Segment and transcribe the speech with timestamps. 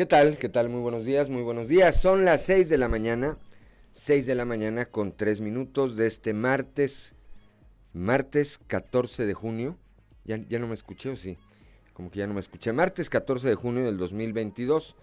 [0.00, 0.38] ¿Qué tal?
[0.38, 0.70] ¿Qué tal?
[0.70, 1.94] Muy buenos días, muy buenos días.
[1.94, 3.36] Son las 6 de la mañana,
[3.90, 7.14] 6 de la mañana con 3 minutos de este martes,
[7.92, 9.76] martes 14 de junio.
[10.24, 11.36] ¿Ya, ya no me escuché o sí?
[11.92, 12.72] Como que ya no me escuché.
[12.72, 14.96] Martes 14 de junio del 2022.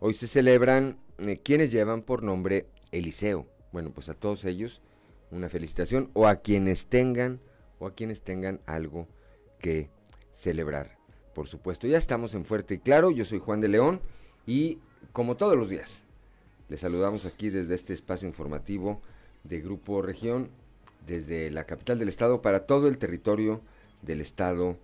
[0.00, 3.46] Hoy se celebran eh, quienes llevan por nombre Eliseo.
[3.70, 4.80] Bueno, pues a todos ellos
[5.30, 7.38] una felicitación o a quienes tengan
[7.80, 9.08] o a quienes tengan algo
[9.58, 9.90] que
[10.32, 10.96] celebrar.
[11.34, 13.10] Por supuesto, ya estamos en Fuerte y Claro.
[13.10, 14.00] Yo soy Juan de León
[14.48, 14.78] y
[15.12, 16.02] como todos los días,
[16.70, 19.02] les saludamos aquí desde este espacio informativo
[19.44, 20.48] de Grupo Región,
[21.06, 23.60] desde la capital del estado para todo el territorio
[24.00, 24.78] del estado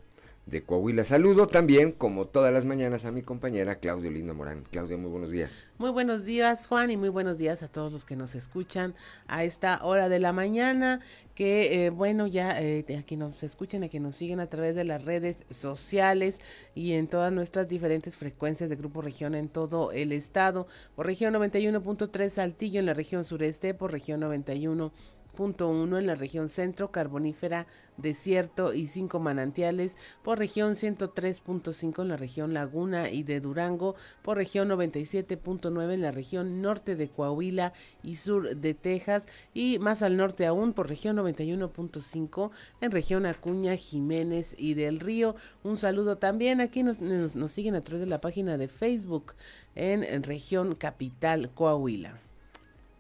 [0.47, 1.05] de Coahuila.
[1.05, 4.65] Saludo también, como todas las mañanas, a mi compañera Claudio Linda Morán.
[4.71, 5.67] Claudia, muy buenos días.
[5.79, 8.95] Muy buenos días, Juan, y muy buenos días a todos los que nos escuchan
[9.27, 11.01] a esta hora de la mañana.
[11.35, 14.77] Que, eh, bueno, ya eh, a que nos escuchen, a que nos siguen a través
[14.77, 16.41] de las redes sociales
[16.75, 20.69] y en todas nuestras diferentes frecuencias de Grupo Región en todo el estado.
[20.95, 24.93] Por región 91.3 Saltillo en la región sureste, por región 91
[25.39, 32.17] uno en la región centro, carbonífera, desierto y cinco manantiales, por región 103.5 en la
[32.17, 38.17] región Laguna y de Durango, por región 97.9 en la región norte de Coahuila y
[38.17, 44.55] sur de Texas y más al norte aún por región 91.5 en región Acuña, Jiménez
[44.59, 45.37] y del Río.
[45.63, 49.35] Un saludo también aquí nos, nos, siguen a través de la página de Facebook
[49.75, 52.24] en región capital Coahuila.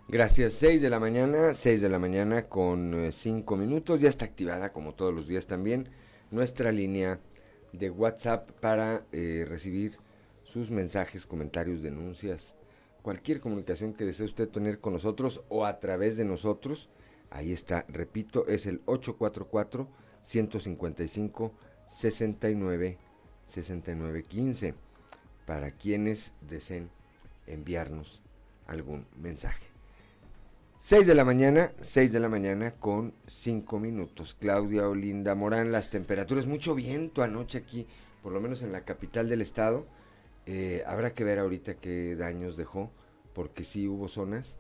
[0.07, 4.27] Gracias, 6 de la mañana, 6 de la mañana con 5 eh, minutos, ya está
[4.27, 5.89] activada como todos los días también
[6.31, 7.21] nuestra línea
[7.73, 9.97] de WhatsApp para eh, recibir
[10.43, 12.55] sus mensajes, comentarios, denuncias,
[13.01, 16.91] cualquier comunicación que desee usted tener con nosotros o a través de nosotros.
[17.31, 19.89] Ahí está, repito, es el 844
[20.23, 21.55] 155
[21.89, 22.99] 69
[23.49, 24.75] 69 15
[25.47, 26.91] para quienes deseen
[27.47, 28.21] enviarnos
[28.67, 29.74] algún mensaje.
[30.87, 34.37] 6 de la mañana, 6 de la mañana con 5 minutos.
[34.39, 37.87] Claudia Olinda Morán, las temperaturas, mucho viento anoche aquí,
[38.23, 39.87] por lo menos en la capital del estado.
[40.45, 42.91] Eh, habrá que ver ahorita qué daños dejó,
[43.33, 44.59] porque sí hubo zonas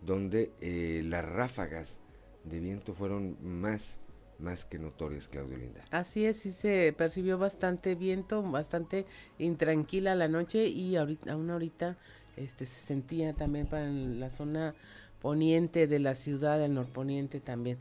[0.00, 1.98] donde eh, las ráfagas
[2.44, 3.98] de viento fueron más,
[4.38, 5.84] más que notorias, Claudia Olinda.
[5.90, 9.04] Así es, sí se percibió bastante viento, bastante
[9.38, 11.98] intranquila la noche y ahorita, aún ahorita
[12.38, 14.74] este, se sentía también para la zona
[15.20, 17.78] poniente de la ciudad, el norponiente también.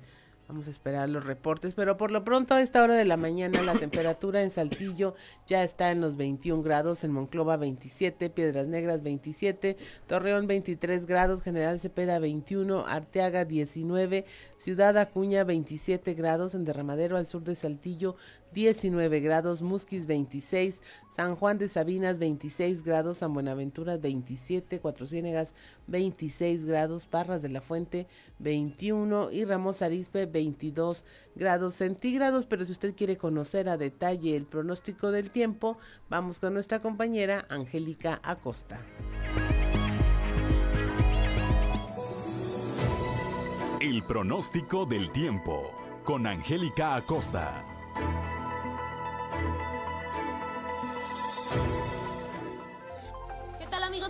[0.47, 3.61] Vamos a esperar los reportes, pero por lo pronto a esta hora de la mañana
[3.63, 5.13] la temperatura en Saltillo
[5.45, 9.75] ya está en los 21 grados, en Monclova 27, Piedras Negras 27,
[10.07, 14.23] Torreón 23 grados, General Cepeda 21, Arteaga 19,
[14.55, 18.15] Ciudad Acuña 27 grados, en Derramadero al sur de Saltillo
[18.57, 25.53] 19 grados, Musquis 26, San Juan de Sabinas 26 grados, San Buenaventura 27, Cuatro Ciénegas
[25.85, 28.07] 26 grados, Parras de la Fuente
[28.39, 32.47] 21 y Ramos Arispe 22 grados centígrados.
[32.47, 35.77] Pero si usted quiere conocer a detalle el pronóstico del tiempo,
[36.09, 38.83] vamos con nuestra compañera Angélica Acosta.
[43.79, 45.71] El pronóstico del tiempo
[46.03, 47.63] con Angélica Acosta.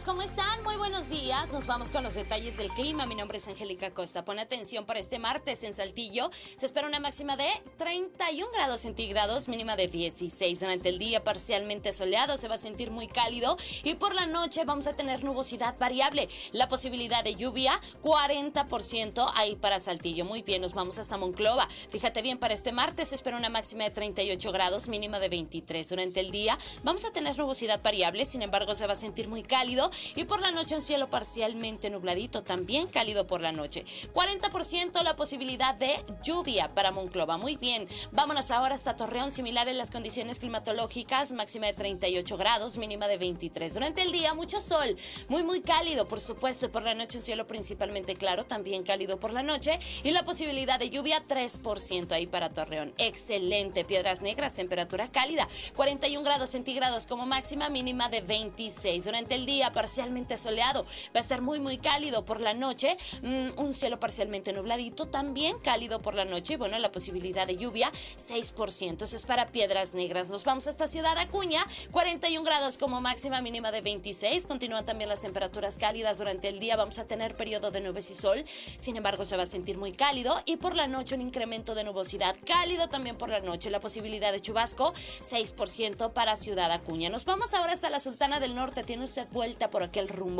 [0.07, 0.56] ¿Cómo están?
[0.67, 1.53] Muy buenos días.
[1.53, 3.05] Nos vamos con los detalles del clima.
[3.05, 4.25] Mi nombre es Angélica Costa.
[4.25, 6.29] Pon atención para este martes en Saltillo.
[6.33, 7.47] Se espera una máxima de
[7.77, 10.59] 31 grados centígrados, mínima de 16.
[10.59, 13.55] Durante el día parcialmente soleado, se va a sentir muy cálido
[13.85, 16.27] y por la noche vamos a tener nubosidad variable.
[16.51, 20.25] La posibilidad de lluvia 40% ahí para Saltillo.
[20.25, 21.65] Muy bien, nos vamos hasta Monclova.
[21.89, 25.87] Fíjate bien, para este martes se espera una máxima de 38 grados, mínima de 23.
[25.87, 29.43] Durante el día vamos a tener nubosidad variable, sin embargo se va a sentir muy
[29.43, 33.85] cálido y por la noche un cielo parcialmente nubladito, también cálido por la noche.
[34.13, 37.37] 40% la posibilidad de lluvia para Monclova.
[37.37, 42.77] Muy bien, vámonos ahora hasta Torreón, similar en las condiciones climatológicas, máxima de 38 grados,
[42.77, 43.73] mínima de 23.
[43.75, 44.97] Durante el día mucho sol,
[45.27, 49.33] muy muy cálido, por supuesto, por la noche un cielo principalmente claro, también cálido por
[49.33, 52.93] la noche y la posibilidad de lluvia 3% ahí para Torreón.
[52.97, 59.05] Excelente, Piedras Negras, temperatura cálida, 41 grados centígrados como máxima, mínima de 26.
[59.05, 60.85] Durante el día parcialmente soleado.
[61.13, 62.95] Va a estar muy, muy cálido por la noche.
[63.21, 66.53] Mm, un cielo parcialmente nubladito, también cálido por la noche.
[66.53, 69.03] Y bueno, la posibilidad de lluvia, 6%.
[69.03, 70.29] Eso es para Piedras Negras.
[70.29, 71.61] Nos vamos hasta Ciudad Acuña,
[71.91, 74.45] 41 grados como máxima mínima de 26.
[74.45, 76.77] Continúan también las temperaturas cálidas durante el día.
[76.77, 78.41] Vamos a tener periodo de nubes y sol.
[78.47, 80.33] Sin embargo, se va a sentir muy cálido.
[80.45, 82.37] Y por la noche, un incremento de nubosidad.
[82.45, 83.69] Cálido también por la noche.
[83.69, 87.09] La posibilidad de chubasco, 6% para Ciudad Acuña.
[87.09, 88.83] Nos vamos ahora hasta la Sultana del Norte.
[88.83, 90.36] Tiene usted vuelta por aquel rumbo.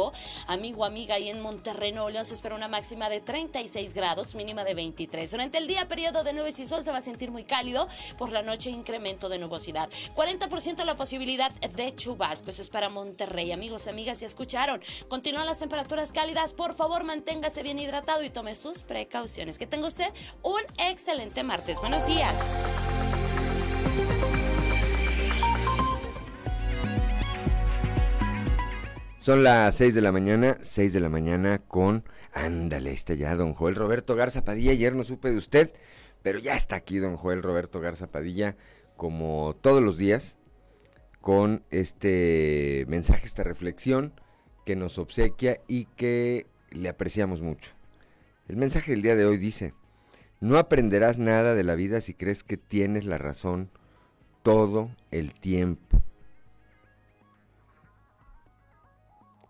[0.47, 4.63] Amigo, amiga, ahí en Monterrey, Nuevo León se espera una máxima de 36 grados, mínima
[4.63, 5.31] de 23.
[5.31, 7.87] Durante el día, periodo de nubes y sol se va a sentir muy cálido.
[8.17, 9.89] Por la noche, incremento de nubosidad.
[10.15, 12.49] 40% la posibilidad de chubasco.
[12.49, 13.51] Eso es para Monterrey.
[13.51, 14.81] Amigos, amigas, ya escucharon.
[15.07, 16.53] Continúan las temperaturas cálidas.
[16.53, 19.57] Por favor, manténgase bien hidratado y tome sus precauciones.
[19.57, 20.11] Que tenga usted
[20.43, 21.79] un excelente martes.
[21.79, 22.61] Buenos días.
[29.27, 32.05] Son las 6 de la mañana, 6 de la mañana con...
[32.31, 34.71] Ándale, este ya, don Joel Roberto Garza Padilla.
[34.71, 35.73] Ayer no supe de usted,
[36.23, 38.55] pero ya está aquí don Joel Roberto Garza Padilla,
[38.95, 40.37] como todos los días,
[41.19, 44.13] con este mensaje, esta reflexión
[44.65, 47.73] que nos obsequia y que le apreciamos mucho.
[48.47, 49.73] El mensaje del día de hoy dice,
[50.39, 53.71] no aprenderás nada de la vida si crees que tienes la razón
[54.41, 56.01] todo el tiempo.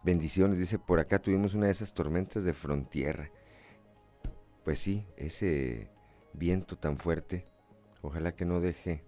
[0.07, 3.29] Bendiciones, dice, por acá tuvimos una de esas tormentas de frontierra.
[4.63, 5.89] Pues sí, ese
[6.31, 7.43] viento tan fuerte,
[8.01, 9.03] ojalá que no deje,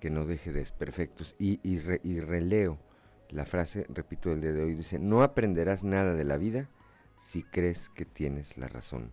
[0.00, 1.36] que no deje desperfectos.
[1.38, 2.78] Y, y, releo
[3.28, 6.70] la frase, repito, del día de hoy, dice, no aprenderás nada de la vida
[7.18, 9.12] si crees que tienes la razón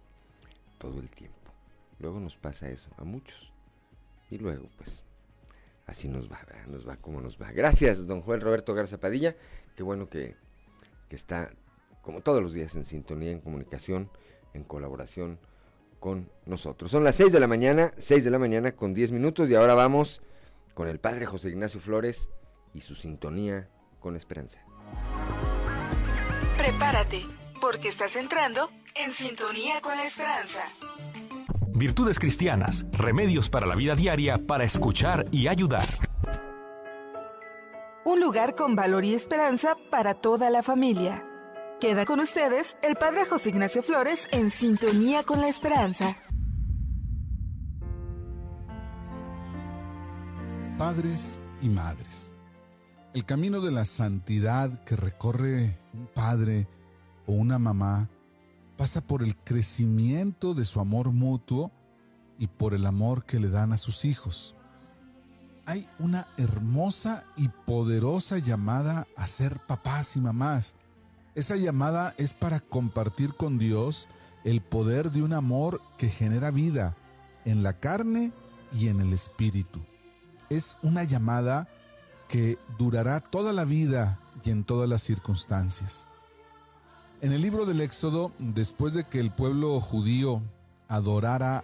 [0.77, 1.51] todo el tiempo.
[1.99, 3.51] Luego nos pasa eso a muchos.
[4.29, 5.03] Y luego, pues,
[5.85, 7.51] así nos va, nos va como nos va.
[7.51, 9.35] Gracias, don Joel Roberto Garza Padilla.
[9.75, 10.41] Qué bueno que
[11.13, 11.51] que está,
[12.01, 14.09] como todos los días, en sintonía, en comunicación,
[14.55, 15.37] en colaboración
[15.99, 16.89] con nosotros.
[16.89, 19.75] Son las 6 de la mañana, 6 de la mañana con 10 minutos y ahora
[19.75, 20.23] vamos
[20.73, 22.29] con el padre José Ignacio Flores
[22.73, 23.69] y su sintonía
[23.99, 24.59] con esperanza.
[26.57, 27.27] Prepárate,
[27.61, 30.63] porque estás entrando en sintonía con la esperanza.
[31.75, 36.12] Virtudes cristianas, remedios para la vida diaria para escuchar y ayudar
[38.05, 41.25] un lugar con valor y esperanza para toda la familia.
[41.79, 46.17] Queda con ustedes el Padre José Ignacio Flores en sintonía con la esperanza.
[50.77, 52.33] Padres y madres.
[53.13, 56.67] El camino de la santidad que recorre un padre
[57.25, 58.09] o una mamá
[58.75, 61.71] pasa por el crecimiento de su amor mutuo
[62.39, 64.55] y por el amor que le dan a sus hijos
[65.65, 70.75] hay una hermosa y poderosa llamada a ser papás y mamás.
[71.35, 74.07] Esa llamada es para compartir con Dios
[74.43, 76.95] el poder de un amor que genera vida
[77.45, 78.33] en la carne
[78.73, 79.79] y en el espíritu.
[80.49, 81.67] Es una llamada
[82.27, 86.07] que durará toda la vida y en todas las circunstancias.
[87.21, 90.41] En el libro del Éxodo, después de que el pueblo judío
[90.89, 91.63] adorara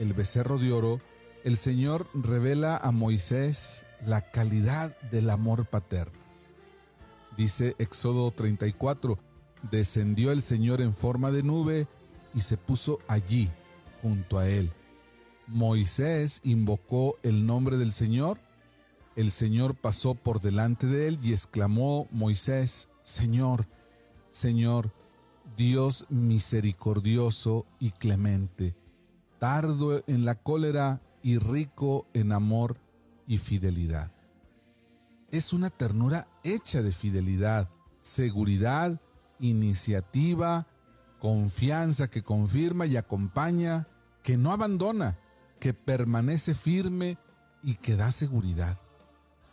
[0.00, 1.00] el becerro de oro,
[1.44, 6.18] el Señor revela a Moisés la calidad del amor paterno.
[7.36, 9.18] Dice Éxodo 34,
[9.70, 11.86] descendió el Señor en forma de nube
[12.34, 13.50] y se puso allí,
[14.02, 14.70] junto a él.
[15.46, 18.38] Moisés invocó el nombre del Señor.
[19.16, 23.66] El Señor pasó por delante de él y exclamó Moisés, Señor,
[24.30, 24.92] Señor,
[25.56, 28.76] Dios misericordioso y clemente,
[29.38, 32.78] tardo en la cólera y rico en amor
[33.26, 34.10] y fidelidad.
[35.30, 37.68] Es una ternura hecha de fidelidad,
[38.00, 38.98] seguridad,
[39.38, 40.66] iniciativa,
[41.18, 43.88] confianza que confirma y acompaña,
[44.22, 45.18] que no abandona,
[45.60, 47.18] que permanece firme
[47.62, 48.78] y que da seguridad.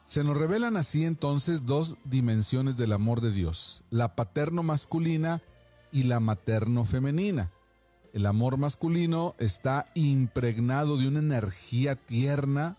[0.05, 5.44] Se nos revelan así entonces dos dimensiones del amor de Dios, la paterno masculina
[5.91, 7.51] y la materno femenina.
[8.16, 12.78] El amor masculino está impregnado de una energía tierna,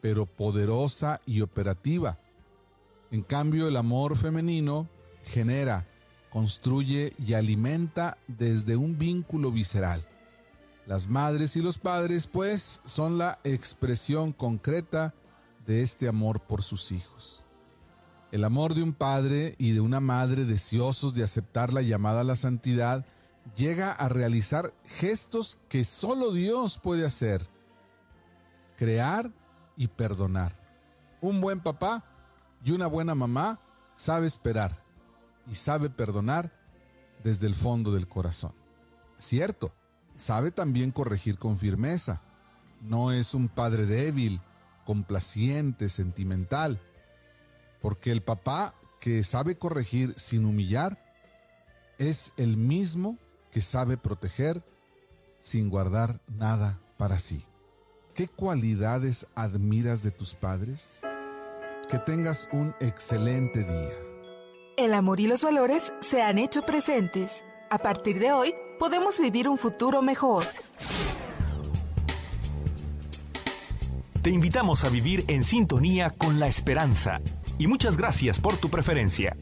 [0.00, 2.16] pero poderosa y operativa.
[3.10, 4.88] En cambio, el amor femenino
[5.24, 5.88] genera,
[6.30, 10.06] construye y alimenta desde un vínculo visceral.
[10.86, 15.12] Las madres y los padres, pues, son la expresión concreta
[15.66, 17.42] de este amor por sus hijos.
[18.30, 22.24] El amor de un padre y de una madre deseosos de aceptar la llamada a
[22.24, 23.04] la santidad
[23.56, 27.46] llega a realizar gestos que solo Dios puede hacer.
[28.76, 29.32] Crear
[29.76, 30.56] y perdonar.
[31.20, 32.04] Un buen papá
[32.64, 33.60] y una buena mamá
[33.94, 34.82] sabe esperar
[35.48, 36.52] y sabe perdonar
[37.22, 38.52] desde el fondo del corazón.
[39.18, 39.72] Cierto,
[40.14, 42.22] sabe también corregir con firmeza.
[42.80, 44.40] No es un padre débil,
[44.84, 46.80] complaciente, sentimental.
[47.80, 51.04] Porque el papá que sabe corregir sin humillar
[51.98, 53.18] es el mismo
[53.50, 54.62] que sabe proteger
[55.38, 57.44] sin guardar nada para sí.
[58.14, 61.00] ¿Qué cualidades admiras de tus padres?
[61.88, 63.92] Que tengas un excelente día.
[64.76, 67.44] El amor y los valores se han hecho presentes.
[67.70, 70.44] A partir de hoy, podemos vivir un futuro mejor.
[74.22, 77.20] Te invitamos a vivir en sintonía con la esperanza
[77.58, 79.36] y muchas gracias por tu preferencia.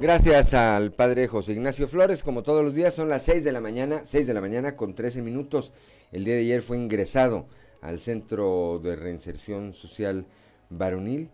[0.00, 3.60] Gracias al padre José Ignacio Flores, como todos los días son las 6 de la
[3.60, 5.72] mañana, 6 de la mañana con 13 minutos.
[6.12, 7.46] El día de ayer fue ingresado
[7.82, 10.24] al Centro de Reinserción Social
[10.70, 11.30] Varonil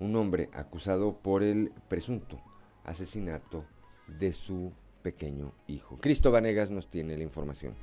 [0.00, 2.40] un hombre acusado por el presunto
[2.82, 3.64] asesinato
[4.08, 4.72] de su
[5.04, 5.96] pequeño hijo.
[6.00, 7.74] Cristo Vanegas nos tiene la información.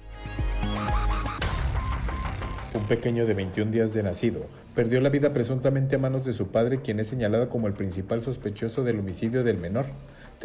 [2.73, 6.47] Un pequeño de 21 días de nacido perdió la vida presuntamente a manos de su
[6.47, 9.85] padre, quien es señalado como el principal sospechoso del homicidio del menor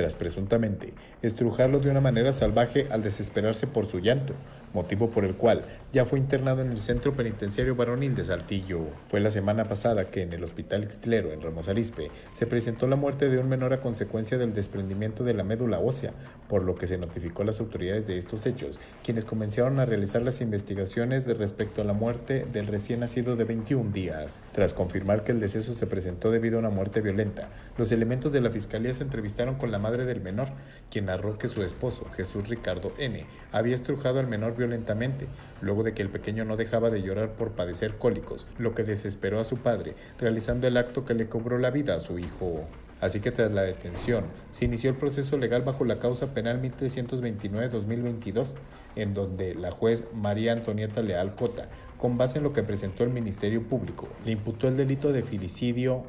[0.00, 4.32] tras presuntamente estrujarlo de una manera salvaje al desesperarse por su llanto,
[4.74, 8.80] motivo por el cual ya fue internado en el Centro Penitenciario Varonil de Saltillo.
[9.08, 12.94] Fue la semana pasada que en el Hospital Ixtlero, en Ramos Arispe, se presentó la
[12.94, 16.12] muerte de un menor a consecuencia del desprendimiento de la médula ósea,
[16.48, 20.22] por lo que se notificó a las autoridades de estos hechos, quienes comenzaron a realizar
[20.22, 24.38] las investigaciones de respecto a la muerte del recién nacido de 21 días.
[24.52, 28.40] Tras confirmar que el deceso se presentó debido a una muerte violenta, los elementos de
[28.40, 30.48] la Fiscalía se entrevistaron con la madre del menor,
[30.88, 35.26] quien narró que su esposo, Jesús Ricardo N., había estrujado al menor violentamente,
[35.60, 39.40] luego de que el pequeño no dejaba de llorar por padecer cólicos, lo que desesperó
[39.40, 42.66] a su padre, realizando el acto que le cobró la vida a su hijo.
[43.00, 48.54] Así que tras la detención, se inició el proceso legal bajo la causa penal 1329-2022,
[48.96, 53.10] en donde la juez María Antonieta Leal Cota, con base en lo que presentó el
[53.10, 56.04] Ministerio Público, le imputó el delito de filicidio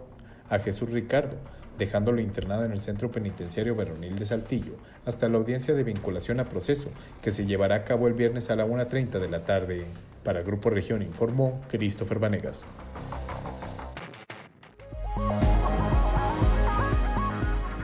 [0.50, 1.38] a Jesús Ricardo,
[1.78, 4.74] dejándolo internado en el Centro Penitenciario Veronil de Saltillo
[5.06, 6.90] hasta la audiencia de vinculación a proceso,
[7.22, 9.86] que se llevará a cabo el viernes a la 1.30 de la tarde.
[10.24, 12.68] Para Grupo Región informó Christopher Vanegas.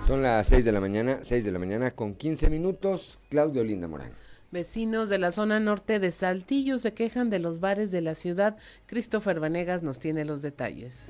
[0.07, 3.19] Son las 6 de la mañana, 6 de la mañana con 15 minutos.
[3.29, 4.11] Claudio Linda Morán.
[4.51, 8.55] Vecinos de la zona norte de Saltillo se quejan de los bares de la ciudad.
[8.85, 11.09] Christopher Vanegas nos tiene los detalles.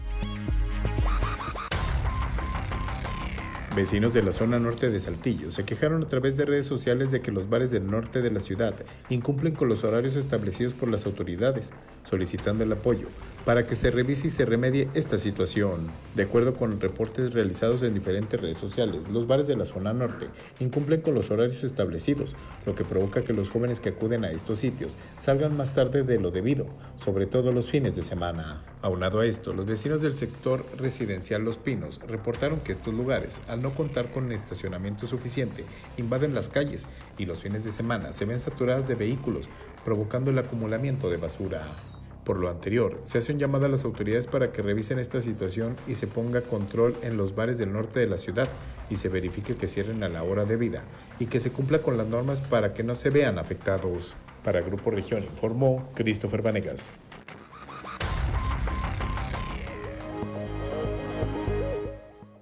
[3.77, 7.22] Vecinos de la zona norte de Saltillo se quejaron a través de redes sociales de
[7.22, 8.74] que los bares del norte de la ciudad
[9.07, 11.69] incumplen con los horarios establecidos por las autoridades,
[12.03, 13.07] solicitando el apoyo
[13.47, 15.87] para que se revise y se remedie esta situación.
[16.15, 20.27] De acuerdo con reportes realizados en diferentes redes sociales, los bares de la zona norte
[20.59, 22.35] incumplen con los horarios establecidos,
[22.65, 26.19] lo que provoca que los jóvenes que acuden a estos sitios salgan más tarde de
[26.19, 26.65] lo debido,
[26.97, 28.63] sobre todo los fines de semana.
[28.81, 33.61] Aunado a esto, los vecinos del sector residencial Los Pinos reportaron que estos lugares, al
[33.61, 35.63] no contar con estacionamiento suficiente,
[35.95, 36.85] invaden las calles
[37.17, 39.47] y los fines de semana se ven saturadas de vehículos,
[39.85, 41.96] provocando el acumulamiento de basura.
[42.27, 45.77] Por lo anterior, se hace un llamado a las autoridades para que revisen esta situación
[45.88, 48.50] y se ponga control en los bares del norte de la ciudad
[48.89, 50.84] y se verifique que cierren a la hora de vida
[51.22, 54.17] y que se cumpla con las normas para que no se vean afectados.
[54.43, 56.91] Para Grupo Región informó Christopher Vanegas.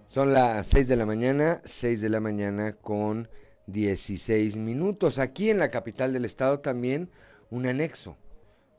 [0.08, 3.30] Son las 6 de la mañana, 6 de la mañana con
[3.68, 5.20] 16 minutos.
[5.20, 7.12] Aquí en la capital del estado también
[7.52, 8.18] un anexo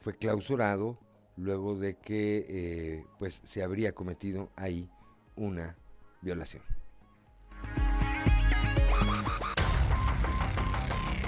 [0.06, 0.96] fue clausurado
[1.36, 4.88] luego de que eh, pues se habría cometido ahí
[5.34, 5.76] una
[6.22, 6.62] violación.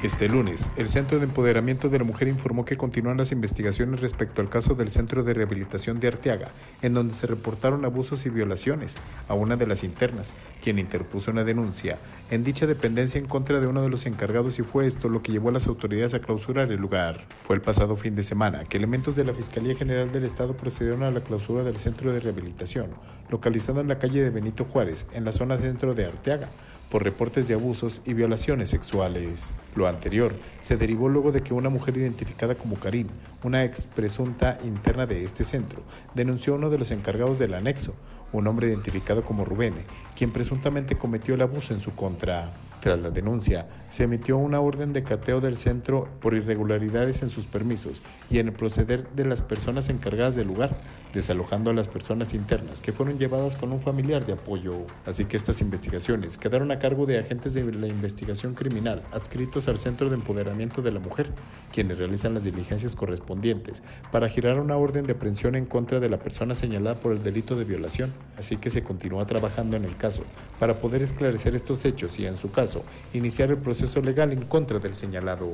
[0.00, 4.40] Este lunes, el Centro de Empoderamiento de la Mujer informó que continúan las investigaciones respecto
[4.40, 6.52] al caso del Centro de Rehabilitación de Arteaga,
[6.82, 8.94] en donde se reportaron abusos y violaciones
[9.26, 11.98] a una de las internas, quien interpuso una denuncia
[12.30, 15.32] en dicha dependencia en contra de uno de los encargados y fue esto lo que
[15.32, 17.24] llevó a las autoridades a clausurar el lugar.
[17.42, 21.02] Fue el pasado fin de semana que elementos de la Fiscalía General del Estado procedieron
[21.02, 22.90] a la clausura del Centro de Rehabilitación,
[23.30, 26.50] localizado en la calle de Benito Juárez, en la zona centro de Arteaga
[26.90, 29.50] por reportes de abusos y violaciones sexuales.
[29.76, 33.08] Lo anterior se derivó luego de que una mujer identificada como Karim,
[33.42, 35.82] una ex presunta interna de este centro,
[36.14, 37.94] denunció a uno de los encargados del anexo,
[38.32, 39.74] un hombre identificado como Rubén,
[40.16, 42.52] quien presuntamente cometió el abuso en su contra.
[42.80, 47.46] Tras la denuncia, se emitió una orden de cateo del centro por irregularidades en sus
[47.46, 50.76] permisos y en el proceder de las personas encargadas del lugar,
[51.18, 54.86] desalojando a las personas internas que fueron llevadas con un familiar de apoyo.
[55.04, 59.78] Así que estas investigaciones quedaron a cargo de agentes de la investigación criminal adscritos al
[59.78, 61.30] Centro de Empoderamiento de la Mujer,
[61.72, 63.82] quienes realizan las diligencias correspondientes
[64.12, 67.56] para girar una orden de aprehensión en contra de la persona señalada por el delito
[67.56, 68.12] de violación.
[68.36, 70.22] Así que se continúa trabajando en el caso
[70.60, 74.78] para poder esclarecer estos hechos y, en su caso, iniciar el proceso legal en contra
[74.78, 75.50] del señalado.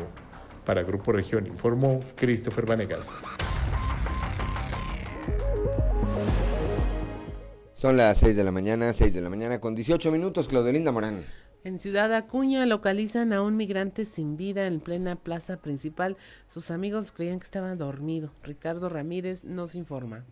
[0.66, 3.10] Para Grupo Región informó Christopher Vanegas.
[7.84, 11.22] Son las 6 de la mañana, 6 de la mañana con 18 minutos, Claudelinda Morán.
[11.64, 16.16] En Ciudad Acuña localizan a un migrante sin vida en plena plaza principal.
[16.46, 18.32] Sus amigos creían que estaba dormido.
[18.42, 20.24] Ricardo Ramírez nos informa.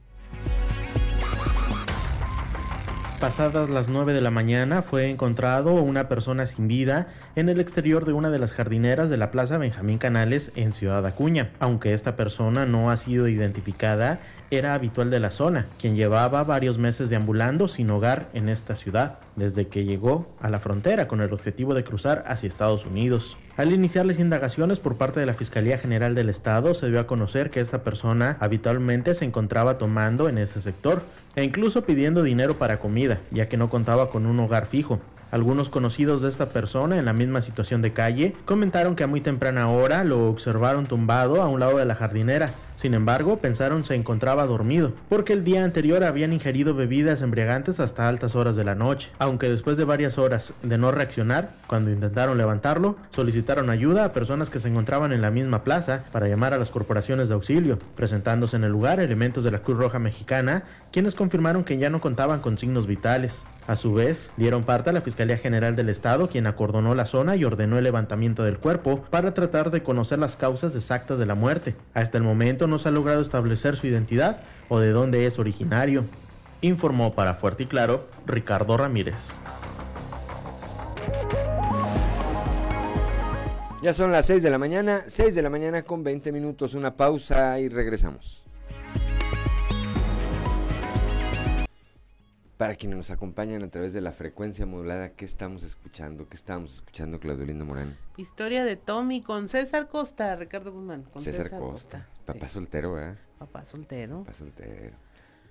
[3.20, 8.06] Pasadas las 9 de la mañana fue encontrado una persona sin vida en el exterior
[8.06, 11.52] de una de las jardineras de la Plaza Benjamín Canales en Ciudad Acuña.
[11.60, 14.20] Aunque esta persona no ha sido identificada,
[14.52, 19.18] era habitual de la zona, quien llevaba varios meses deambulando sin hogar en esta ciudad,
[19.34, 23.38] desde que llegó a la frontera con el objetivo de cruzar hacia Estados Unidos.
[23.56, 27.06] Al iniciar las indagaciones por parte de la Fiscalía General del Estado, se dio a
[27.06, 31.02] conocer que esta persona habitualmente se encontraba tomando en ese sector
[31.34, 35.00] e incluso pidiendo dinero para comida, ya que no contaba con un hogar fijo.
[35.32, 39.22] Algunos conocidos de esta persona en la misma situación de calle comentaron que a muy
[39.22, 42.50] temprana hora lo observaron tumbado a un lado de la jardinera.
[42.76, 48.08] Sin embargo, pensaron se encontraba dormido, porque el día anterior habían ingerido bebidas embriagantes hasta
[48.08, 49.10] altas horas de la noche.
[49.18, 54.50] Aunque después de varias horas de no reaccionar, cuando intentaron levantarlo, solicitaron ayuda a personas
[54.50, 58.56] que se encontraban en la misma plaza para llamar a las corporaciones de auxilio, presentándose
[58.56, 62.40] en el lugar elementos de la Cruz Roja Mexicana, quienes confirmaron que ya no contaban
[62.40, 63.46] con signos vitales.
[63.66, 67.36] A su vez, dieron parte a la Fiscalía General del Estado, quien acordonó la zona
[67.36, 71.36] y ordenó el levantamiento del cuerpo para tratar de conocer las causas exactas de la
[71.36, 71.76] muerte.
[71.94, 76.04] Hasta el momento no se ha logrado establecer su identidad o de dónde es originario,
[76.60, 79.32] informó para Fuerte y Claro Ricardo Ramírez.
[83.82, 86.96] Ya son las 6 de la mañana, 6 de la mañana con 20 minutos, una
[86.96, 88.42] pausa y regresamos.
[92.62, 96.28] Para quienes nos acompañan a través de la frecuencia modulada, ¿qué estamos escuchando?
[96.28, 97.98] ¿Qué estamos escuchando, Claudio Morán?
[98.16, 101.02] Historia de Tommy con César Costa, Ricardo Guzmán.
[101.02, 102.06] Con César, Costa.
[102.24, 103.18] Papá soltero, ¿verdad?
[103.40, 104.20] Papá soltero.
[104.20, 104.94] Papá soltero.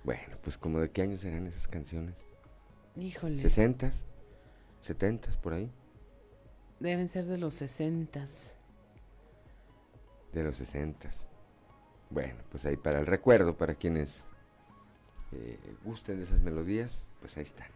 [0.04, 2.24] Bueno, pues como de qué años serán esas canciones.
[2.96, 3.42] Híjole.
[3.42, 4.06] ¿Sesentas?
[4.80, 5.70] ¿Setentas por ahí?
[6.80, 8.56] Deben ser de los sesentas.
[10.32, 11.26] De los sesentas.
[12.08, 14.26] Bueno, pues ahí para el recuerdo, para quienes
[15.32, 17.68] eh, gusten de esas melodías, pues ahí están.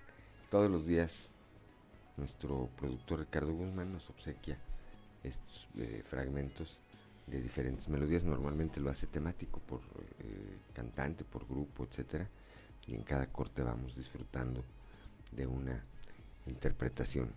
[0.50, 1.28] Todos los días
[2.16, 4.58] nuestro productor Ricardo Guzmán nos obsequia
[5.22, 6.80] estos eh, fragmentos
[7.26, 8.24] de diferentes melodías.
[8.24, 9.80] Normalmente lo hace temático por
[10.20, 12.28] eh, cantante, por grupo, etcétera.
[12.86, 14.64] Y en cada corte vamos disfrutando
[15.32, 15.84] de una
[16.46, 17.30] interpretación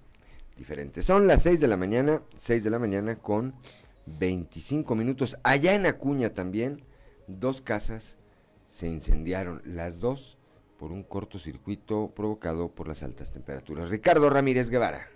[0.56, 1.02] diferente.
[1.02, 3.56] Son las 6 de la mañana, 6 de la mañana con
[4.06, 5.38] 25 minutos.
[5.44, 6.84] Allá en Acuña también,
[7.28, 8.18] dos casas
[8.70, 10.38] se incendiaron las dos
[10.78, 13.90] por un cortocircuito provocado por las altas temperaturas.
[13.90, 15.10] Ricardo Ramírez Guevara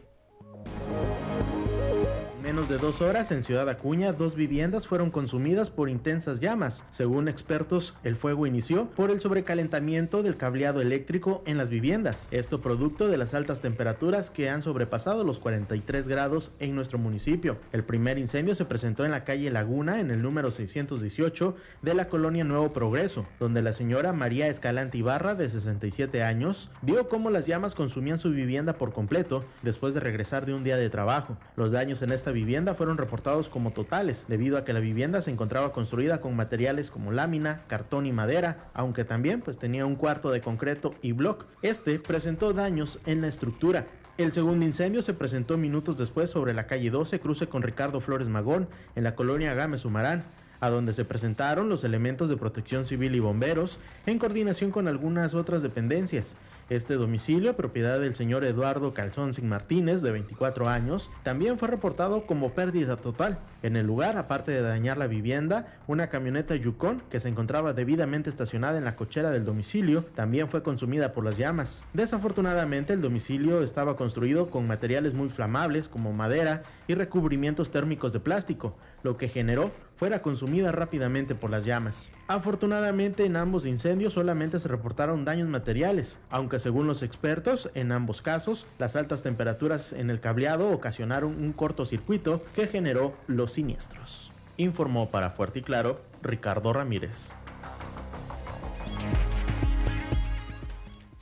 [2.54, 6.86] menos de dos horas en Ciudad Acuña, dos viviendas fueron consumidas por intensas llamas.
[6.92, 12.28] Según expertos, el fuego inició por el sobrecalentamiento del cableado eléctrico en las viviendas.
[12.30, 17.58] Esto producto de las altas temperaturas que han sobrepasado los 43 grados en nuestro municipio.
[17.72, 22.08] El primer incendio se presentó en la calle Laguna, en el número 618 de la
[22.08, 27.48] colonia Nuevo Progreso, donde la señora María Escalante Ibarra, de 67 años, vio cómo las
[27.48, 31.36] llamas consumían su vivienda por completo después de regresar de un día de trabajo.
[31.56, 35.22] Los daños en esta vivienda vivienda fueron reportados como totales, debido a que la vivienda
[35.22, 39.96] se encontraba construida con materiales como lámina, cartón y madera, aunque también pues tenía un
[39.96, 41.46] cuarto de concreto y block.
[41.62, 43.88] Este presentó daños en la estructura.
[44.18, 48.28] El segundo incendio se presentó minutos después sobre la calle 12, cruce con Ricardo Flores
[48.28, 50.26] Magón, en la colonia Gámez Humarán,
[50.60, 55.34] a donde se presentaron los elementos de protección civil y bomberos en coordinación con algunas
[55.34, 56.36] otras dependencias.
[56.69, 62.26] Este domicilio, propiedad del señor Eduardo Calzón Sin Martínez, de 24 años, también fue reportado
[62.26, 63.39] como pérdida total.
[63.63, 68.30] En el lugar, aparte de dañar la vivienda, una camioneta Yukon que se encontraba debidamente
[68.30, 71.84] estacionada en la cochera del domicilio también fue consumida por las llamas.
[71.93, 78.19] Desafortunadamente, el domicilio estaba construido con materiales muy flamables como madera y recubrimientos térmicos de
[78.19, 82.10] plástico, lo que generó fuera consumida rápidamente por las llamas.
[82.28, 88.22] Afortunadamente en ambos incendios solamente se reportaron daños materiales, aunque según los expertos, en ambos
[88.22, 94.32] casos, las altas temperaturas en el cableado ocasionaron un cortocircuito que generó los siniestros.
[94.58, 97.32] Informó para Fuerte y Claro Ricardo Ramírez.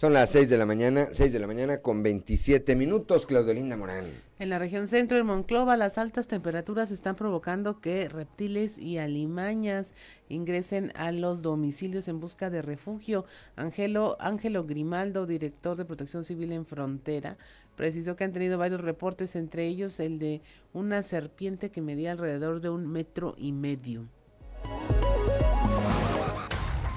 [0.01, 4.05] Son las 6 de la mañana, 6 de la mañana con 27 minutos, Claudelinda Morán.
[4.41, 9.93] En la región centro de Monclova, las altas temperaturas están provocando que reptiles y alimañas
[10.29, 13.25] ingresen a los domicilios en busca de refugio.
[13.55, 17.37] Ángelo, Ángelo Grimaldo, director de Protección Civil en Frontera,
[17.75, 20.41] precisó que han tenido varios reportes, entre ellos el de
[20.73, 24.07] una serpiente que medía alrededor de un metro y medio.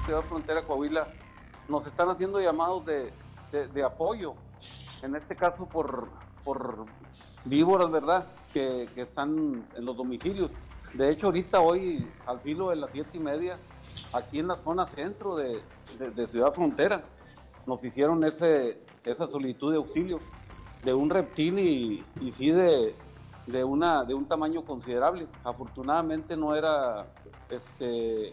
[0.07, 1.09] Ciudad Frontera Coahuila
[1.69, 3.13] nos están haciendo llamados de,
[3.53, 4.33] de, apoyo,
[5.03, 6.09] en este caso por,
[6.43, 6.87] por
[7.45, 8.27] víboras, ¿verdad?
[8.53, 10.51] Que, que, están en los domicilios.
[10.93, 13.57] De hecho, ahorita hoy, al filo de las siete y media,
[14.13, 15.61] aquí en la zona centro de,
[15.99, 17.03] de Ciudad Frontera,
[17.67, 20.21] nos hicieron ese, esa solicitud de auxilio
[20.85, 22.95] de un reptil y, y sí de,
[23.47, 25.27] de, una, de un tamaño considerable.
[25.43, 27.07] Afortunadamente no era
[27.49, 28.33] este,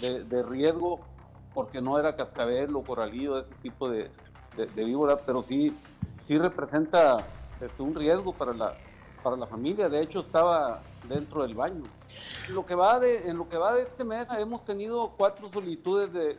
[0.00, 1.00] de, de riesgo
[1.54, 4.10] porque no era cascabel o coralillo, ese tipo de,
[4.56, 5.76] de, víbora, pero sí,
[6.26, 7.16] sí representa
[7.60, 8.74] este, un riesgo para la,
[9.22, 9.88] para la familia.
[9.88, 11.84] De hecho, estaba dentro del baño.
[12.48, 16.12] Lo que va de, en lo que va de este mes hemos tenido cuatro solicitudes
[16.12, 16.36] de,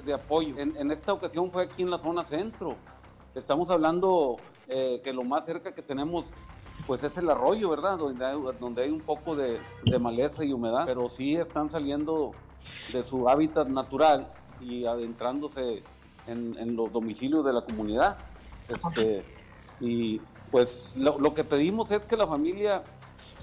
[0.00, 0.58] de, apoyo.
[0.58, 2.76] En, en, esta ocasión fue aquí en la zona centro.
[3.34, 4.36] Estamos hablando
[4.68, 6.24] eh, que lo más cerca que tenemos
[6.86, 7.96] pues es el arroyo, ¿verdad?
[7.98, 12.32] Donde hay, donde hay un poco de, de maleza y humedad, pero sí están saliendo
[12.92, 15.82] de su hábitat natural y adentrándose
[16.26, 18.16] en, los domicilios de la comunidad.
[18.68, 19.24] Este,
[19.80, 20.20] y
[20.52, 22.82] pues lo, que pedimos es que la familia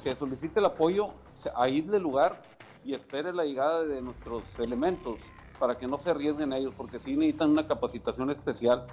[0.03, 1.09] que solicite el apoyo
[1.55, 2.43] aísle lugar
[2.85, 5.17] y espere la llegada de nuestros elementos
[5.57, 8.85] para que no se arriesguen ellos, porque sí necesitan una capacitación especial.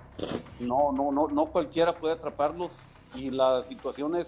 [0.59, 2.71] No, no, no, no cualquiera puede atraparlos
[3.15, 4.27] y la situación es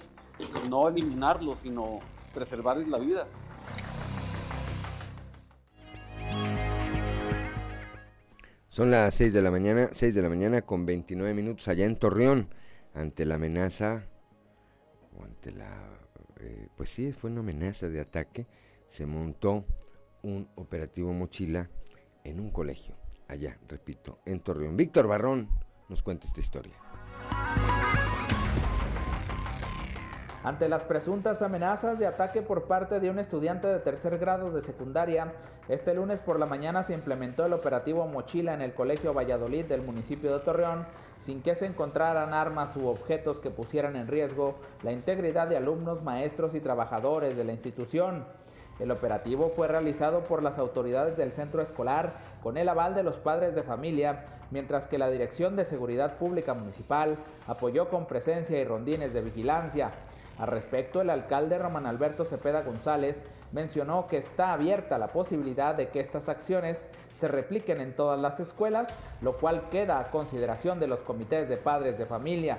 [0.68, 2.01] no eliminarlos, sino
[2.35, 3.27] preservarles la vida.
[8.68, 11.98] Son las 6 de la mañana, 6 de la mañana con 29 minutos allá en
[11.98, 12.48] Torreón,
[12.98, 14.02] ante la amenaza,
[15.16, 15.70] o ante la,
[16.40, 18.46] eh, pues sí, fue una amenaza de ataque,
[18.88, 19.64] se montó
[20.22, 21.70] un operativo mochila
[22.24, 22.96] en un colegio,
[23.28, 24.76] allá, repito, en Torreón.
[24.76, 25.48] Víctor Barrón
[25.88, 26.74] nos cuenta esta historia.
[30.42, 34.62] Ante las presuntas amenazas de ataque por parte de un estudiante de tercer grado de
[34.62, 35.34] secundaria,
[35.68, 39.82] este lunes por la mañana se implementó el operativo Mochila en el Colegio Valladolid del
[39.82, 40.87] municipio de Torreón,
[41.18, 46.02] sin que se encontraran armas u objetos que pusieran en riesgo la integridad de alumnos,
[46.02, 48.24] maestros y trabajadores de la institución.
[48.78, 53.16] El operativo fue realizado por las autoridades del centro escolar con el aval de los
[53.16, 57.16] padres de familia, mientras que la Dirección de Seguridad Pública Municipal
[57.48, 59.90] apoyó con presencia y rondines de vigilancia.
[60.38, 65.88] Al respecto, el alcalde Román Alberto Cepeda González mencionó que está abierta la posibilidad de
[65.88, 68.88] que estas acciones se repliquen en todas las escuelas,
[69.20, 72.58] lo cual queda a consideración de los comités de padres de familia.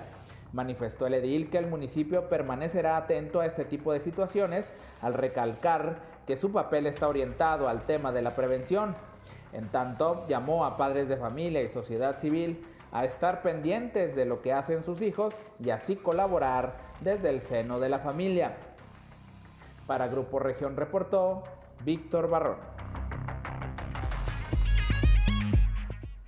[0.51, 5.99] Manifestó el edil que el municipio permanecerá atento a este tipo de situaciones al recalcar
[6.25, 8.95] que su papel está orientado al tema de la prevención.
[9.53, 14.41] En tanto, llamó a padres de familia y sociedad civil a estar pendientes de lo
[14.41, 18.57] que hacen sus hijos y así colaborar desde el seno de la familia.
[19.89, 21.41] Para Grupo Región reportó
[21.83, 22.57] Víctor Barrón.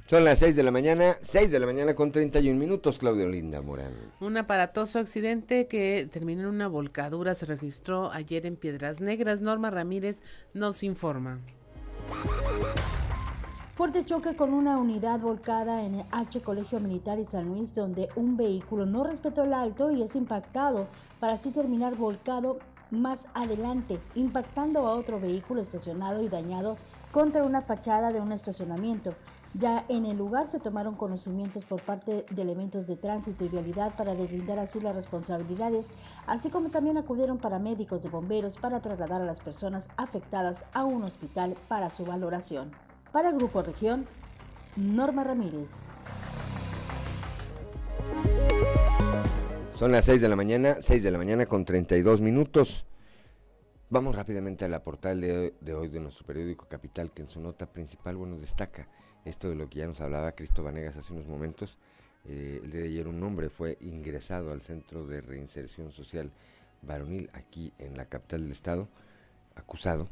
[0.08, 3.62] Son las 6 de la mañana, 6 de la mañana con 31 minutos, Claudio Linda
[3.62, 3.94] Morán.
[4.20, 9.42] Un aparatoso accidente que terminó en una volcadura se registró ayer en Piedras Negras.
[9.42, 10.24] Norma Ramírez
[10.56, 11.38] nos informa.
[13.76, 18.10] Fuerte choque con una unidad volcada en el H Colegio Militar y San Luis, donde
[18.16, 20.88] un vehículo no respetó el alto y es impactado
[21.20, 22.58] para así terminar volcado
[22.92, 26.78] más adelante, impactando a otro vehículo estacionado y dañado
[27.12, 29.16] contra una fachada de un estacionamiento.
[29.54, 33.94] Ya en el lugar se tomaron conocimientos por parte de elementos de tránsito y vialidad
[33.98, 35.92] para deslindar así las responsabilidades,
[36.26, 41.04] así como también acudieron paramédicos de bomberos para trasladar a las personas afectadas a un
[41.04, 42.72] hospital para su valoración.
[43.12, 44.08] Para Grupo Región,
[44.78, 45.90] Norma Ramírez.
[49.82, 52.86] Son las 6 de la mañana, 6 de la mañana con 32 minutos.
[53.90, 57.66] Vamos rápidamente a la portal de, hoy de nuestro periódico Capital, que en su nota
[57.66, 58.88] principal, bueno, destaca
[59.26, 61.80] esto de lo que ya nos hablaba Cristo Vanegas hace unos momentos.
[62.26, 66.32] Eh, el día de ayer un hombre fue ingresado al Centro de Reinserción Social
[66.84, 68.88] Varonil aquí en la capital del estado,
[69.56, 70.10] acusado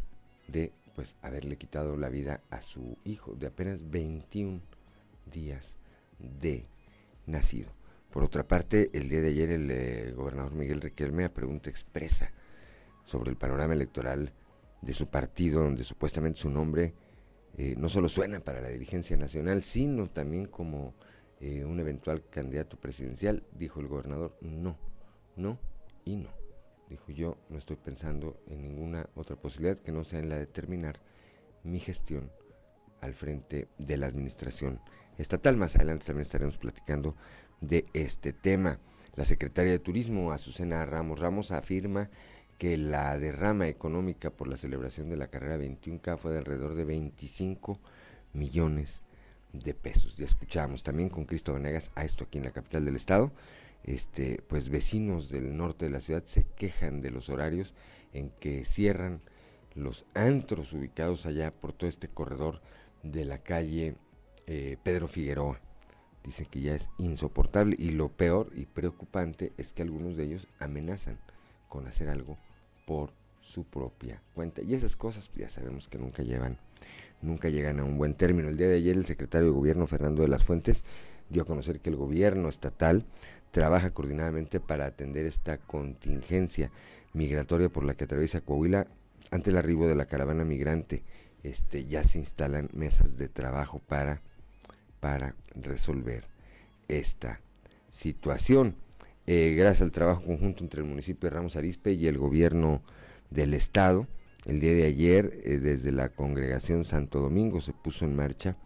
[0.48, 4.62] de pues haberle quitado la vida a su hijo de apenas 21
[5.32, 5.78] días
[6.18, 6.66] de
[7.28, 7.79] nacido.
[8.12, 12.32] Por otra parte, el día de ayer el eh, gobernador Miguel Riquelme a pregunta expresa
[13.04, 14.34] sobre el panorama electoral
[14.82, 16.96] de su partido, donde supuestamente su nombre
[17.58, 20.96] eh, no solo suena para la dirigencia nacional, sino también como
[21.40, 24.78] eh, un eventual candidato presidencial, dijo el gobernador, no,
[25.36, 25.60] no
[26.04, 26.30] y no.
[26.90, 30.48] Dijo yo, no estoy pensando en ninguna otra posibilidad que no sea en la de
[30.48, 31.00] terminar
[31.64, 32.32] mi gestión
[33.02, 34.82] al frente de la administración
[35.20, 35.56] estatal.
[35.58, 37.16] Más adelante también estaremos platicando
[37.62, 38.80] de este tema.
[39.16, 42.10] La secretaria de Turismo, Azucena Ramos Ramos, afirma
[42.58, 46.84] que la derrama económica por la celebración de la carrera 21K fue de alrededor de
[46.84, 47.80] 25
[48.34, 49.02] millones
[49.54, 50.18] de pesos.
[50.18, 53.32] Ya escuchamos también con Cristo Venegas a esto aquí en la capital del estado.
[53.84, 57.74] Este, pues vecinos del norte de la ciudad se quejan de los horarios
[58.14, 59.22] en que cierran
[59.74, 62.62] los antros ubicados allá por todo este corredor
[63.04, 63.96] de la calle
[64.48, 65.62] eh, Pedro Figueroa.
[66.30, 70.48] Dicen que ya es insoportable y lo peor y preocupante es que algunos de ellos
[70.60, 71.18] amenazan
[71.68, 72.38] con hacer algo
[72.86, 73.10] por
[73.42, 74.62] su propia cuenta.
[74.62, 76.60] Y esas cosas pues, ya sabemos que nunca llevan,
[77.24, 78.48] nunca llegan a un buen término.
[78.48, 80.84] El día de ayer el secretario de gobierno Fernando de las Fuentes
[81.30, 83.06] dio a conocer que el gobierno estatal
[83.50, 86.70] trabaja coordinadamente para atender esta contingencia
[87.14, 88.86] migratoria por la que atraviesa Coahuila
[89.32, 91.02] ante el arribo de la caravana migrante.
[91.42, 94.22] Este, ya se instalan mesas de trabajo para
[95.00, 96.26] para resolver
[96.88, 97.42] esta
[97.92, 98.76] situación.
[99.28, 102.82] Eh, gracias al trabajo conjunto entre el municipio de Ramos Arispe y el gobierno
[103.30, 104.08] del estado,
[104.46, 108.58] el día de ayer eh, desde la congregación Santo Domingo se puso en marcha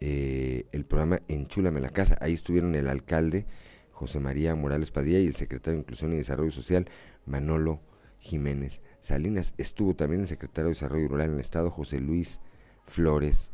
[0.00, 2.16] eh, el programa Enchúlame la casa.
[2.20, 3.46] Ahí estuvieron el alcalde
[3.92, 6.88] José María Morales Padilla y el secretario de Inclusión y Desarrollo Social
[7.26, 7.80] Manolo
[8.18, 9.54] Jiménez Salinas.
[9.58, 12.40] Estuvo también el secretario de Desarrollo Rural en el estado José Luis
[12.86, 13.50] Flores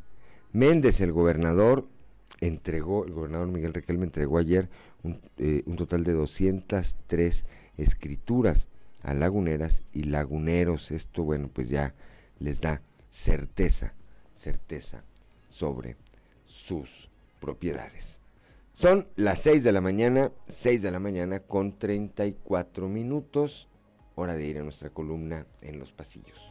[0.53, 1.87] Méndez, el gobernador
[2.40, 4.69] entregó, el gobernador Miguel Riquelme entregó ayer
[5.03, 7.45] un, eh, un total de 203
[7.77, 8.69] escrituras
[9.03, 10.90] a laguneras y laguneros.
[10.90, 11.95] Esto, bueno, pues ya
[12.38, 13.95] les da certeza,
[14.37, 15.03] certeza
[15.49, 15.97] sobre
[16.47, 17.09] sus
[17.40, 18.19] propiedades.
[18.75, 23.69] Son las 6 de la mañana, 6 de la mañana con 34 minutos,
[24.14, 26.51] hora de ir a nuestra columna en los pasillos.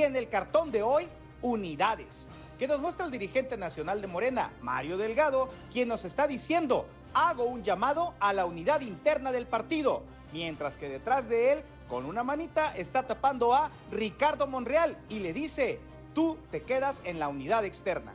[0.00, 1.06] Y en el cartón de hoy,
[1.42, 6.86] unidades, que nos muestra el dirigente nacional de Morena, Mario Delgado, quien nos está diciendo,
[7.12, 12.06] hago un llamado a la unidad interna del partido, mientras que detrás de él, con
[12.06, 15.80] una manita, está tapando a Ricardo Monreal y le dice,
[16.14, 18.14] tú te quedas en la unidad externa.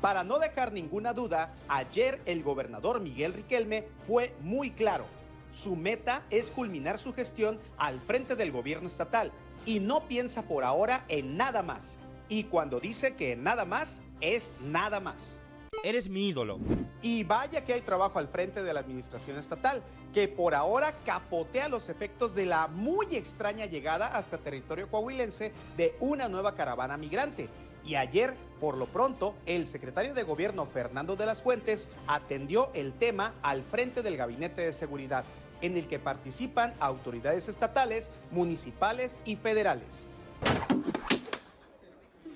[0.00, 5.06] Para no dejar ninguna duda, ayer el gobernador Miguel Riquelme fue muy claro.
[5.52, 9.32] Su meta es culminar su gestión al frente del gobierno estatal
[9.66, 11.98] y no piensa por ahora en nada más.
[12.28, 15.42] Y cuando dice que nada más, es nada más.
[15.84, 16.58] Eres mi ídolo.
[17.02, 19.82] Y vaya que hay trabajo al frente de la administración estatal,
[20.14, 25.94] que por ahora capotea los efectos de la muy extraña llegada hasta territorio coahuilense de
[26.00, 27.48] una nueva caravana migrante.
[27.84, 32.92] Y ayer, por lo pronto, el secretario de gobierno Fernando de las Fuentes atendió el
[32.94, 35.24] tema al frente del gabinete de seguridad
[35.60, 40.08] en el que participan autoridades estatales, municipales y federales.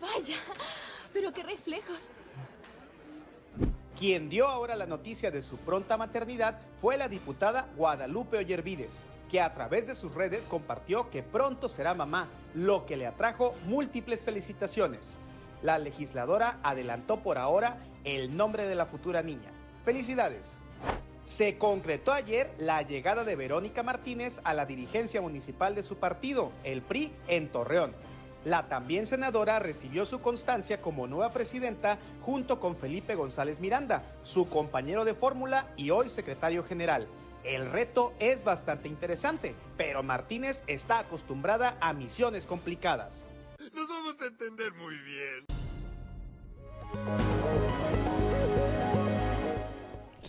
[0.01, 0.37] Vaya,
[1.13, 1.99] pero qué reflejos.
[3.99, 9.43] Quien dio ahora la noticia de su pronta maternidad fue la diputada Guadalupe Ollervides, que
[9.43, 14.25] a través de sus redes compartió que pronto será mamá, lo que le atrajo múltiples
[14.25, 15.17] felicitaciones.
[15.63, 19.51] La legisladora adelantó por ahora el nombre de la futura niña.
[19.85, 20.59] Felicidades.
[21.31, 26.51] Se concretó ayer la llegada de Verónica Martínez a la dirigencia municipal de su partido,
[26.64, 27.95] el PRI, en Torreón.
[28.45, 34.49] La también senadora recibió su constancia como nueva presidenta junto con Felipe González Miranda, su
[34.49, 37.07] compañero de fórmula y hoy secretario general.
[37.45, 43.31] El reto es bastante interesante, pero Martínez está acostumbrada a misiones complicadas.
[43.73, 45.47] Nos vamos a entender muy bien.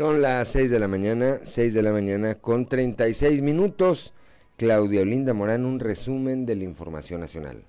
[0.02, 4.14] Son las 6 de la mañana, 6 de la mañana con 36 minutos.
[4.58, 7.62] Claudia Olinda Morán, un resumen de la información nacional.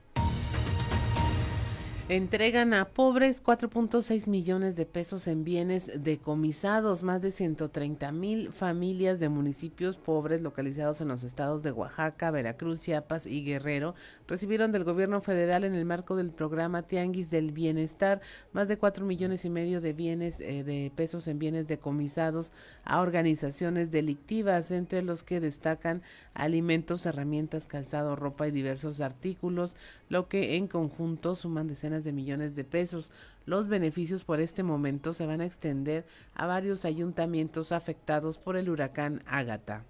[2.08, 7.04] Entregan a pobres 4.6 millones de pesos en bienes decomisados.
[7.04, 12.80] Más de 130 mil familias de municipios pobres localizados en los estados de Oaxaca, Veracruz,
[12.80, 13.94] Chiapas y Guerrero
[14.26, 18.20] recibieron del gobierno federal en el marco del programa Tianguis del Bienestar
[18.52, 22.52] más de 4 millones y medio de bienes eh, de pesos en bienes decomisados
[22.84, 26.02] a organizaciones delictivas, entre los que destacan
[26.34, 29.76] alimentos, herramientas, calzado, ropa y diversos artículos,
[30.12, 33.10] lo que en conjunto suman decenas de millones de pesos.
[33.46, 38.68] Los beneficios por este momento se van a extender a varios ayuntamientos afectados por el
[38.68, 39.86] huracán Ágata.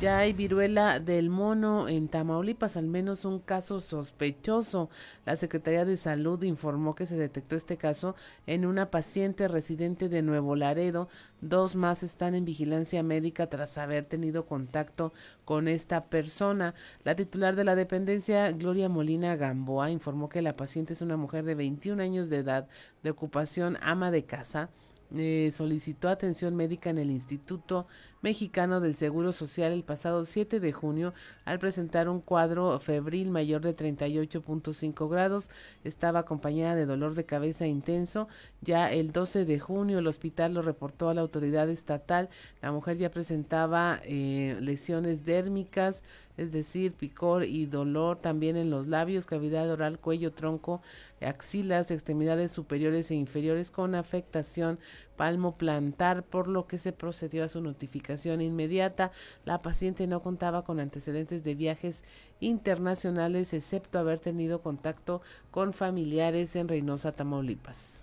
[0.00, 4.88] Ya hay viruela del mono en Tamaulipas, al menos un caso sospechoso.
[5.26, 10.22] La Secretaría de Salud informó que se detectó este caso en una paciente residente de
[10.22, 11.10] Nuevo Laredo.
[11.42, 15.12] Dos más están en vigilancia médica tras haber tenido contacto
[15.44, 16.74] con esta persona.
[17.04, 21.44] La titular de la dependencia, Gloria Molina Gamboa, informó que la paciente es una mujer
[21.44, 22.68] de 21 años de edad,
[23.02, 24.70] de ocupación ama de casa.
[25.14, 27.86] Eh, solicitó atención médica en el Instituto
[28.22, 31.14] Mexicano del Seguro Social el pasado 7 de junio
[31.46, 35.50] al presentar un cuadro febril mayor de 38.5 grados.
[35.84, 38.28] Estaba acompañada de dolor de cabeza intenso.
[38.60, 42.28] Ya el 12 de junio el hospital lo reportó a la autoridad estatal.
[42.60, 46.04] La mujer ya presentaba eh, lesiones dérmicas,
[46.36, 50.82] es decir, picor y dolor también en los labios, cavidad oral, cuello, tronco,
[51.20, 54.78] axilas, extremidades superiores e inferiores con afectación
[55.20, 59.12] palmo plantar, por lo que se procedió a su notificación inmediata.
[59.44, 62.04] La paciente no contaba con antecedentes de viajes
[62.40, 68.00] internacionales, excepto haber tenido contacto con familiares en Reynosa, Tamaulipas.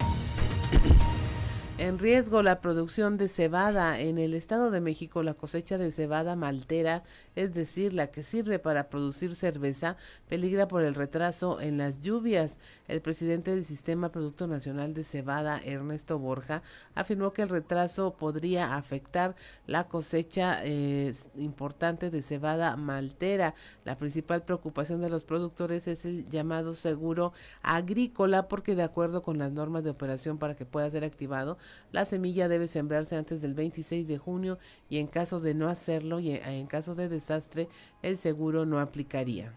[1.79, 3.99] En riesgo la producción de cebada.
[3.99, 7.03] En el Estado de México la cosecha de cebada maltera,
[7.35, 9.95] es decir, la que sirve para producir cerveza,
[10.27, 12.57] peligra por el retraso en las lluvias.
[12.87, 16.63] El presidente del Sistema Producto Nacional de Cebada, Ernesto Borja,
[16.95, 19.35] afirmó que el retraso podría afectar
[19.67, 23.53] la cosecha eh, importante de cebada maltera.
[23.85, 29.37] La principal preocupación de los productores es el llamado seguro agrícola porque de acuerdo con
[29.37, 31.59] las normas de operación para que pueda ser activado,
[31.91, 34.57] la semilla debe sembrarse antes del 26 de junio
[34.89, 37.69] y en caso de no hacerlo y en caso de desastre,
[38.01, 39.53] el seguro no aplicaría.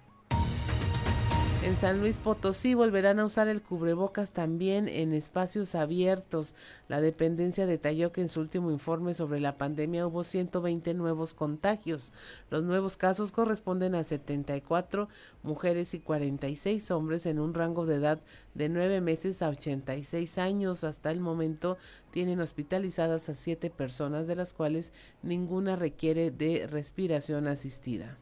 [1.62, 6.54] En San Luis Potosí volverán a usar el cubrebocas también en espacios abiertos.
[6.88, 12.14] La dependencia detalló que en su último informe sobre la pandemia hubo 120 nuevos contagios.
[12.48, 15.10] Los nuevos casos corresponden a 74
[15.42, 18.20] mujeres y 46 hombres en un rango de edad
[18.54, 20.82] de 9 meses a 86 años.
[20.82, 21.76] Hasta el momento
[22.10, 28.16] tienen hospitalizadas a 7 personas, de las cuales ninguna requiere de respiración asistida.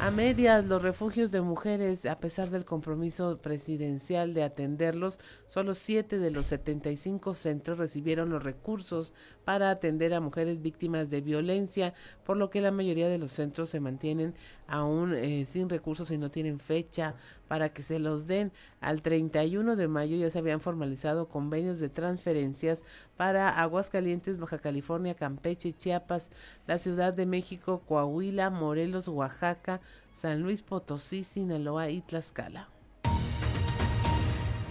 [0.00, 6.18] A medias, los refugios de mujeres, a pesar del compromiso presidencial de atenderlos, solo siete
[6.18, 9.12] de los 75 centros recibieron los recursos
[9.44, 13.70] para atender a mujeres víctimas de violencia, por lo que la mayoría de los centros
[13.70, 14.36] se mantienen
[14.68, 17.14] aún eh, sin recursos y no tienen fecha
[17.48, 18.52] para que se los den.
[18.80, 22.84] Al 31 de mayo ya se habían formalizado convenios de transferencias
[23.16, 26.30] para Aguascalientes, Baja California, Campeche, Chiapas,
[26.66, 29.80] la Ciudad de México, Coahuila, Morelos, Oaxaca,
[30.12, 32.77] San Luis Potosí, Sinaloa y Tlaxcala.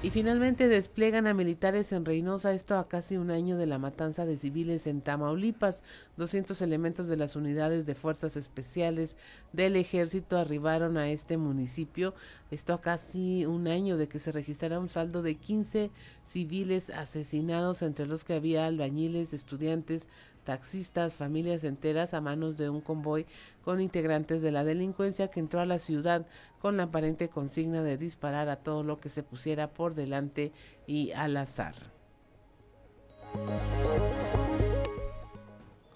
[0.03, 4.27] Y finalmente despliegan a militares en Reynosa, esto a casi un año de la matanza
[4.27, 5.81] de civiles en Tamaulipas.
[6.17, 9.17] 200 elementos de las unidades de fuerzas especiales
[9.53, 12.13] del ejército arribaron a este municipio,
[12.51, 15.89] esto a casi un año de que se registrara un saldo de 15
[16.23, 20.07] civiles asesinados, entre los que había albañiles, estudiantes,
[20.47, 23.25] taxistas, familias enteras a manos de un convoy
[23.65, 26.25] con integrantes de la delincuencia que entró a la ciudad
[26.59, 30.53] con la aparente consigna de disparar a todo lo que se pusiera por delante
[30.87, 31.75] y al azar.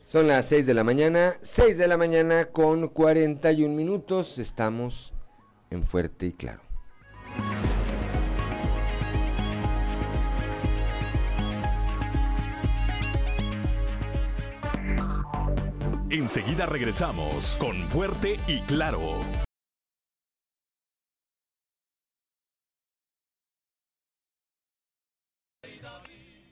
[0.03, 5.13] Son las 6 de la mañana, 6 de la mañana con 41 minutos, estamos
[5.69, 6.59] en fuerte y claro.
[16.11, 18.99] Enseguida regresamos con Fuerte y Claro.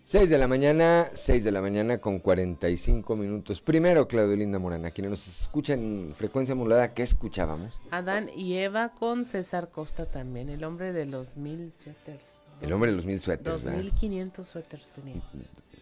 [0.02, 3.60] Seis de la mañana, 6 de la mañana con 45 minutos.
[3.60, 7.82] Primero, Claudio Linda Morana, quienes nos escuchan en frecuencia modulada, ¿qué escuchábamos?
[7.92, 12.44] Adán y Eva con César Costa también, el hombre de los mil suéteres.
[12.62, 15.22] El hombre de los mil suéteres, Dos mil quinientos suéteres tenía.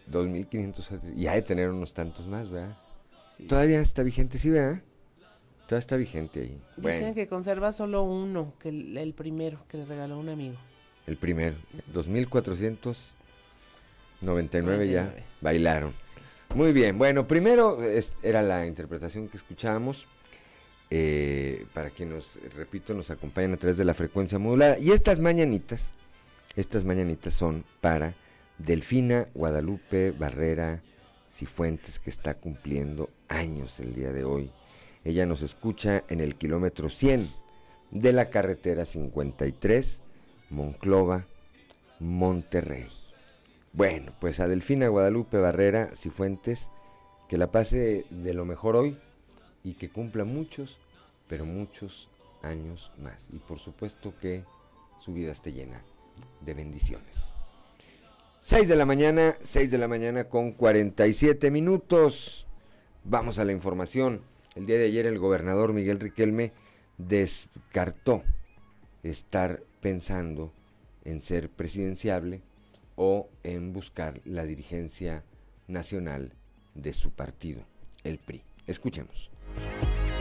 [0.08, 1.16] 2500 suéteres.
[1.16, 2.76] Y hay de tener unos tantos más, ¿verdad?
[3.46, 4.82] Todavía está vigente, sí, ¿verdad?
[5.66, 6.60] Todavía está vigente ahí.
[6.76, 10.56] Dicen que conserva solo uno, que el, primero, que le regaló un amigo.
[11.06, 11.54] El primero,
[11.92, 15.94] 2499 ya bailaron.
[16.54, 17.78] Muy bien, bueno, primero
[18.22, 20.06] era la interpretación que escuchábamos.
[20.90, 24.78] Eh, para que nos, repito, nos acompañen a través de la frecuencia modulada.
[24.78, 25.90] Y estas mañanitas,
[26.56, 28.14] estas mañanitas son para
[28.56, 30.80] Delfina Guadalupe Barrera
[31.30, 34.50] Cifuentes, que está cumpliendo años el día de hoy.
[35.04, 37.28] Ella nos escucha en el kilómetro 100
[37.90, 40.00] de la carretera 53,
[40.50, 41.26] Monclova,
[42.00, 42.88] Monterrey.
[43.72, 46.68] Bueno, pues a Delfina Guadalupe Barrera Cifuentes,
[47.28, 48.98] que la pase de lo mejor hoy,
[49.62, 50.78] y que cumpla muchos,
[51.28, 52.08] pero muchos
[52.42, 53.28] años más.
[53.32, 54.44] Y por supuesto que
[55.00, 55.82] su vida esté llena
[56.40, 57.32] de bendiciones.
[58.40, 62.46] 6 de la mañana, 6 de la mañana con 47 minutos.
[63.04, 64.22] Vamos a la información.
[64.54, 66.52] El día de ayer el gobernador Miguel Riquelme
[66.96, 68.22] descartó
[69.02, 70.52] estar pensando
[71.04, 72.42] en ser presidenciable
[72.96, 75.24] o en buscar la dirigencia
[75.66, 76.32] nacional
[76.74, 77.62] de su partido,
[78.04, 78.42] el PRI.
[78.66, 79.30] Escuchemos.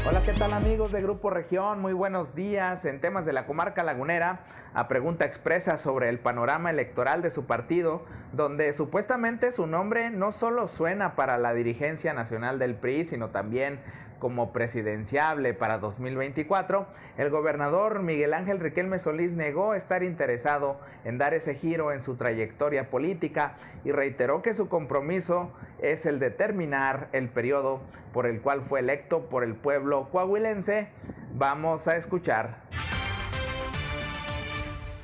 [0.08, 1.82] Hola, ¿qué tal amigos de Grupo Región?
[1.82, 2.86] Muy buenos días.
[2.86, 4.40] En temas de la comarca lagunera,
[4.74, 10.32] a pregunta expresa sobre el panorama electoral de su partido, donde supuestamente su nombre no
[10.32, 13.82] solo suena para la dirigencia nacional del PRI, sino también
[14.20, 16.88] como presidenciable para 2024,
[17.18, 22.16] el gobernador Miguel Ángel Riquelme Solís negó estar interesado en dar ese giro en su
[22.16, 23.56] trayectoria política
[23.86, 25.52] y reiteró que su compromiso
[25.82, 27.82] es el de terminar el periodo
[28.14, 30.88] por el cual fue electo por el pueblo coahuilense.
[31.36, 32.64] Vamos a escuchar.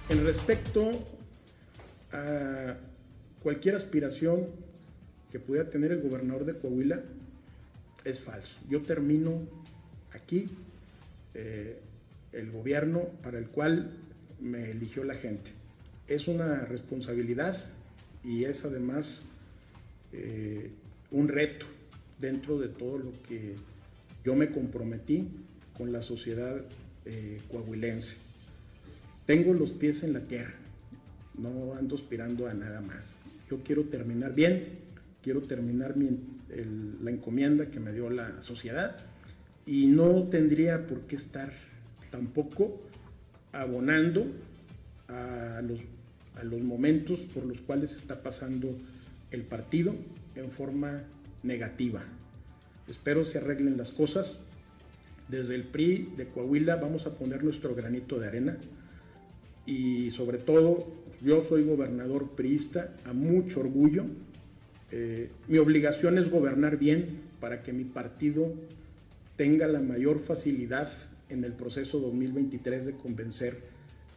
[0.09, 0.91] En respecto
[2.11, 2.75] a
[3.41, 4.47] cualquier aspiración
[5.31, 7.01] que pudiera tener el gobernador de Coahuila,
[8.05, 8.59] es falso.
[8.69, 9.41] Yo termino
[10.11, 10.49] aquí
[11.33, 11.79] eh,
[12.31, 13.91] el gobierno para el cual
[14.39, 15.51] me eligió la gente.
[16.07, 17.57] Es una responsabilidad
[18.23, 19.23] y es además
[20.11, 20.69] eh,
[21.11, 21.65] un reto
[22.19, 23.55] dentro de todo lo que
[24.23, 25.27] yo me comprometí
[25.77, 26.61] con la sociedad
[27.05, 28.15] eh, coahuilense.
[29.25, 30.53] Tengo los pies en la tierra,
[31.37, 33.15] no ando aspirando a nada más.
[33.49, 34.79] Yo quiero terminar bien,
[35.21, 36.19] quiero terminar mi,
[37.01, 38.97] la encomienda que me dio la sociedad
[39.65, 41.51] y no tendría por qué estar
[42.11, 42.81] tampoco
[43.51, 44.25] abonando
[45.07, 45.79] a los,
[46.35, 48.75] a los momentos por los cuales está pasando
[49.31, 49.95] el partido
[50.35, 51.03] en forma
[51.43, 52.03] negativa.
[52.87, 54.37] Espero se arreglen las cosas.
[55.29, 58.57] Desde el PRI de Coahuila vamos a poner nuestro granito de arena
[59.65, 60.85] y sobre todo
[61.21, 64.05] yo soy gobernador priista a mucho orgullo
[64.95, 68.53] eh, mi obligación es gobernar bien para que mi partido
[69.35, 70.87] tenga la mayor facilidad
[71.29, 73.59] en el proceso 2023 de convencer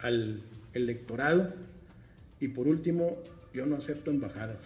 [0.00, 0.42] al
[0.74, 1.54] electorado.
[2.40, 3.16] Y por último,
[3.54, 4.58] yo no acepto embajadas.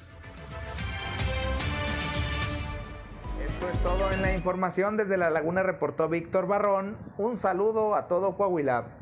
[3.46, 4.96] Esto es todo en la información.
[4.96, 6.96] Desde La Laguna reportó Víctor Barrón.
[7.18, 8.99] Un saludo a todo Coahuila.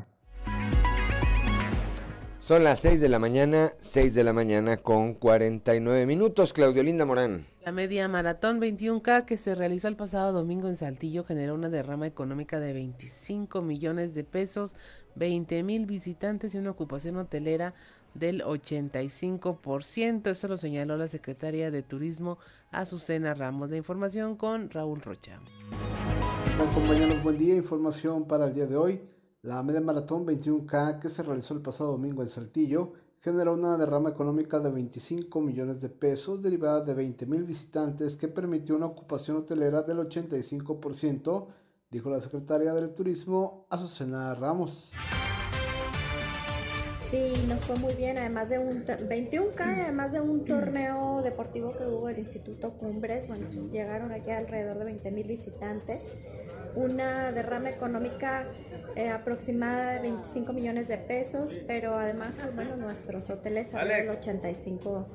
[2.49, 6.55] Son las 6 de la mañana, 6 de la mañana con 49 minutos.
[6.55, 7.45] Claudio Linda Morán.
[7.63, 12.07] La media maratón 21K que se realizó el pasado domingo en Saltillo generó una derrama
[12.07, 14.77] económica de 25 millones de pesos,
[15.17, 17.75] 20 mil visitantes y una ocupación hotelera
[18.15, 20.31] del 85%.
[20.31, 22.39] Eso lo señaló la secretaria de Turismo
[22.71, 23.69] Azucena Ramos.
[23.69, 25.39] De información con Raúl Rocha.
[26.57, 27.23] compañeros?
[27.23, 27.57] Buen día.
[27.57, 29.18] Información para el día de hoy.
[29.49, 32.93] La media maratón 21K que se realizó el pasado domingo en Saltillo
[33.23, 38.29] generó una derrama económica de 25 millones de pesos derivada de 20 mil visitantes que
[38.29, 41.47] permitió una ocupación hotelera del 85%,
[41.91, 44.93] dijo la secretaria del Turismo, Azucena Ramos.
[47.01, 51.87] Sí, nos fue muy bien, además de un 21K, además de un torneo deportivo que
[51.87, 56.13] hubo el Instituto Cumbres, bueno, pues llegaron aquí alrededor de 20 mil visitantes
[56.75, 58.47] una derrama económica
[58.97, 65.07] eh, aproximada de 25 millones de pesos, pero además, bueno, nuestros hoteles salen del 85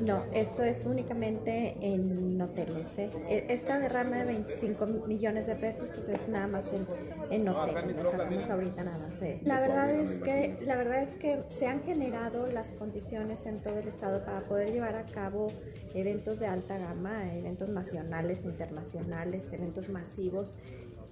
[0.00, 2.98] no, esto es únicamente en hoteles.
[2.98, 3.10] ¿eh?
[3.28, 6.86] E, esta derrama de 25 millones de pesos, pues es nada más en,
[7.30, 7.96] en hoteles.
[7.96, 9.20] Lo sacamos ahorita nada más.
[9.44, 13.78] La verdad es que la verdad es que se han generado las condiciones en todo
[13.78, 15.48] el estado para poder llevar a cabo
[15.94, 20.54] eventos de alta gama, eventos nacionales, internacionales, eventos masivos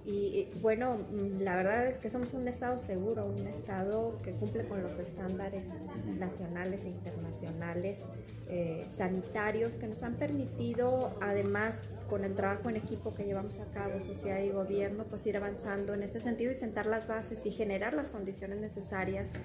[0.05, 4.65] y bueno, mm, la verdad es que somos un Estado seguro, un Estado que cumple
[4.65, 5.77] con los estándares
[6.17, 8.07] nacionales e internacionales
[8.53, 13.65] eh, sanitarios que nos han permitido, además, con el trabajo en equipo que llevamos a
[13.71, 17.51] cabo, sociedad y gobierno, pues ir avanzando en ese sentido y sentar las bases y
[17.51, 19.35] generar las condiciones necesarias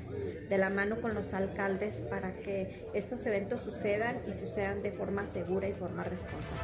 [0.49, 5.25] de la mano con los alcaldes para que estos eventos sucedan y sucedan de forma
[5.25, 6.61] segura y forma responsable.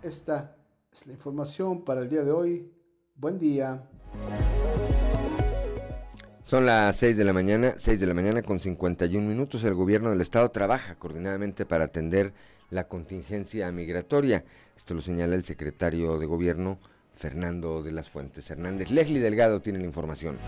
[0.00, 0.54] Esta
[0.94, 2.72] es la información para el día de hoy.
[3.16, 3.82] Buen día.
[6.44, 9.64] Son las 6 de la mañana, 6 de la mañana con 51 minutos.
[9.64, 12.32] El gobierno del estado trabaja coordinadamente para atender
[12.70, 14.44] la contingencia migratoria.
[14.76, 16.78] Esto lo señala el secretario de gobierno
[17.16, 18.90] Fernando de las Fuentes Hernández.
[18.90, 20.38] Leslie Delgado tiene la información.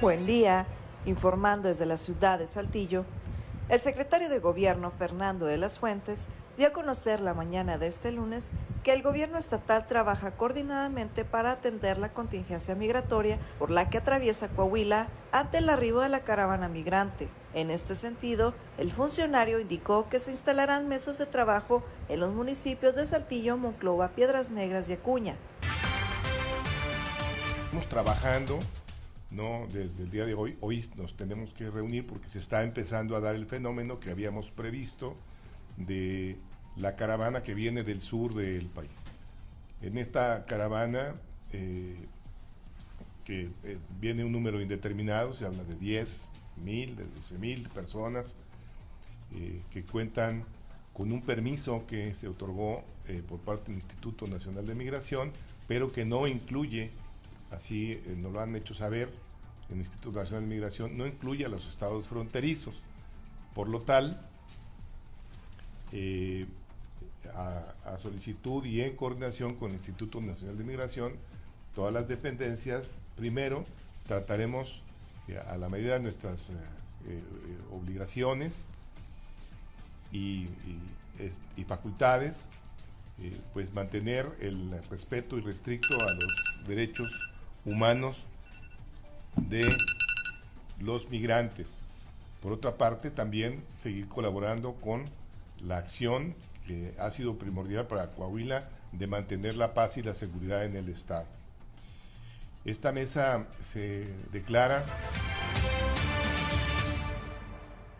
[0.00, 0.68] Buen día.
[1.06, 3.06] Informando desde la ciudad de Saltillo,
[3.70, 6.28] el secretario de gobierno Fernando de las Fuentes
[6.60, 8.50] dio a conocer la mañana de este lunes
[8.82, 14.50] que el gobierno estatal trabaja coordinadamente para atender la contingencia migratoria por la que atraviesa
[14.50, 17.30] Coahuila ante el arribo de la caravana migrante.
[17.54, 22.94] En este sentido, el funcionario indicó que se instalarán mesas de trabajo en los municipios
[22.94, 25.36] de Saltillo, Monclova, Piedras Negras y Acuña.
[27.64, 28.58] Estamos trabajando
[29.30, 29.66] ¿no?
[29.72, 33.20] Desde el día de hoy, hoy nos tenemos que reunir porque se está empezando a
[33.20, 35.16] dar el fenómeno que habíamos previsto
[35.78, 36.36] de
[36.76, 38.90] la caravana que viene del sur del país.
[39.82, 41.14] En esta caravana,
[41.52, 42.06] eh,
[43.24, 48.36] que eh, viene un número indeterminado, se habla de 10 mil, de 12 mil personas
[49.32, 50.44] eh, que cuentan
[50.92, 52.84] con un permiso que se otorgó
[53.26, 55.32] por parte del Instituto Nacional de Migración,
[55.66, 56.92] pero que no incluye
[57.50, 59.12] así nos lo han hecho saber
[59.68, 62.82] el Instituto Nacional de Migración, no incluye a los estados fronterizos.
[63.54, 64.20] Por lo tal,
[67.34, 71.12] a, solicitud y en coordinación con el Instituto Nacional de Migración,
[71.74, 73.66] todas las dependencias, primero
[74.06, 74.82] trataremos
[75.28, 77.22] eh, a la medida de nuestras eh,
[77.72, 78.68] obligaciones
[80.12, 80.48] y,
[81.56, 82.48] y facultades,
[83.52, 87.30] pues mantener el respeto irrestricto a los derechos
[87.66, 88.24] humanos
[89.36, 89.76] de
[90.78, 91.76] los migrantes.
[92.40, 95.04] Por otra parte, también seguir colaborando con
[95.62, 96.34] la acción
[96.70, 100.88] que ha sido primordial para Coahuila de mantener la paz y la seguridad en el
[100.88, 101.26] Estado.
[102.64, 104.84] Esta mesa se declara.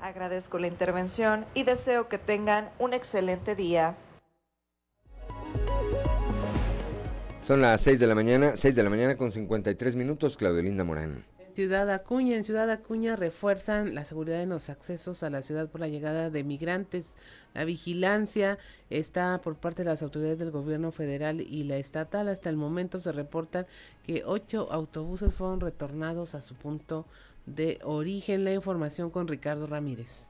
[0.01, 3.97] Agradezco la intervención y deseo que tengan un excelente día.
[7.45, 11.25] Son las 6 de la mañana, 6 de la mañana con 53 minutos, Claudelinda Morán.
[11.61, 15.83] Ciudad Acuña, en Ciudad Acuña refuerzan la seguridad en los accesos a la ciudad por
[15.83, 17.11] la llegada de migrantes.
[17.53, 18.59] La vigilancia
[18.89, 22.29] está por parte de las autoridades del gobierno federal y la estatal.
[22.29, 23.67] Hasta el momento se reportan
[24.07, 27.05] que ocho autobuses fueron retornados a su punto
[27.45, 28.45] de origen.
[28.45, 30.30] La información con Ricardo Ramírez.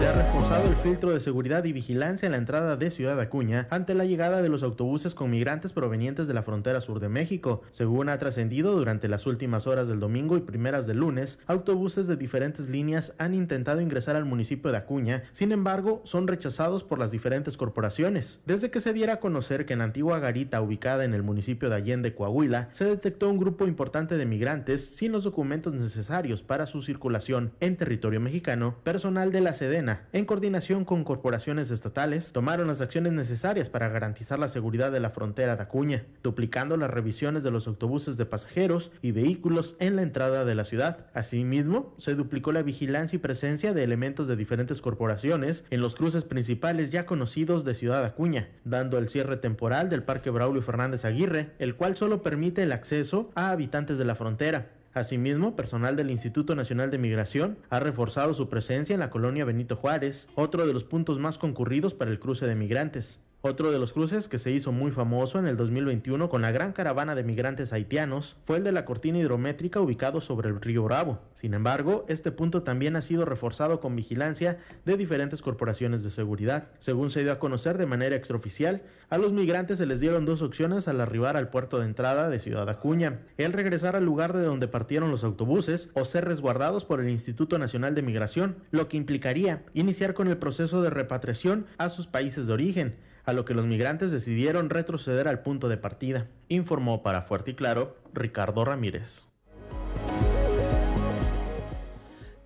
[0.00, 3.66] Se ha reforzado el filtro de seguridad y vigilancia en la entrada de Ciudad Acuña
[3.68, 7.60] ante la llegada de los autobuses con migrantes provenientes de la frontera sur de México.
[7.70, 12.16] Según ha trascendido durante las últimas horas del domingo y primeras del lunes, autobuses de
[12.16, 17.10] diferentes líneas han intentado ingresar al municipio de Acuña, sin embargo, son rechazados por las
[17.10, 18.40] diferentes corporaciones.
[18.46, 21.68] Desde que se diera a conocer que en la antigua garita ubicada en el municipio
[21.68, 26.64] de Allende, Coahuila, se detectó un grupo importante de migrantes sin los documentos necesarios para
[26.64, 32.66] su circulación en territorio mexicano, personal de la Sedena en coordinación con corporaciones estatales, tomaron
[32.66, 37.42] las acciones necesarias para garantizar la seguridad de la frontera de Acuña, duplicando las revisiones
[37.42, 41.06] de los autobuses de pasajeros y vehículos en la entrada de la ciudad.
[41.14, 46.24] Asimismo, se duplicó la vigilancia y presencia de elementos de diferentes corporaciones en los cruces
[46.24, 51.52] principales ya conocidos de Ciudad Acuña, dando el cierre temporal del Parque Braulio Fernández Aguirre,
[51.58, 54.66] el cual solo permite el acceso a habitantes de la frontera.
[54.92, 59.76] Asimismo, personal del Instituto Nacional de Migración ha reforzado su presencia en la colonia Benito
[59.76, 63.20] Juárez, otro de los puntos más concurridos para el cruce de migrantes.
[63.42, 66.74] Otro de los cruces que se hizo muy famoso en el 2021 con la gran
[66.74, 71.20] caravana de migrantes haitianos fue el de la cortina hidrométrica ubicado sobre el río Bravo.
[71.32, 76.68] Sin embargo, este punto también ha sido reforzado con vigilancia de diferentes corporaciones de seguridad.
[76.80, 80.42] Según se dio a conocer de manera extraoficial, a los migrantes se les dieron dos
[80.42, 84.42] opciones al arribar al puerto de entrada de Ciudad Acuña, el regresar al lugar de
[84.42, 88.98] donde partieron los autobuses o ser resguardados por el Instituto Nacional de Migración, lo que
[88.98, 93.54] implicaría iniciar con el proceso de repatriación a sus países de origen a lo que
[93.54, 99.24] los migrantes decidieron retroceder al punto de partida, informó para Fuerte y Claro Ricardo Ramírez.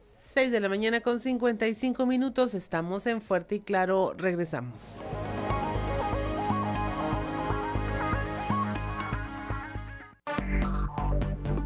[0.01, 4.85] 6 de la mañana con 55 minutos, estamos en Fuerte y Claro, regresamos.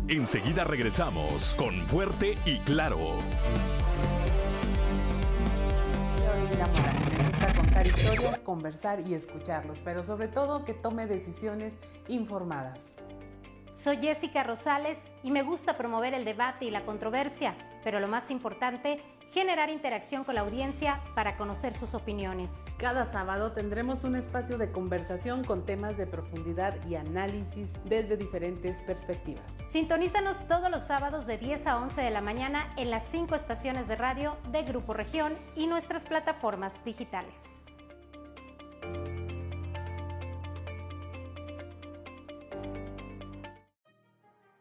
[0.09, 2.99] Enseguida regresamos con Fuerte y Claro.
[7.89, 11.75] Historias, conversar y escucharlos, pero sobre todo que tome decisiones
[12.09, 12.95] informadas.
[13.77, 18.31] Soy Jessica Rosales y me gusta promover el debate y la controversia, pero lo más
[18.31, 18.99] importante,
[19.39, 22.65] generar interacción con la audiencia para conocer sus opiniones.
[22.77, 28.79] Cada sábado tendremos un espacio de conversación con temas de profundidad y análisis desde diferentes
[28.79, 29.45] perspectivas.
[29.71, 33.87] Sintonízanos todos los sábados de 10 a 11 de la mañana en las cinco estaciones
[33.87, 37.37] de radio de Grupo Región y nuestras plataformas digitales.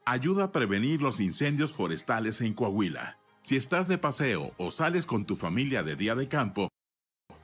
[0.06, 3.18] Ayuda a prevenir los incendios forestales en Coahuila.
[3.48, 6.68] Si estás de paseo o sales con tu familia de día de campo,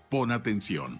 [0.09, 0.99] Pon atención.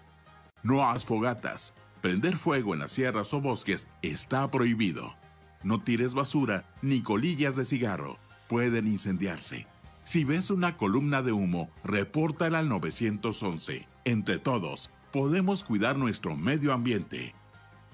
[0.64, 1.76] No haz fogatas.
[2.01, 5.14] Prender fuego en las sierras o bosques está prohibido.
[5.62, 8.18] No tires basura ni colillas de cigarro.
[8.47, 9.68] Pueden incendiarse.
[10.06, 13.86] Si ves una columna de humo, repórtala al 911.
[14.06, 17.36] Entre todos, podemos cuidar nuestro medio ambiente.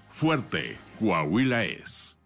[0.10, 2.19] Fuerte, Coahuila es.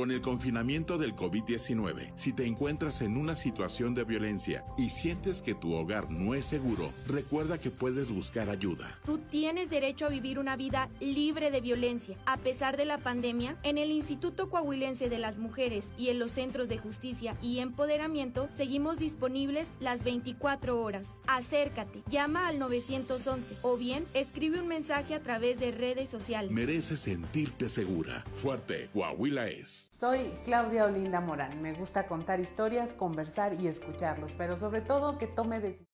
[0.00, 5.42] Con el confinamiento del COVID-19, si te encuentras en una situación de violencia y sientes
[5.42, 8.98] que tu hogar no es seguro, recuerda que puedes buscar ayuda.
[9.04, 12.16] Tú tienes derecho a vivir una vida libre de violencia.
[12.24, 16.32] A pesar de la pandemia, en el Instituto Coahuilense de las Mujeres y en los
[16.32, 21.08] centros de justicia y empoderamiento seguimos disponibles las 24 horas.
[21.26, 26.52] Acércate, llama al 911 o bien escribe un mensaje a través de redes sociales.
[26.52, 28.24] Mereces sentirte segura.
[28.32, 29.89] Fuerte, Coahuila es.
[29.92, 31.62] Soy Claudia Olinda Morán.
[31.62, 35.89] Me gusta contar historias, conversar y escucharlos, pero sobre todo que tome decisiones.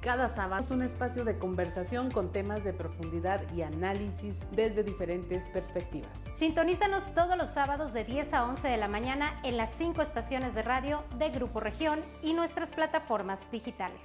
[0.00, 5.44] Cada sábado es un espacio de conversación con temas de profundidad y análisis desde diferentes
[5.52, 6.10] perspectivas.
[6.38, 10.54] Sintonízanos todos los sábados de 10 a 11 de la mañana en las cinco estaciones
[10.54, 14.00] de radio de Grupo Región y nuestras plataformas digitales.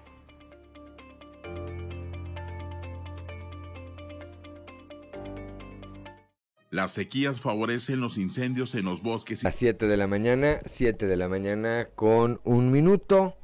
[6.72, 9.46] Las sequías favorecen los incendios en los bosques.
[9.46, 13.38] A 7 de la mañana, 7 de la mañana con un minuto.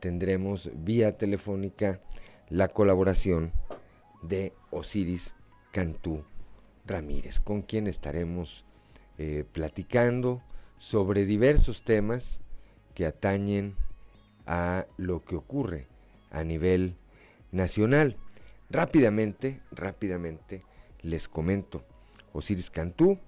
[0.00, 2.00] tendremos vía telefónica
[2.48, 3.52] la colaboración
[4.22, 5.34] de Osiris
[5.72, 6.24] Cantú
[6.86, 8.64] Ramírez, con quien estaremos
[9.18, 10.42] eh, platicando
[10.78, 12.40] sobre diversos temas
[12.94, 13.76] que atañen
[14.46, 15.86] a lo que ocurre
[16.30, 16.96] a nivel
[17.52, 18.16] nacional.
[18.70, 20.64] Rápidamente, rápidamente
[21.02, 21.84] les comento.
[22.32, 23.18] Osiris Cantú,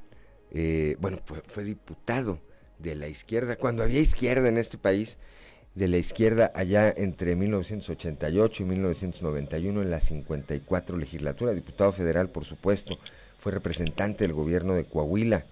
[0.53, 2.39] eh, bueno, fue, fue diputado
[2.79, 5.19] de la izquierda, cuando había izquierda en este país,
[5.75, 12.45] de la izquierda allá entre 1988 y 1991 en la 54 legislatura, diputado federal por
[12.45, 12.99] supuesto,
[13.43, 15.47] fue representante del gobierno de Coahuila,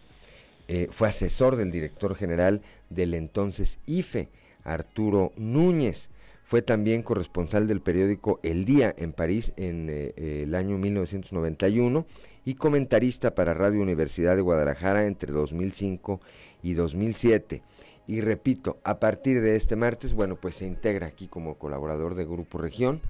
[0.68, 4.28] eh, fue asesor del director general del entonces IFE,
[4.62, 6.08] Arturo Núñez,
[6.44, 12.06] fue también corresponsal del periódico El Día en París en eh, eh, el año 1991
[12.44, 16.20] y comentarista para Radio Universidad de Guadalajara entre 2005
[16.62, 17.60] y 2007.
[18.06, 22.24] Y repito, a partir de este martes, bueno, pues se integra aquí como colaborador de
[22.24, 23.00] Grupo Región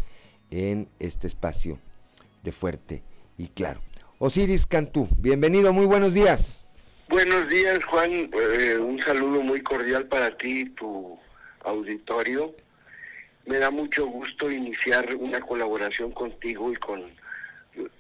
[0.50, 1.78] en este espacio
[2.42, 3.02] de fuerte
[3.36, 3.82] y claro.
[4.22, 6.62] Osiris Cantú, bienvenido, muy buenos días.
[7.08, 8.28] Buenos días, Juan.
[8.34, 11.18] Eh, un saludo muy cordial para ti y tu
[11.64, 12.54] auditorio.
[13.46, 17.02] Me da mucho gusto iniciar una colaboración contigo y con,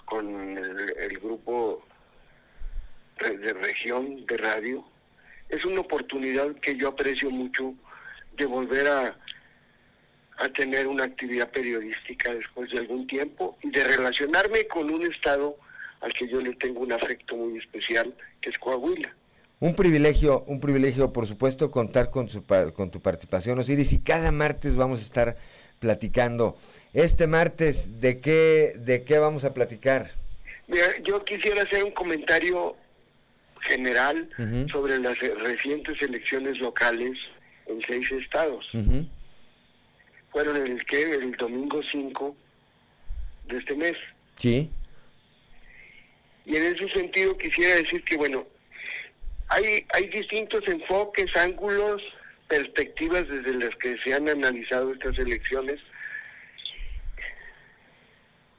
[0.04, 1.82] con el, el grupo
[3.18, 4.84] de región de radio.
[5.48, 7.72] Es una oportunidad que yo aprecio mucho
[8.36, 9.16] de volver a,
[10.36, 15.56] a tener una actividad periodística después de algún tiempo y de relacionarme con un estado
[16.00, 19.14] al que yo le tengo un afecto muy especial, que es Coahuila.
[19.60, 22.44] Un privilegio, un privilegio, por supuesto, contar con, su,
[22.74, 25.36] con tu participación, Osiris, y cada martes vamos a estar
[25.78, 26.56] platicando.
[26.94, 30.10] Este martes, ¿de qué, de qué vamos a platicar?
[30.66, 32.76] Mira, yo quisiera hacer un comentario
[33.60, 34.30] general
[34.70, 37.18] sobre las recientes elecciones locales
[37.66, 38.66] en seis estados.
[38.72, 39.06] Ujú.
[40.30, 42.36] Fueron el que el domingo 5
[43.48, 43.96] de este mes.
[44.36, 44.70] Sí,
[46.46, 48.46] Y en ese sentido quisiera decir que, bueno,
[49.48, 52.02] hay, hay distintos enfoques, ángulos,
[52.48, 55.80] perspectivas desde las que se han analizado estas elecciones.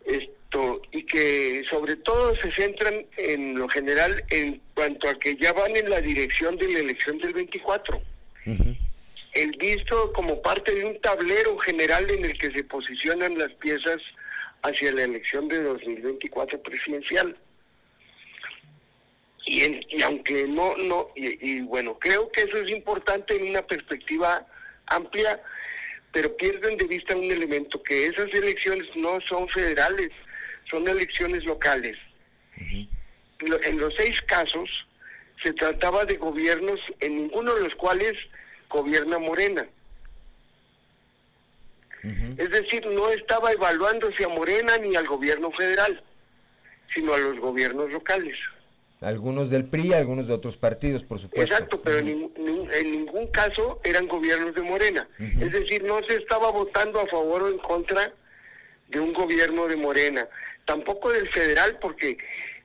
[0.05, 5.53] Esto, y que sobre todo se centran en lo general en cuanto a que ya
[5.53, 8.01] van en la dirección de la elección del 24.
[9.33, 14.01] El visto como parte de un tablero general en el que se posicionan las piezas
[14.63, 17.37] hacia la elección de 2024 presidencial.
[19.45, 24.45] Y, y aunque no, no, y, bueno, creo que eso es importante en una perspectiva
[24.85, 25.41] amplia,
[26.11, 30.11] pero pierden de vista un elemento, que esas elecciones no son federales,
[30.69, 31.97] son elecciones locales.
[32.59, 34.69] En los seis casos
[35.41, 38.13] se trataba de gobiernos en ninguno de los cuales
[38.69, 39.67] gobierna Morena.
[42.37, 46.03] Es decir, no estaba evaluándose a Morena ni al gobierno federal,
[46.93, 48.37] sino a los gobiernos locales.
[49.01, 51.53] Algunos del PRI, algunos de otros partidos, por supuesto.
[51.53, 55.09] Exacto, pero en, ningún caso eran gobiernos de Morena.
[55.17, 58.13] Es decir, no se estaba votando a favor o en contra
[58.89, 60.27] de un gobierno de Morena.
[60.65, 62.15] Tampoco del federal, porque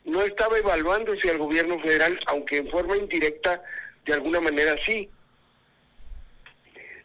[0.05, 3.63] no estaba evaluándose al gobierno federal, aunque en forma indirecta,
[4.05, 5.09] de alguna manera sí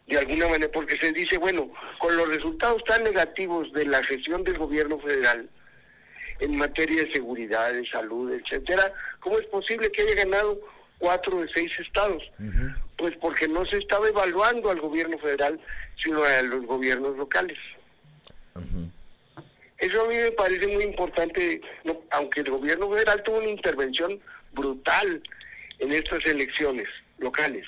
[0.06, 4.44] de alguna manera, porque se dice, bueno, con los resultados tan negativos de la gestión
[4.44, 5.48] del gobierno federal
[6.42, 10.60] en materia de seguridad, de salud, etcétera, ¿cómo es posible que haya ganado
[10.98, 12.22] cuatro de seis estados?
[12.96, 15.60] Pues porque no se estaba evaluando al gobierno federal,
[16.02, 17.58] sino a los gobiernos locales.
[19.78, 21.60] Eso a mí me parece muy importante,
[22.10, 24.20] aunque el gobierno federal tuvo una intervención
[24.52, 25.22] brutal
[25.78, 26.88] en estas elecciones
[27.18, 27.66] locales,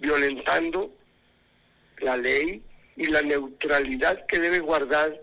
[0.00, 0.92] violentando
[1.98, 2.62] la ley
[2.96, 5.20] y la neutralidad que debe guardar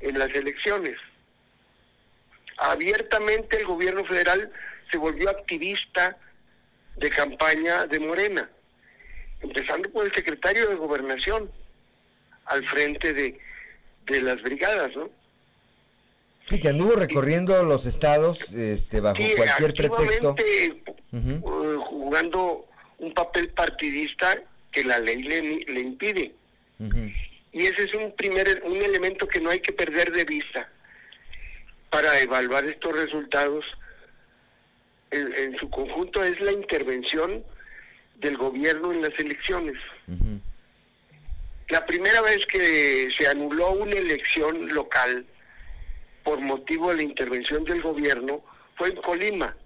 [0.00, 0.96] en las elecciones.
[2.58, 4.50] Abiertamente el gobierno federal
[4.90, 6.16] se volvió activista
[6.96, 8.48] de campaña de Morena,
[9.40, 11.50] empezando por el secretario de Gobernación,
[12.46, 13.38] al frente de,
[14.06, 15.10] de las brigadas, ¿no?
[16.46, 20.36] Sí, que anduvo recorriendo los estados este, bajo cualquier pretexto.
[21.12, 22.66] Uh, jugando
[22.98, 26.34] un papel partidista que la ley le, le impide.
[27.52, 30.68] Y ese es un primer un elemento que no hay que perder de vista
[31.94, 33.64] para evaluar estos resultados.
[35.12, 37.44] En, su conjunto es la intervención
[38.16, 39.76] del gobierno en las elecciones.
[41.68, 45.24] La primera vez que se anuló una elección local
[46.24, 48.44] por motivo de la intervención del gobierno
[48.76, 49.56] fue en Colima.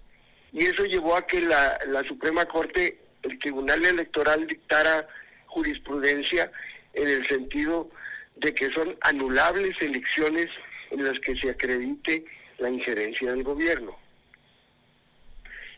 [0.53, 5.07] Y eso llevó a que la, la Suprema Corte el Tribunal Electoral dictara
[5.47, 6.51] jurisprudencia
[6.93, 7.89] en el sentido
[8.35, 10.47] de que son anulables elecciones
[10.91, 12.25] en las que se acredite
[12.57, 13.97] la injerencia del gobierno.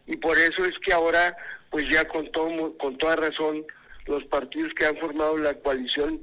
[0.07, 1.36] Y por eso es que ahora,
[1.70, 3.66] pues ya con, todo, con toda razón,
[4.07, 6.22] los partidos que han formado la coalición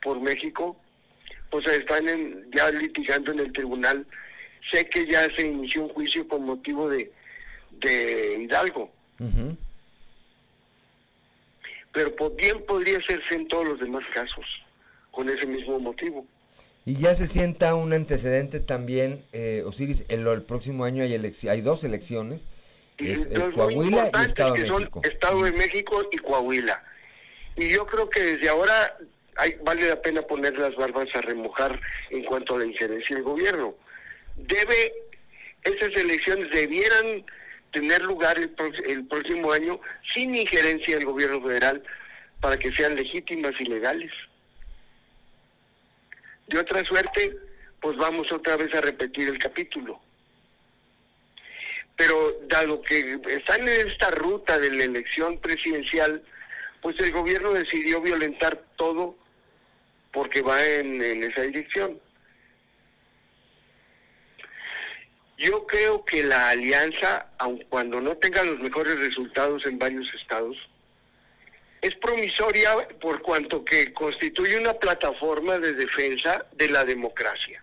[0.00, 0.80] por México,
[1.50, 2.06] pues están
[2.54, 4.06] ya litigando en el tribunal.
[4.70, 7.10] Sé que ya se inició un juicio con motivo de,
[7.80, 8.92] de Hidalgo
[11.92, 14.44] pero bien podría hacerse en todos los demás casos,
[15.10, 16.24] con ese mismo motivo.
[16.88, 21.60] Y ya se sienta un antecedente también, eh, Osiris, el, el próximo año hay, hay
[21.60, 22.48] dos elecciones,
[22.96, 25.02] es Coahuila y Estado de México.
[25.04, 26.82] Estado de México y Coahuila.
[27.56, 28.96] Y yo creo que desde ahora
[29.36, 31.78] hay, vale la pena poner las barbas a remojar
[32.08, 33.74] en cuanto a la injerencia del gobierno.
[34.36, 34.94] Debe,
[35.64, 37.22] esas elecciones debieran
[37.70, 38.54] tener lugar el,
[38.86, 39.78] el próximo año
[40.14, 41.82] sin injerencia del gobierno federal
[42.40, 44.10] para que sean legítimas y legales.
[46.48, 47.36] De otra suerte,
[47.80, 50.00] pues vamos otra vez a repetir el capítulo.
[51.96, 56.22] Pero dado que están en esta ruta de la elección presidencial,
[56.80, 59.16] pues el gobierno decidió violentar todo
[60.12, 62.00] porque va en esa dirección.
[65.38, 70.56] Yo creo que la alianza, aun cuando no tenga los mejores resultados en varios estados,
[71.80, 77.62] es promisoria por cuanto que constituye una plataforma de defensa de la democracia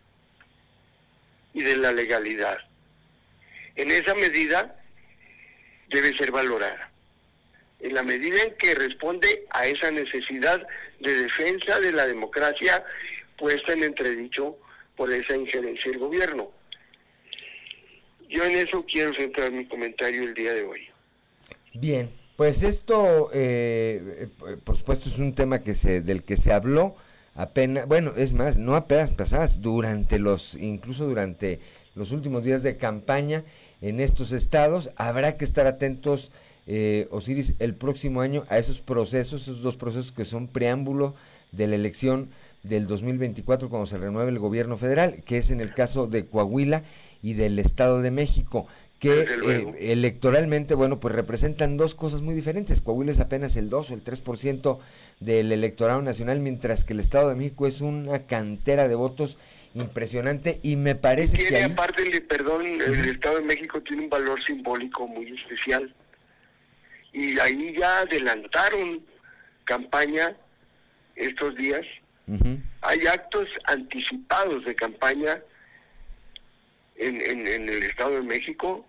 [1.54, 2.58] y de la legalidad.
[3.76, 4.80] En esa medida
[5.90, 6.92] debe ser valorada.
[7.80, 10.66] En la medida en que responde a esa necesidad
[11.00, 12.84] de defensa de la democracia
[13.38, 14.58] puesta en entredicho
[14.96, 16.52] por esa injerencia del gobierno.
[18.30, 20.88] Yo en eso quiero centrar mi comentario el día de hoy.
[21.74, 26.52] Bien, pues esto, eh, eh, por supuesto, es un tema que se, del que se
[26.52, 26.96] habló
[27.34, 31.60] apenas, bueno, es más, no apenas pasadas, durante los, incluso durante
[31.96, 33.44] los últimos días de campaña
[33.82, 34.90] en estos estados.
[34.98, 36.32] Habrá que estar atentos,
[36.68, 41.16] eh, Osiris, el próximo año a esos procesos, esos dos procesos que son preámbulo
[41.52, 42.30] de la elección
[42.64, 46.84] del 2024 cuando se renueve el gobierno federal, que es en el caso de Coahuila
[47.22, 48.68] y del Estado de México
[49.00, 52.82] que eh, electoralmente, bueno, pues representan dos cosas muy diferentes.
[52.82, 54.80] Coahuila es apenas el 2 o el 3%
[55.20, 59.38] del electorado nacional, mientras que el Estado de México es una cantera de votos
[59.74, 61.64] impresionante y me parece tiene, que...
[61.66, 65.94] aparte, perdón, el Estado de México tiene un valor simbólico muy especial.
[67.12, 69.06] Y ahí ya adelantaron
[69.66, 70.36] campaña
[71.16, 71.82] estos días.
[72.82, 75.40] Hay actos anticipados de campaña
[76.96, 78.86] en, en, el Estado de México.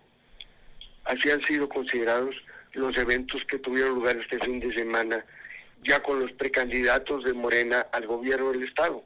[1.05, 2.35] Así han sido considerados
[2.73, 5.25] los eventos que tuvieron lugar este fin de semana,
[5.83, 9.03] ya con los precandidatos de Morena al gobierno del Estado.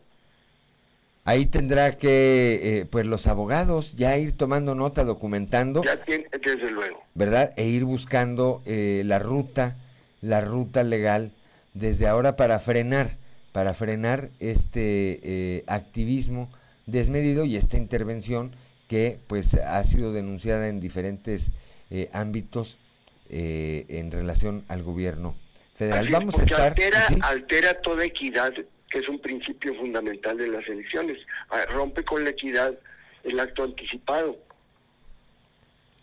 [1.23, 5.83] Ahí tendrá que, eh, pues los abogados ya ir tomando nota, documentando.
[5.83, 7.03] Ya tiene, desde luego.
[7.13, 7.53] ¿Verdad?
[7.57, 9.77] E ir buscando eh, la ruta,
[10.21, 11.31] la ruta legal
[11.73, 13.17] desde ahora para frenar,
[13.51, 16.49] para frenar este eh, activismo
[16.87, 18.51] desmedido y esta intervención
[18.91, 21.51] que pues ha sido denunciada en diferentes
[22.11, 22.77] ámbitos
[23.29, 25.33] en relación al gobierno
[25.75, 26.09] federal.
[26.11, 28.51] Vamos a estar altera, altera toda equidad
[28.89, 31.17] que es un principio fundamental de las elecciones.
[31.49, 32.73] Ah, rompe con la equidad
[33.23, 34.37] el acto anticipado.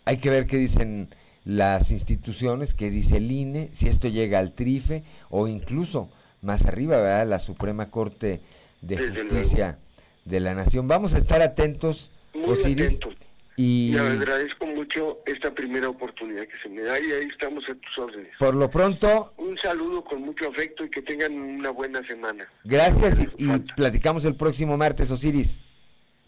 [0.05, 1.09] Hay que ver qué dicen
[1.45, 6.09] las instituciones, qué dice el INE, si esto llega al TRIFE o incluso
[6.41, 7.27] más arriba, ¿verdad?
[7.27, 8.41] La Suprema Corte
[8.81, 9.77] de Justicia
[10.25, 10.87] de la Nación.
[10.87, 13.15] Vamos a estar atentos, Muy Atentos.
[13.61, 17.75] Y le agradezco mucho esta primera oportunidad que se me da y ahí estamos a
[17.75, 18.31] tus órdenes.
[18.39, 19.33] Por lo pronto...
[19.35, 22.47] Un saludo con mucho afecto y que tengan una buena semana.
[22.63, 25.59] Gracias y, platicamos el próximo martes, Osiris.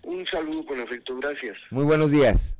[0.03, 1.57] Un saludo con afecto, gracias.
[1.69, 2.57] Muy buenos días.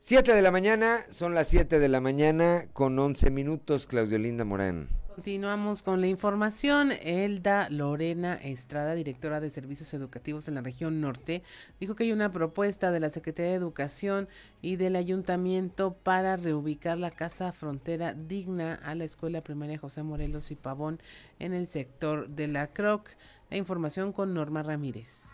[0.00, 4.46] Siete de la mañana, son las siete de la mañana con once minutos, Claudio Linda
[4.46, 4.88] Morán.
[5.14, 6.90] Continuamos con la información.
[6.90, 11.42] Elda Lorena Estrada, directora de Servicios Educativos en la región norte,
[11.78, 14.26] dijo que hay una propuesta de la Secretaría de Educación
[14.62, 20.50] y del Ayuntamiento para reubicar la casa frontera digna a la Escuela Primaria José Morelos
[20.50, 20.98] y Pavón
[21.38, 23.10] en el sector de la CROC.
[23.50, 25.28] La información con Norma Ramírez.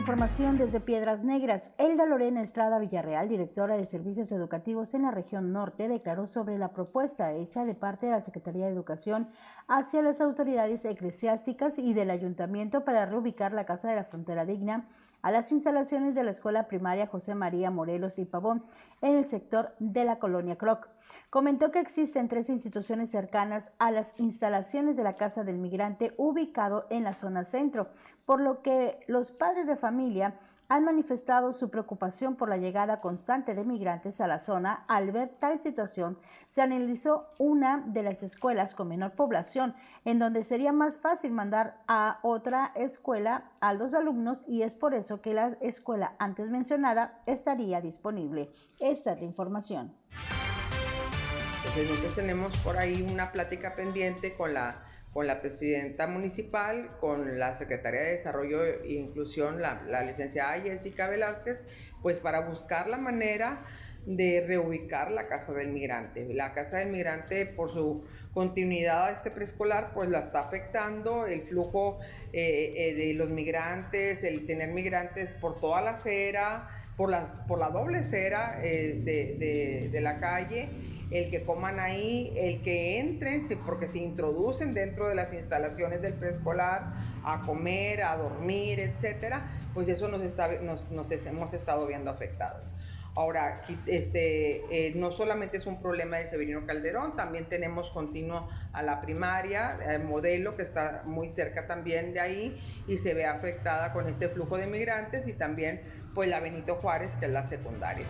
[0.00, 1.72] Información desde Piedras Negras.
[1.76, 6.72] Elda Lorena Estrada Villarreal, directora de Servicios Educativos en la región norte, declaró sobre la
[6.72, 9.28] propuesta hecha de parte de la Secretaría de Educación
[9.68, 14.88] hacia las autoridades eclesiásticas y del ayuntamiento para reubicar la Casa de la Frontera Digna
[15.20, 18.64] a las instalaciones de la Escuela Primaria José María Morelos y Pavón
[19.02, 20.88] en el sector de la colonia Croc.
[21.30, 26.86] Comentó que existen tres instituciones cercanas a las instalaciones de la Casa del Migrante ubicado
[26.90, 27.88] en la zona centro,
[28.24, 30.38] por lo que los padres de familia
[30.70, 34.84] han manifestado su preocupación por la llegada constante de migrantes a la zona.
[34.86, 36.16] Al ver tal situación,
[36.48, 41.82] se analizó una de las escuelas con menor población, en donde sería más fácil mandar
[41.88, 47.20] a otra escuela a los alumnos y es por eso que la escuela antes mencionada
[47.26, 48.48] estaría disponible.
[48.78, 49.92] Esta es la información.
[51.76, 57.54] Nosotros tenemos por ahí una plática pendiente con la, con la presidenta municipal, con la
[57.54, 61.62] secretaria de Desarrollo e Inclusión, la, la licenciada Jessica Velázquez,
[62.02, 63.64] pues para buscar la manera
[64.04, 66.34] de reubicar la Casa del Migrante.
[66.34, 68.04] La Casa del Migrante, por su
[68.34, 72.00] continuidad a este preescolar, pues la está afectando el flujo
[72.32, 77.60] eh, eh, de los migrantes, el tener migrantes por toda la acera, por la, por
[77.60, 80.68] la doble acera eh, de, de la calle
[81.10, 86.14] el que coman ahí, el que entren, porque se introducen dentro de las instalaciones del
[86.14, 86.92] preescolar
[87.24, 92.72] a comer, a dormir, etcétera, pues eso nos, está, nos, hemos estado viendo afectados.
[93.16, 98.82] Ahora, este, eh, no solamente es un problema de Severino Calderón, también tenemos continuo a
[98.82, 103.92] la primaria, el modelo que está muy cerca también de ahí y se ve afectada
[103.92, 105.80] con este flujo de migrantes y también
[106.14, 108.06] pues la Benito Juárez, que es la secundaria.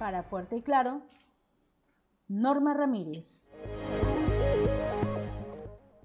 [0.00, 1.02] Para Fuerte y Claro,
[2.26, 3.52] Norma Ramírez.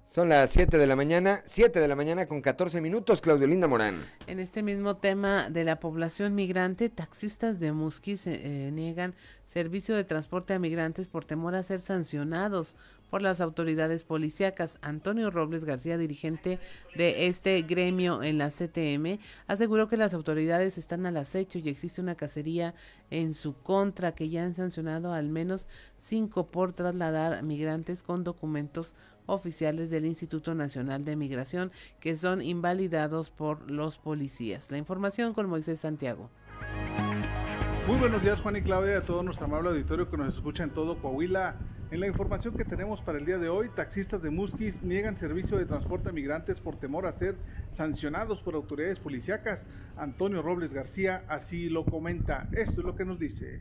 [0.08, 3.66] Son las 7 de la mañana, 7 de la mañana con 14 minutos, Claudio Linda
[3.66, 4.06] Morán.
[4.26, 10.04] En este mismo tema de la población migrante, taxistas de Musquis eh, niegan servicio de
[10.04, 12.76] transporte a migrantes por temor a ser sancionados
[13.10, 14.78] por las autoridades policíacas.
[14.80, 16.58] Antonio Robles García, dirigente
[16.94, 22.00] de este gremio en la CTM, aseguró que las autoridades están al acecho y existe
[22.00, 22.74] una cacería
[23.10, 28.94] en su contra, que ya han sancionado al menos cinco por trasladar migrantes con documentos
[29.26, 34.70] oficiales del Instituto Nacional de Migración que son invalidados por los policías.
[34.70, 36.30] La información con Moisés Santiago.
[37.86, 40.70] Muy buenos días Juan y Claudia, a todo nuestro amable auditorio que nos escucha en
[40.70, 41.54] todo Coahuila.
[41.92, 45.56] En la información que tenemos para el día de hoy, taxistas de Musquis niegan servicio
[45.56, 47.36] de transporte a migrantes por temor a ser
[47.70, 49.66] sancionados por autoridades policíacas.
[49.96, 52.48] Antonio Robles García así lo comenta.
[52.50, 53.60] Esto es lo que nos dice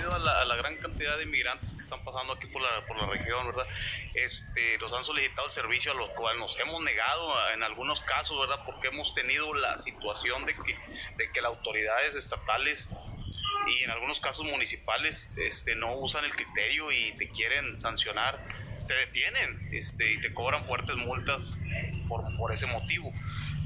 [0.00, 3.46] a la, gran cantidad de inmigrantes que están pasando aquí por la, por la región,
[3.46, 3.66] ¿verdad?
[4.14, 8.38] Este, nos han solicitado el servicio a lo cual nos hemos negado en algunos casos,
[8.40, 8.64] ¿verdad?
[8.64, 10.78] Porque hemos tenido la situación de que,
[11.16, 12.88] de que las autoridades estatales
[13.66, 18.42] y en algunos casos municipales este, no usan el criterio y te quieren sancionar,
[18.86, 21.60] te detienen este, y te cobran fuertes multas
[22.08, 23.12] por, por ese motivo,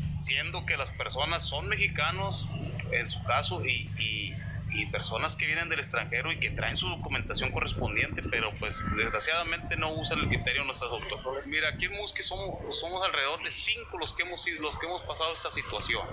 [0.05, 2.49] siendo que las personas son mexicanos
[2.93, 4.35] en su caso y, y
[4.77, 9.77] y personas que vienen del extranjero y que traen su documentación correspondiente, pero pues desgraciadamente
[9.77, 11.47] no usan el criterio de nuestras autoridades.
[11.47, 15.03] Mira, aquí en Musque somos, somos alrededor de cinco los que hemos los que hemos
[15.03, 16.07] pasado esta situación,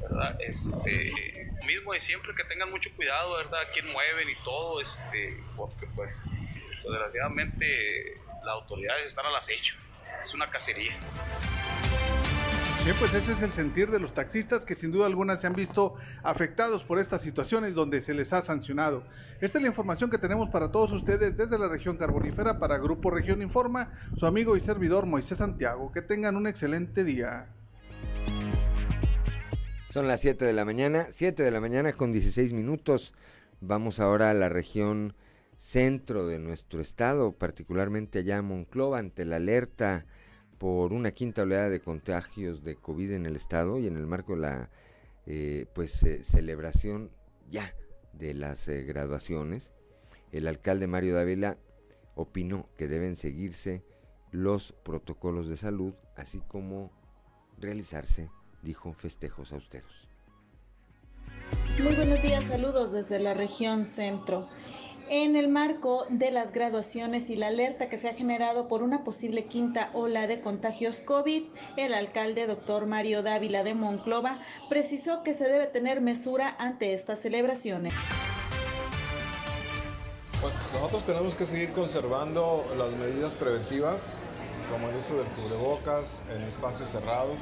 [0.00, 0.36] ¿verdad?
[0.40, 3.58] Este, mismo de siempre que tengan mucho cuidado, ¿verdad?
[3.72, 6.22] quién mueven y todo, este, porque pues
[6.82, 9.76] desgraciadamente las autoridades están al acecho,
[10.20, 10.96] es una cacería.
[12.88, 15.52] Bien, pues ese es el sentir de los taxistas que sin duda alguna se han
[15.52, 19.04] visto afectados por estas situaciones donde se les ha sancionado.
[19.42, 23.10] Esta es la información que tenemos para todos ustedes desde la región carbonífera para Grupo
[23.10, 25.92] Región Informa, su amigo y servidor Moisés Santiago.
[25.92, 27.48] Que tengan un excelente día.
[29.90, 33.12] Son las 7 de la mañana, 7 de la mañana con 16 minutos.
[33.60, 35.12] Vamos ahora a la región
[35.58, 40.06] centro de nuestro estado, particularmente allá en Monclova, ante la alerta
[40.58, 44.34] por una quinta oleada de contagios de COVID en el estado y en el marco
[44.34, 44.70] de la
[45.26, 47.10] eh, pues eh, celebración
[47.50, 47.74] ya
[48.12, 49.72] de las eh, graduaciones,
[50.32, 51.58] el alcalde Mario Dávila
[52.14, 53.84] opinó que deben seguirse
[54.32, 56.90] los protocolos de salud, así como
[57.58, 58.30] realizarse,
[58.62, 60.08] dijo, festejos austeros.
[61.82, 64.48] Muy buenos días, saludos desde la región centro
[65.10, 69.04] en el marco de las graduaciones y la alerta que se ha generado por una
[69.04, 71.44] posible quinta ola de contagios COVID,
[71.76, 77.20] el alcalde doctor Mario Dávila de Monclova precisó que se debe tener mesura ante estas
[77.20, 77.94] celebraciones.
[80.40, 84.26] Pues nosotros tenemos que seguir conservando las medidas preventivas,
[84.70, 87.38] como el uso del cubrebocas en espacios cerrados,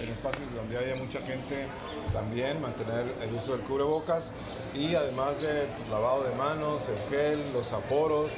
[0.00, 1.66] en espacios donde haya mucha gente
[2.12, 4.32] también mantener el uso del cubrebocas
[4.74, 8.32] y además de pues, lavado de manos, el gel, los aforos.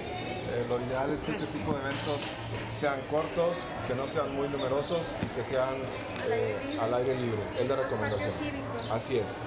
[0.53, 2.23] Eh, lo ideal es que este tipo de eventos
[2.69, 3.57] sean cortos,
[3.87, 5.75] que no sean muy numerosos y que sean
[6.29, 7.39] eh, al aire libre.
[7.59, 8.33] Es la recomendación.
[8.91, 9.43] Así es.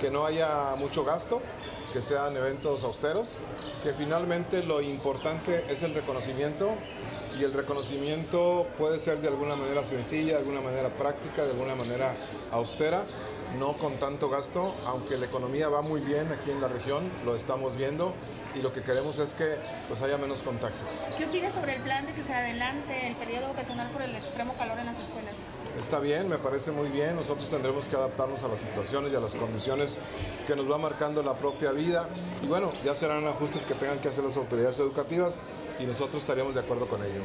[0.00, 1.42] Que no haya mucho gasto,
[1.92, 3.36] que sean eventos austeros,
[3.82, 6.70] que finalmente lo importante es el reconocimiento
[7.38, 11.74] y el reconocimiento puede ser de alguna manera sencilla, de alguna manera práctica, de alguna
[11.74, 12.14] manera
[12.50, 13.04] austera,
[13.58, 17.36] no con tanto gasto, aunque la economía va muy bien aquí en la región, lo
[17.36, 18.14] estamos viendo
[18.54, 19.56] y lo que queremos es que
[19.88, 20.90] pues haya menos contagios.
[21.16, 24.54] ¿Qué opinas sobre el plan de que se adelante el periodo vocacional por el extremo
[24.56, 25.34] calor en las escuelas?
[25.78, 27.14] Está bien, me parece muy bien.
[27.14, 29.98] Nosotros tendremos que adaptarnos a las situaciones y a las condiciones
[30.46, 32.08] que nos va marcando la propia vida.
[32.42, 35.38] Y bueno, ya serán ajustes que tengan que hacer las autoridades educativas
[35.82, 37.22] y nosotros estaríamos de acuerdo con ello.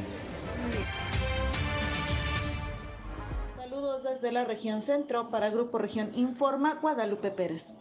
[3.56, 7.74] Saludos desde la región centro para Grupo Región Informa, Guadalupe Pérez.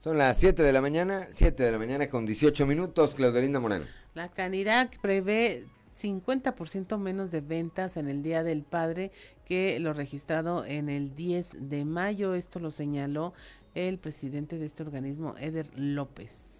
[0.00, 3.84] Son las 7 de la mañana, 7 de la mañana con 18 minutos, Claudelinda Moreno.
[4.14, 5.64] La Canirac prevé
[5.96, 9.12] 50% menos de ventas en el Día del Padre
[9.44, 12.34] que lo registrado en el 10 de mayo.
[12.34, 13.32] Esto lo señaló
[13.74, 16.51] el presidente de este organismo, Eder López.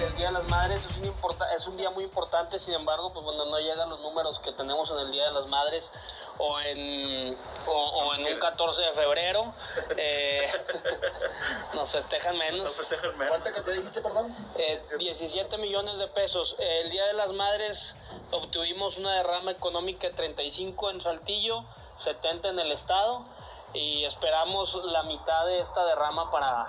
[0.00, 1.14] El Día de las Madres es un,
[1.56, 4.90] es un día muy importante, sin embargo, pues cuando no llegan los números que tenemos
[4.92, 5.92] en el Día de las Madres
[6.38, 9.52] o en, o, en un 14 de febrero,
[9.96, 10.46] eh,
[11.74, 12.94] nos festejan menos.
[13.28, 14.34] ¿Cuánto que te dijiste, perdón?
[14.98, 16.54] 17 eh, millones de pesos.
[16.58, 17.96] El Día de las Madres
[18.30, 21.64] obtuvimos una derrama económica de 35 en Saltillo,
[21.96, 23.24] 70 en el Estado
[23.74, 26.66] y esperamos la mitad de esta derrama para,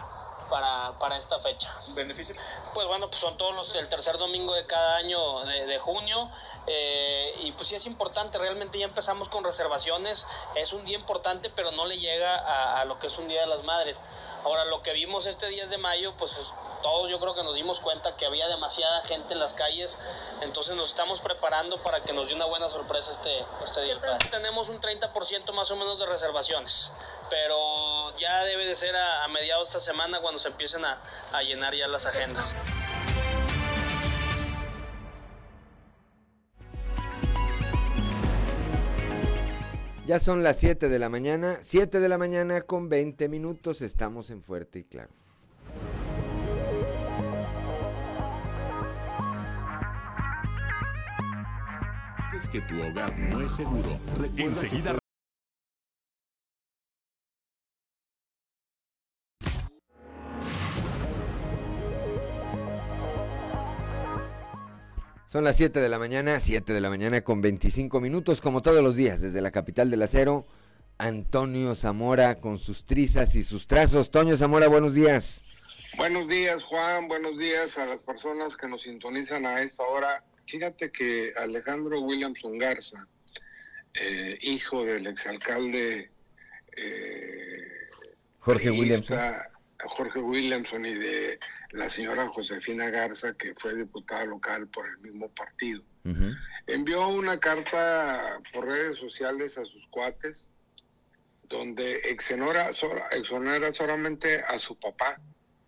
[0.50, 1.74] para, esta fecha.
[1.90, 2.36] ¿Beneficio?
[2.74, 6.30] Pues bueno, pues son todos los el tercer domingo de cada año de, junio
[6.68, 11.50] eh, y pues sí es importante, realmente ya empezamos con reservaciones, es un día importante
[11.50, 14.02] pero no le llega a, a, lo que es un Día de las Madres.
[14.44, 17.80] Ahora lo que vimos este 10 de mayo pues todos yo creo que nos dimos
[17.80, 19.98] cuenta que había demasiada gente en las calles,
[20.42, 24.00] entonces nos estamos preparando para que nos dé una buena sorpresa este, este día.
[24.32, 26.92] Tenemos un 30% más o menos de reservaciones,
[27.30, 31.02] pero ya debe de ser a, mediados de esta semana cuando se empiecen a,
[31.32, 32.58] a llenar ya las agendas.
[40.10, 44.32] Ya son las 7 de la mañana, 7 de la mañana con 20 minutos, estamos
[44.32, 45.12] en Fuerte y Claro.
[52.36, 54.00] Es que tu hogar no es seguro.
[54.36, 54.98] Enseguida
[65.30, 68.82] Son las 7 de la mañana, 7 de la mañana con 25 minutos, como todos
[68.82, 70.48] los días, desde la capital del acero,
[70.98, 74.10] Antonio Zamora con sus trizas y sus trazos.
[74.10, 75.44] Toño Zamora, buenos días.
[75.98, 80.24] Buenos días, Juan, buenos días a las personas que nos sintonizan a esta hora.
[80.48, 83.08] Fíjate que Alejandro Williamson Garza,
[84.02, 86.10] eh, hijo del exalcalde
[86.76, 87.68] eh,
[88.40, 89.20] Jorge Williamson.
[89.88, 91.40] Jorge Williamson y de
[91.72, 95.82] la señora Josefina Garza, que fue diputada local por el mismo partido.
[96.68, 100.50] Envió una carta por redes sociales a sus cuates,
[101.44, 102.70] donde exonera,
[103.12, 105.20] exonera solamente a su papá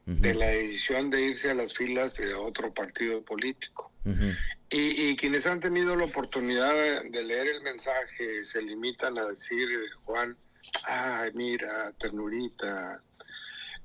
[0.05, 3.91] de la decisión de irse a las filas de otro partido político.
[4.70, 9.68] y, quienes han tenido la oportunidad de, leer el mensaje se limitan a decir,
[10.05, 10.36] Juan,
[10.86, 13.01] ay, mira, ternurita.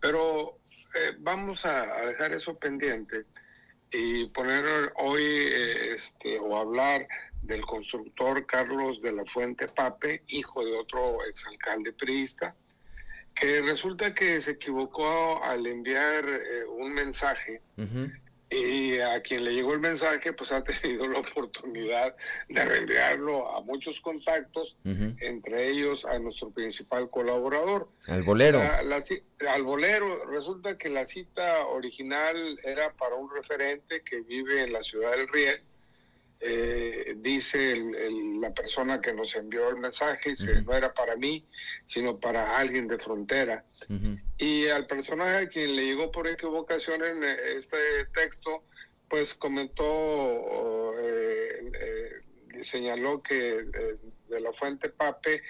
[0.00, 0.58] Pero
[0.94, 3.26] eh, vamos a, dejar eso pendiente
[3.90, 4.64] y poner
[4.96, 7.06] hoy eh, este, o hablar
[7.42, 12.54] del constructor Carlos de la Fuente Pape, hijo de otro exalcalde priista,
[13.34, 17.60] que resulta que se equivocó al enviar eh, un mensaje
[18.50, 22.14] y a quien le llegó el mensaje, pues ha tenido la oportunidad
[22.48, 27.88] de reenviarlo a muchos contactos, entre ellos a nuestro principal colaborador.
[28.06, 28.60] Al bolero.
[28.60, 30.24] al bolero.
[30.26, 35.28] Resulta que la cita original era para un referente que vive en la ciudad del
[35.28, 35.62] Riel
[36.40, 37.76] eh, dice
[38.40, 40.34] la persona que nos envió el mensaje,
[40.64, 41.46] no era para mí,
[41.86, 43.64] sino para alguien de frontera.
[44.38, 47.78] Y al personaje a quien le llegó por equivocación en eh, este
[48.14, 48.64] texto,
[49.08, 53.64] pues comentó, eh, eh, señaló que
[54.28, 55.42] de la fuente Pape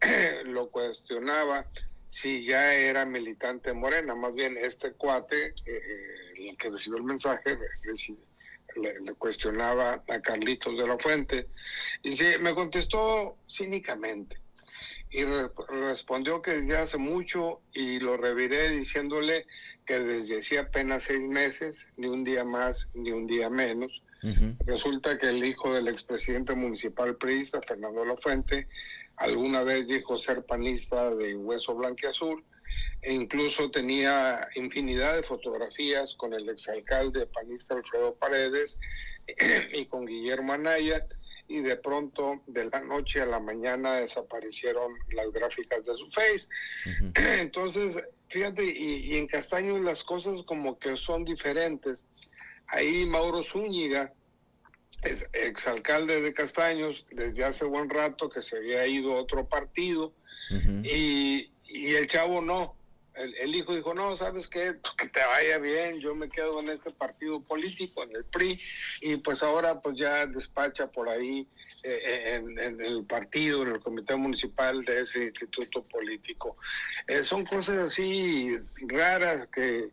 [0.44, 1.66] lo cuestionaba
[2.08, 8.22] si ya era militante morena, más bien este cuate, el que recibió el mensaje, recibió
[8.76, 11.48] le, cuestionaba a Carlitos de la Fuente,
[12.02, 14.42] y sí, me contestó cínicamente
[15.12, 15.24] y
[15.68, 19.46] respondió que desde hace mucho y lo reviré diciéndole
[19.84, 24.02] que desde hacía apenas seis meses, ni un día más ni un día menos.
[24.64, 28.68] Resulta que el hijo del expresidente municipal priista, Fernando La Fuente,
[29.16, 32.42] alguna vez dijo ser panista de hueso blanqueazul
[33.02, 38.78] e incluso tenía infinidad de fotografías con el exalcalde panista Alfredo Paredes
[39.74, 41.06] y con Guillermo Anaya
[41.48, 46.48] y de pronto de la noche a la mañana desaparecieron las gráficas de su face.
[47.40, 52.04] Entonces, fíjate, y, en Castaños las cosas como que son diferentes.
[52.68, 54.12] Ahí Mauro Zúñiga,
[55.02, 60.14] es exalcalde de Castaños desde hace buen rato que se había ido a otro partido
[60.84, 62.76] y, y el chavo no.
[63.14, 64.76] El, hijo dijo, no, ¿sabes qué?
[64.96, 68.58] Que te vaya bien, yo me quedo en este partido político, en el PRI,
[69.02, 71.46] y pues ahora pues ya despacha por ahí
[71.82, 76.56] eh, eh, en, el partido, en el comité municipal de ese instituto político.
[77.06, 78.56] Eh, son cosas así
[78.88, 79.90] raras que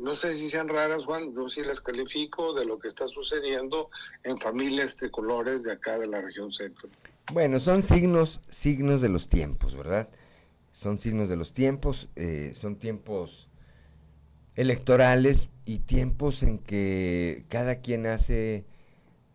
[0.00, 3.90] no sé si sean raras, Juan, yo sí las califico de lo que está sucediendo
[4.22, 6.88] en familias de colores de acá de la región centro.
[7.32, 10.08] Bueno, son signos, signos de los tiempos, ¿verdad?
[10.80, 13.50] Son signos de los tiempos, eh, son tiempos
[14.56, 18.64] electorales y tiempos en que cada quien hace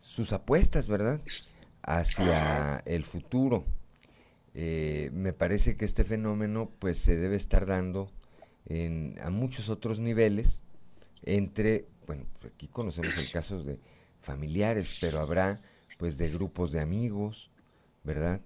[0.00, 1.20] sus apuestas, ¿verdad?
[1.82, 3.64] Hacia el futuro.
[4.54, 8.10] Eh, me parece que este fenómeno pues se debe estar dando
[8.64, 10.62] en, a muchos otros niveles,
[11.22, 13.78] entre, bueno, pues, aquí conocemos el caso de
[14.20, 15.60] familiares, pero habrá
[15.96, 17.52] pues de grupos de amigos,
[18.02, 18.40] ¿verdad?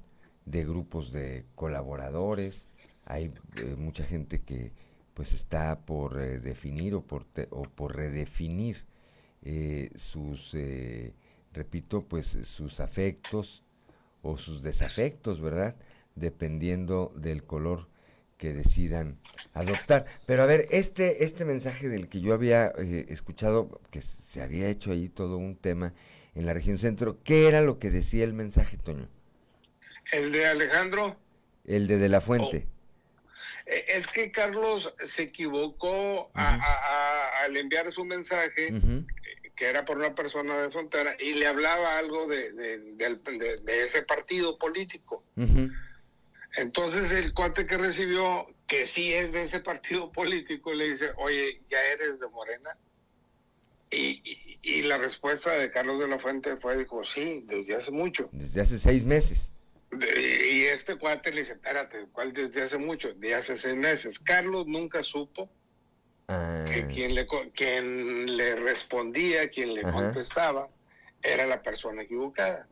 [0.45, 2.67] De grupos de colaboradores,
[3.11, 4.73] hay eh, mucha gente que
[5.15, 8.85] pues está por eh, definir o por, o por redefinir
[9.43, 10.57] eh, sus,
[11.53, 13.65] repito, pues sus afectos
[14.23, 15.77] o sus desafectos, ¿verdad?
[16.15, 17.89] Dependiendo del color
[18.39, 19.19] que decidan
[19.53, 20.07] adoptar.
[20.27, 24.93] Pero a ver, este, este mensaje del que yo había escuchado, que se había hecho
[24.93, 25.93] ahí todo un tema
[26.35, 29.09] en la región centro, ¿qué era lo que decía el mensaje, Toño?
[30.13, 31.17] El de Alejandro.
[31.65, 32.67] El de De La Fuente.
[32.67, 32.80] Oh, Eh,
[33.89, 38.73] Es que Carlos se equivocó a- a- a- al enviar su mensaje,
[39.55, 43.59] que era por una persona de frontera, y le hablaba algo de, de- del- de-
[43.59, 45.23] de ese partido político.
[46.57, 51.63] Entonces el cuate que recibió, que sí es de ese partido político, le dice, oye,
[51.71, 52.77] ¿ya eres de Morena?
[53.91, 57.91] Y, y- y la respuesta de Carlos de la Fuente fue, dijo, sí, desde hace
[57.91, 58.29] mucho.
[58.33, 59.53] Desde hace seis meses.
[59.93, 63.13] Y este cuate le dice, espérate, ¿cuál desde hace mucho?
[63.15, 64.19] De hace seis meses.
[64.19, 65.51] Carlos nunca supo
[66.33, 69.91] Ah, que quien le, quien le respondía, quien le Ajá.
[69.93, 70.69] contestaba,
[71.23, 72.69] era la persona equivocada.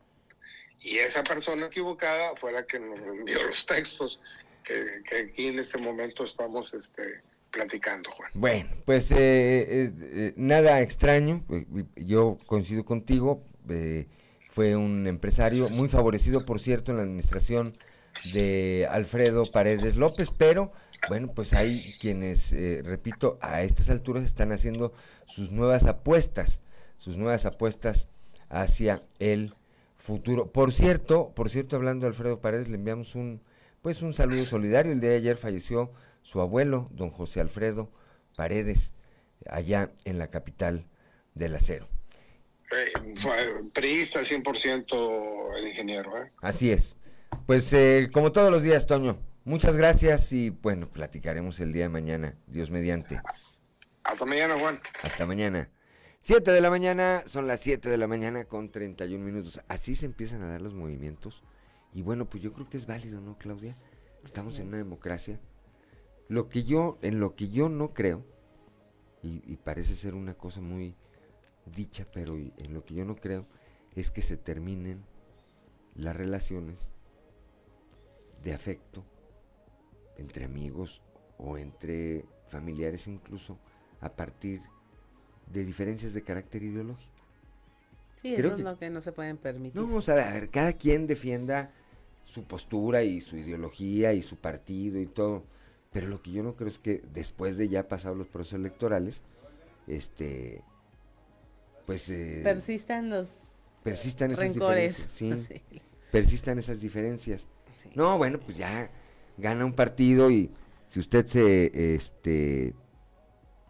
[0.79, 4.21] Y esa persona equivocada fue la que nos envió los textos
[4.63, 7.21] que, que aquí en este momento estamos este,
[7.51, 8.31] platicando, Juan.
[8.33, 11.65] Bueno, pues eh, eh, eh, nada extraño, eh,
[11.97, 14.07] yo coincido contigo, eh,
[14.59, 17.77] fue un empresario muy favorecido, por cierto, en la administración
[18.33, 20.73] de Alfredo Paredes López, pero
[21.07, 24.91] bueno, pues hay quienes, eh, repito, a estas alturas están haciendo
[25.27, 26.61] sus nuevas apuestas,
[26.97, 28.09] sus nuevas apuestas
[28.49, 29.55] hacia el
[29.95, 30.51] futuro.
[30.51, 33.41] Por cierto, por cierto, hablando de Alfredo Paredes, le enviamos un,
[33.81, 34.91] pues un saludo solidario.
[34.91, 37.93] El día de ayer falleció su abuelo, don José Alfredo
[38.35, 38.91] Paredes,
[39.49, 40.85] allá en la capital
[41.33, 41.87] del acero.
[43.73, 46.21] Priista 100% el ingeniero.
[46.21, 46.31] ¿eh?
[46.41, 46.97] Así es.
[47.45, 51.89] Pues eh, como todos los días, Toño, muchas gracias y bueno, platicaremos el día de
[51.89, 53.21] mañana, Dios mediante.
[54.03, 54.79] Hasta mañana, Juan.
[55.03, 55.69] Hasta mañana.
[56.21, 59.61] 7 de la mañana, son las 7 de la mañana con 31 minutos.
[59.67, 61.43] Así se empiezan a dar los movimientos.
[61.93, 63.77] Y bueno, pues yo creo que es válido, ¿no, Claudia?
[64.23, 65.39] Estamos en una democracia.
[66.27, 68.23] Lo que yo, en lo que yo no creo,
[69.23, 70.95] y, y parece ser una cosa muy
[71.65, 73.45] dicha, pero en lo que yo no creo,
[73.95, 75.03] es que se terminen
[75.95, 76.91] las relaciones
[78.43, 79.03] de afecto
[80.17, 81.01] entre amigos
[81.37, 83.57] o entre familiares incluso
[84.01, 84.61] a partir
[85.51, 87.11] de diferencias de carácter ideológico.
[88.21, 89.79] Sí, Creo eso que- es lo que no se pueden permitir.
[89.79, 91.71] No, vamos a ver, a ver, cada quien defienda
[92.25, 95.43] su postura y su ideología y su partido y todo,
[95.91, 99.23] pero lo que yo no creo es que después de ya pasados los procesos electorales,
[99.87, 100.63] este,
[101.89, 103.29] pues eh, Persistan los
[103.81, 105.07] persistan esas rencores.
[105.09, 105.81] diferencias, sí, Sí.
[106.11, 107.47] persistan esas diferencias.
[107.95, 108.91] No, bueno, pues ya
[109.39, 110.51] gana un partido y
[110.87, 112.75] si usted se este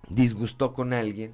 [0.09, 1.33] disgustó con alguien,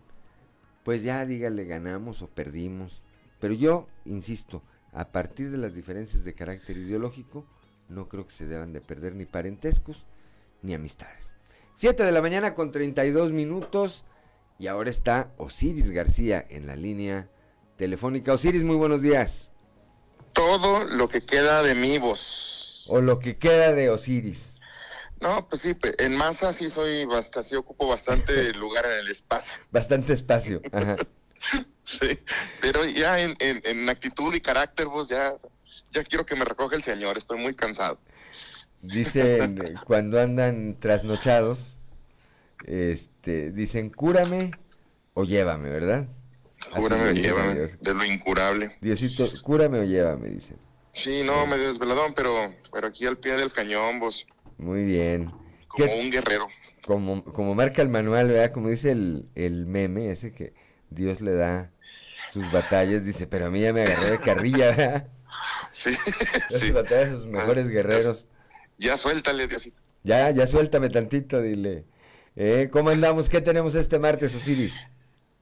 [0.83, 3.01] pues ya dígale ganamos o perdimos.
[3.39, 4.61] Pero yo insisto,
[4.93, 7.47] a partir de las diferencias de carácter ideológico,
[7.89, 10.05] no creo que se deban de perder ni parentescos
[10.61, 11.29] ni amistades.
[11.73, 14.05] 7 de la mañana con 32 minutos
[14.57, 17.29] y ahora está Osiris García en la línea
[17.77, 18.33] telefónica.
[18.33, 19.49] Osiris, muy buenos días.
[20.33, 22.85] todo lo que queda de mi voz.
[22.89, 24.55] O lo que queda de Osiris.
[25.21, 29.63] No, pues sí, en masa sí soy bastante, sí ocupo bastante lugar en el espacio.
[29.71, 30.61] Bastante espacio.
[30.71, 30.97] Ajá.
[31.83, 32.19] Sí,
[32.61, 35.35] pero ya en, en, en actitud y carácter, vos ya,
[35.91, 37.99] ya quiero que me recoja el señor, estoy muy cansado.
[38.81, 41.77] Dicen eh, cuando andan trasnochados,
[42.65, 44.51] este, dicen cúrame
[45.13, 46.07] o llévame, ¿verdad?
[46.75, 47.77] Dicen a llévame, Dios.
[47.79, 48.75] de lo incurable.
[48.81, 50.57] Diosito, cúrame o llévame, dicen.
[50.93, 52.31] Sí, no, medio desveladón, pero,
[52.71, 54.25] pero aquí al pie del cañón, vos,
[54.57, 55.27] Muy bien.
[55.67, 56.47] como ¿Qué- un guerrero.
[56.85, 58.51] como, como marca el manual, ¿verdad?
[58.51, 60.53] Como dice el, el meme ese que
[60.89, 61.71] Dios le da
[62.31, 65.07] sus batallas, dice, pero a mí ya me agarró de carrilla, ¿verdad?
[65.71, 65.91] Sí,
[66.49, 68.27] Sus batallas, sus mejores guerreros.
[68.77, 69.81] ya suéltale, Diosito.
[70.03, 71.83] Ya, ya suéltame tantito, dile.
[72.35, 73.29] Eh, ¿Cómo andamos?
[73.29, 74.85] ¿Qué tenemos este martes, Osiris?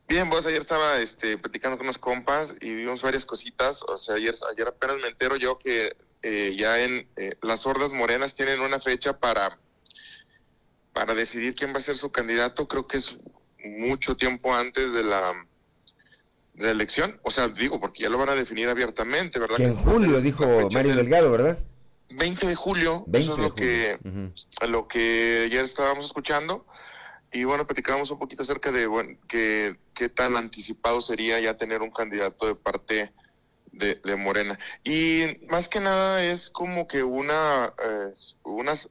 [0.08, 3.82] Bien, vos ayer estaba este, platicando con unos compas y vimos varias cositas.
[3.88, 7.94] O sea, ayer, ayer apenas me entero yo que eh, ya en eh, las hordas
[7.94, 9.58] morenas tienen una fecha para,
[10.94, 12.68] para decidir quién va a ser su candidato.
[12.68, 13.18] Creo que es
[13.64, 15.34] mucho tiempo antes de la,
[16.54, 17.20] de la elección.
[17.24, 19.58] O sea, digo, porque ya lo van a definir abiertamente, ¿verdad?
[19.58, 21.58] Que en julio, dijo Mario el Delgado, ¿verdad?
[22.16, 23.04] 20 de julio.
[23.08, 24.00] 20 eso es lo que.
[24.04, 24.72] Ujú.
[24.72, 26.66] lo que ayer estábamos escuchando.
[27.32, 31.82] Y bueno, platicábamos un poquito acerca de bueno, que, qué tan anticipado sería ya tener
[31.82, 33.12] un candidato de parte
[33.72, 34.58] de, de Morena.
[34.84, 38.14] Y más que nada es como que una, eh,
[38.44, 38.86] una eh,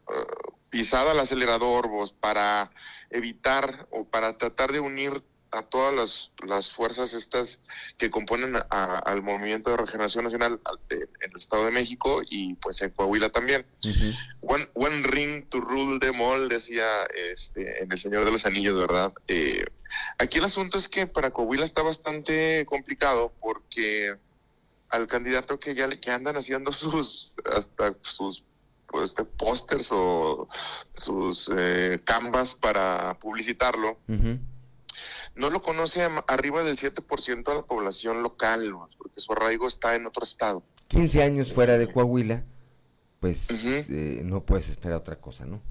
[0.71, 2.73] pisada al acelerador vos, para
[3.11, 5.23] evitar o para tratar de unir
[5.53, 7.61] a todas las, las fuerzas estas
[7.99, 10.61] que componen a- a- al movimiento de regeneración nacional
[10.91, 13.67] en el Estado de México y pues en Coahuila también.
[14.41, 16.87] One, one ring to rule them all, decía
[17.33, 19.13] este, en El Señor de los Anillos, ¿verdad?
[19.29, 19.65] Eh,
[20.19, 24.17] aquí el asunto es que para Coahuila está bastante complicado porque
[24.89, 28.45] al candidato que ya le que andan haciendo sus hasta sus
[29.03, 30.49] este, pósters o
[30.95, 33.99] sus eh, canvas para publicitarlo,
[35.35, 40.07] no lo conoce arriba del 7% de la población local, porque su arraigo está en
[40.07, 40.63] otro estado.
[40.89, 42.45] 15 años fuera de Coahuila,
[43.21, 45.63] pues eh, no puedes esperar otra cosa, ¿no?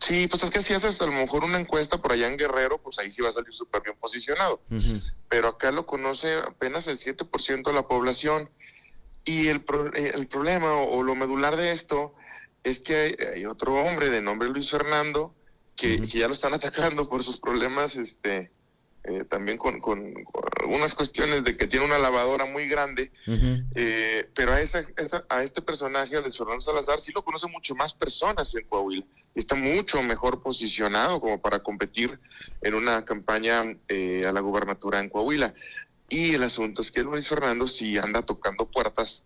[0.00, 2.78] Sí, pues es que si haces a lo mejor una encuesta por allá en Guerrero,
[2.78, 4.60] pues ahí sí va a salir súper bien posicionado.
[5.28, 8.50] Pero acá lo conoce apenas el 7% de la población.
[9.24, 9.64] Y el,
[9.94, 12.14] eh, el problema o, lo medular de esto
[12.62, 15.34] es que hay, otro hombre de nombre Luis Fernando
[15.74, 18.50] que, que, ya lo están atacando por sus problemas este,
[19.08, 20.14] eh, también con, con,
[20.60, 23.12] algunas cuestiones de que tiene una lavadora muy grande,
[23.74, 24.84] eh, pero a, esa,
[25.28, 29.04] a este personaje, Fernando Salazar, sí lo conocen mucho más personas en Coahuila.
[29.34, 32.18] Está mucho mejor posicionado como para competir
[32.62, 35.54] en una campaña eh, a la gubernatura en Coahuila.
[36.08, 39.24] Y el asunto es que Luis Fernando sí anda tocando puertas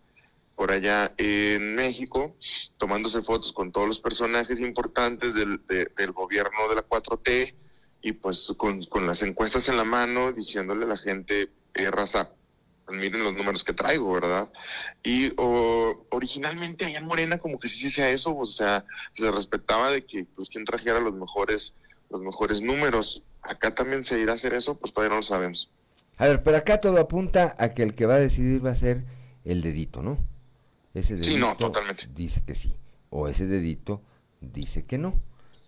[0.55, 2.35] por allá en México,
[2.77, 7.55] tomándose fotos con todos los personajes importantes del, del gobierno de la 4T,
[8.01, 12.31] y pues con, con, las encuestas en la mano diciéndole a la gente, eh, raza,
[12.85, 14.51] pues miren los números que traigo, ¿verdad?
[15.03, 19.91] Y originalmente allá en Morena como que sí se hacía eso, o sea, se respetaba
[19.91, 21.73] de que pues quien trajera los mejores,
[22.09, 23.23] los mejores números.
[23.41, 25.71] Acá también se irá a hacer eso, pues todavía no lo sabemos.
[26.17, 28.75] A ver, pero acá todo apunta a que el que va a decidir va a
[28.75, 29.05] ser
[29.43, 30.17] el dedito, ¿no?
[30.93, 32.07] Ese dedito sí, no, totalmente.
[32.13, 32.73] dice que sí,
[33.09, 34.01] o ese dedito
[34.39, 35.19] dice que no.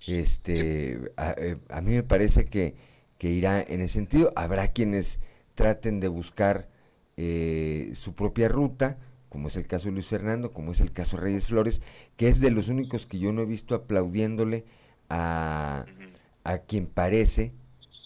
[0.08, 2.76] Este, eh, a, mí me parece que,
[3.18, 4.34] que, irá en ese sentido.
[4.36, 5.20] Habrá quienes
[5.56, 6.68] traten de buscar
[7.18, 8.98] eh, su propia ruta,
[9.30, 11.82] como es el caso de Luis Fernando, como es el caso de Reyes Flores,
[12.18, 14.66] que es de los únicos que yo no he visto aplaudiéndole
[15.10, 15.86] a,
[16.44, 17.54] a quien parece,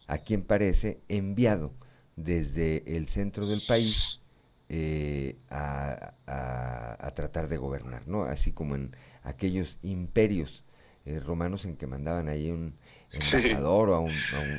[0.07, 1.74] a quien parece enviado
[2.15, 4.22] desde el centro del país
[4.69, 8.24] eh, a, a, a, tratar de gobernar, ¿no?
[8.24, 10.65] Así como en aquellos imperios
[11.07, 12.75] eh, romanos en que mandaban ahí un
[13.13, 14.11] embajador o a un,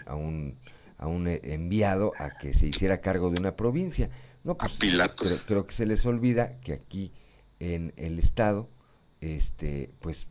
[0.06, 0.58] a un,
[0.96, 4.08] a un, eh, enviado a que se hiciera cargo de una provincia.
[4.44, 4.78] No, pues
[5.46, 7.12] creo, que se les olvida que aquí
[7.60, 8.70] en el Estado,
[9.20, 10.26] este, pues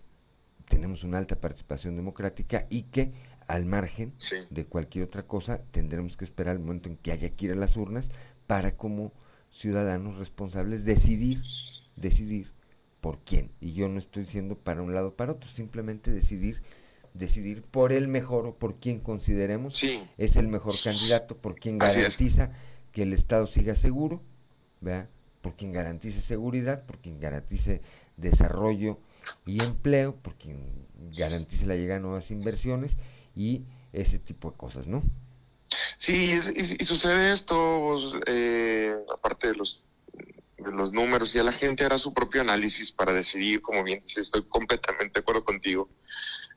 [0.68, 3.14] tenemos una alta participación democrática y que
[3.46, 4.16] al margen
[4.50, 7.56] de cualquier otra cosa tendremos que esperar el momento en que haya que ir a
[7.56, 8.10] las urnas
[8.48, 9.14] para como
[9.52, 11.44] ciudadanos responsables decidir,
[11.96, 12.57] decidir
[13.08, 13.52] por quién.
[13.62, 16.62] Y yo no estoy diciendo para un lado o para otro, simplemente decidir
[17.14, 19.82] decidir por el mejor o por quien consideremos
[20.18, 22.52] es el mejor candidato, por quien garantiza
[22.92, 24.22] que el Estado siga seguro,
[24.82, 25.08] ¿verdad?
[25.42, 27.82] por quien garantice seguridad, por quien garantice
[28.18, 29.00] desarrollo
[29.46, 30.86] y empleo, por quien
[31.18, 32.98] garantice la llegada de nuevas inversiones
[33.34, 33.64] y
[33.94, 35.02] ese tipo de cosas, ¿no?
[35.96, 37.96] Sí, y, sucede esto,
[38.28, 39.82] eh, aparte de los
[40.58, 44.00] de los números, y a la gente hará su propio análisis para decidir, como bien
[44.00, 45.90] dices, estoy completamente de acuerdo contigo.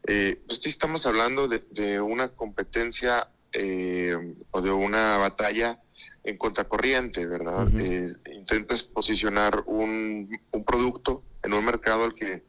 [0.07, 4.17] Eh, pues estamos hablando de, una competencia eh,
[4.51, 5.81] o de una batalla
[6.25, 7.69] en contracorriente, ¿verdad?
[7.79, 12.43] Eh, intentas posicionar un, un, producto en un mercado al que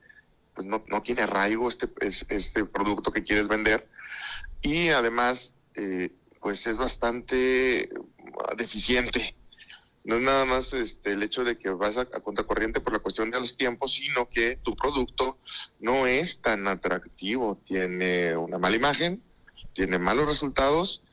[0.53, 3.87] pues, no, no, tiene arraigo este, este producto que quieres vender
[4.61, 7.89] y además eh, pues es bastante
[8.57, 9.35] deficiente
[10.03, 13.29] no es nada más este, el hecho de que vas a, contracorriente por la cuestión
[13.29, 15.37] de los tiempos, sino que tu producto
[15.79, 19.21] no es tan atractivo, tiene una mala imagen,
[19.73, 21.03] tiene malos resultados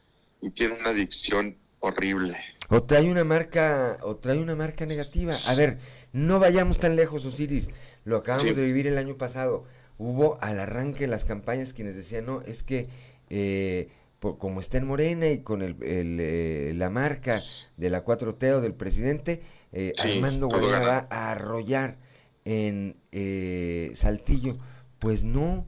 [0.40, 2.36] y tiene una adicción horrible.
[2.70, 5.36] O trae una marca, o trae una marca negativa.
[5.46, 5.78] A ver,
[6.12, 7.70] no vayamos tan lejos, Osiris.
[8.04, 9.64] Lo acabamos de vivir el año pasado.
[9.98, 12.88] Hubo al arranque las campañas quienes decían, no, es que
[13.30, 13.90] eh,
[14.20, 17.42] como está en Morena y con el, eh, la marca
[17.76, 19.42] de la 4T o del presidente,
[19.72, 21.98] eh, Armando Guadiana va a arrollar
[22.44, 24.54] en eh, Saltillo.
[24.98, 25.66] Pues no,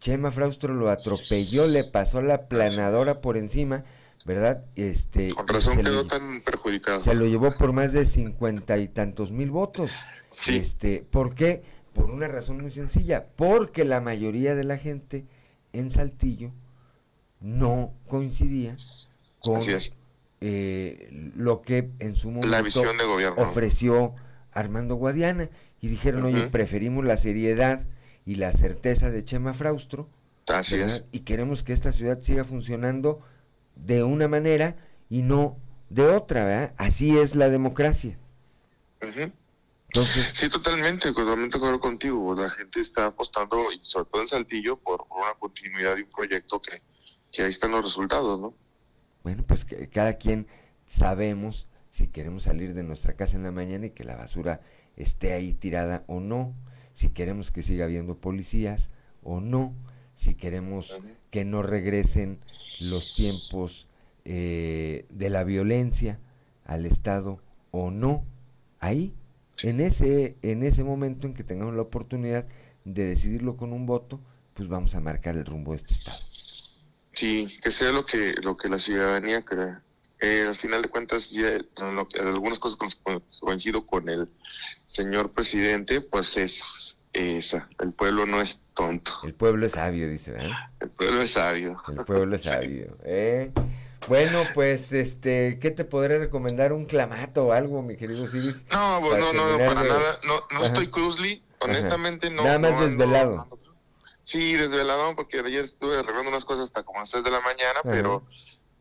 [0.00, 3.84] Chema Fraustro lo atropelló, le pasó la planadora por encima,
[4.24, 4.64] ¿verdad?
[4.74, 7.00] Este, con razón quedó tan perjudicado.
[7.00, 9.92] Se lo llevó por más de cincuenta y tantos mil votos.
[10.48, 11.62] Este, ¿Por qué?
[11.92, 15.24] Por una razón muy sencilla, porque la mayoría de la gente
[15.72, 16.50] en Saltillo
[17.40, 18.76] no coincidía
[19.40, 19.60] con
[20.40, 22.82] eh, lo que en su momento
[23.36, 24.14] ofreció
[24.52, 25.48] Armando Guadiana.
[25.80, 27.86] Y dijeron, oye, preferimos la seriedad
[28.24, 30.08] y la certeza de Chema Fraustro
[31.12, 33.20] y queremos que esta ciudad siga funcionando
[33.74, 34.76] de una manera
[35.10, 35.56] y no
[35.90, 36.74] de otra, ¿verdad?
[36.76, 38.16] Así es la democracia.
[39.00, 42.34] Entonces, sí, totalmente, totalmente acuerdo contigo.
[42.34, 46.60] La gente está apostando, y sobre todo en Saltillo, por una continuidad de un proyecto
[46.60, 46.80] que,
[47.36, 48.54] que ahí están los resultados, ¿no?
[49.22, 50.46] Bueno, pues que cada quien
[50.86, 54.60] sabemos si queremos salir de nuestra casa en la mañana y que la basura
[54.96, 56.54] esté ahí tirada o no,
[56.94, 58.90] si queremos que siga habiendo policías
[59.22, 59.74] o no,
[60.14, 61.00] si queremos
[61.30, 62.38] que no regresen
[62.80, 63.88] los tiempos
[64.24, 66.18] eh, de la violencia
[66.64, 67.40] al Estado
[67.70, 68.24] o no.
[68.78, 69.14] Ahí,
[69.62, 72.46] en ese, en ese momento en que tengamos la oportunidad
[72.84, 74.20] de decidirlo con un voto,
[74.54, 76.20] pues vamos a marcar el rumbo de este Estado.
[77.16, 79.82] Sí, que sea lo que, lo que la ciudadanía crea.
[80.20, 84.28] Eh, al final de cuentas, ya, en lo que- algunas cosas con- coincido con el
[84.86, 87.68] señor presidente, pues es esa.
[87.80, 89.12] El pueblo no es tonto.
[89.24, 90.70] El pueblo es sabio, dice, ¿verdad?
[90.80, 91.82] El pueblo es sabio.
[91.88, 93.50] El pueblo es sabio, ¿eh?
[94.08, 96.72] Bueno, pues, este, ¿qué te podré recomendar?
[96.72, 98.64] ¿Un clamato o algo, mi querido Ciris?
[98.70, 100.18] No, pues, no, no, no, para de- nada.
[100.24, 100.66] No, no Ajá.
[100.66, 101.42] estoy cruzly.
[101.58, 102.44] Honestamente, no.
[102.44, 103.55] Nada más no desvelado.
[104.26, 107.80] Sí, desvelado, porque ayer estuve arreglando unas cosas hasta como las 3 de la mañana,
[107.84, 108.26] pero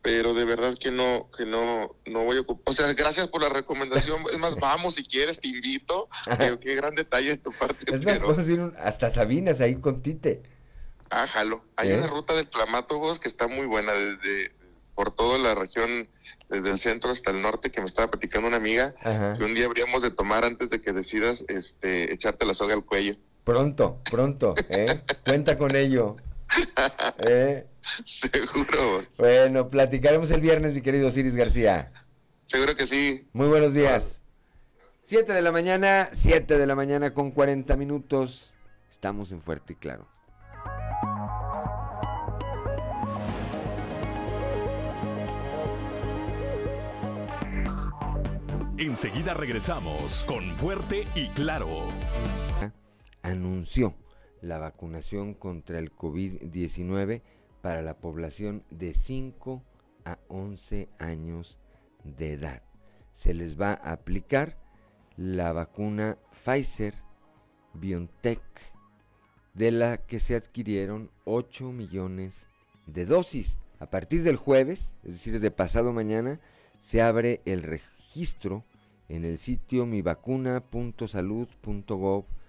[0.01, 2.71] pero de verdad que no, que no, no voy a ocupar.
[2.71, 4.23] O sea, gracias por la recomendación.
[4.31, 6.09] Es más, vamos si quieres, te invito.
[6.39, 7.93] Qué, qué gran detalle de tu parte.
[7.93, 10.41] Es más, podemos ir hasta Sabinas ahí con Tite.
[11.11, 11.63] ah, jalo.
[11.75, 11.97] Hay ¿Eh?
[11.97, 14.51] una ruta del Clamátodos que está muy buena desde
[14.95, 16.09] por toda la región,
[16.49, 19.35] desde el centro hasta el norte, que me estaba platicando una amiga, Ajá.
[19.37, 22.83] que un día habríamos de tomar antes de que decidas este, echarte la soga al
[22.83, 23.15] cuello.
[23.45, 25.01] Pronto, pronto, ¿eh?
[25.23, 26.15] Cuenta con ello.
[27.19, 27.67] ¿Eh?
[28.03, 29.03] Seguro.
[29.19, 31.91] Bueno, platicaremos el viernes, mi querido Ciris García.
[32.47, 33.27] Seguro que sí.
[33.33, 34.19] Muy buenos días.
[35.03, 38.51] 7 de la mañana, 7 de la mañana con 40 minutos.
[38.89, 40.07] Estamos en Fuerte y Claro.
[48.79, 51.69] Enseguida regresamos con Fuerte y Claro.
[53.25, 53.93] Anunció
[54.41, 57.23] la vacunación contra el COVID-19
[57.63, 59.63] para la población de 5
[60.05, 61.57] a 11 años
[62.03, 62.61] de edad.
[63.15, 64.59] Se les va a aplicar
[65.17, 66.93] la vacuna Pfizer
[67.73, 68.43] BioNTech,
[69.55, 72.45] de la que se adquirieron 8 millones
[72.85, 73.57] de dosis.
[73.79, 76.39] A partir del jueves, es decir, de pasado mañana,
[76.79, 78.65] se abre el registro
[79.09, 82.44] en el sitio mivacuna.salud.gov.mx.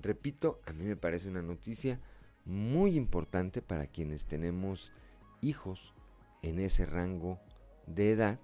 [0.00, 2.00] Repito, a mí me parece una noticia
[2.44, 4.92] muy importante para quienes tenemos
[5.40, 5.94] hijos
[6.42, 7.40] en ese rango
[7.86, 8.40] de edad.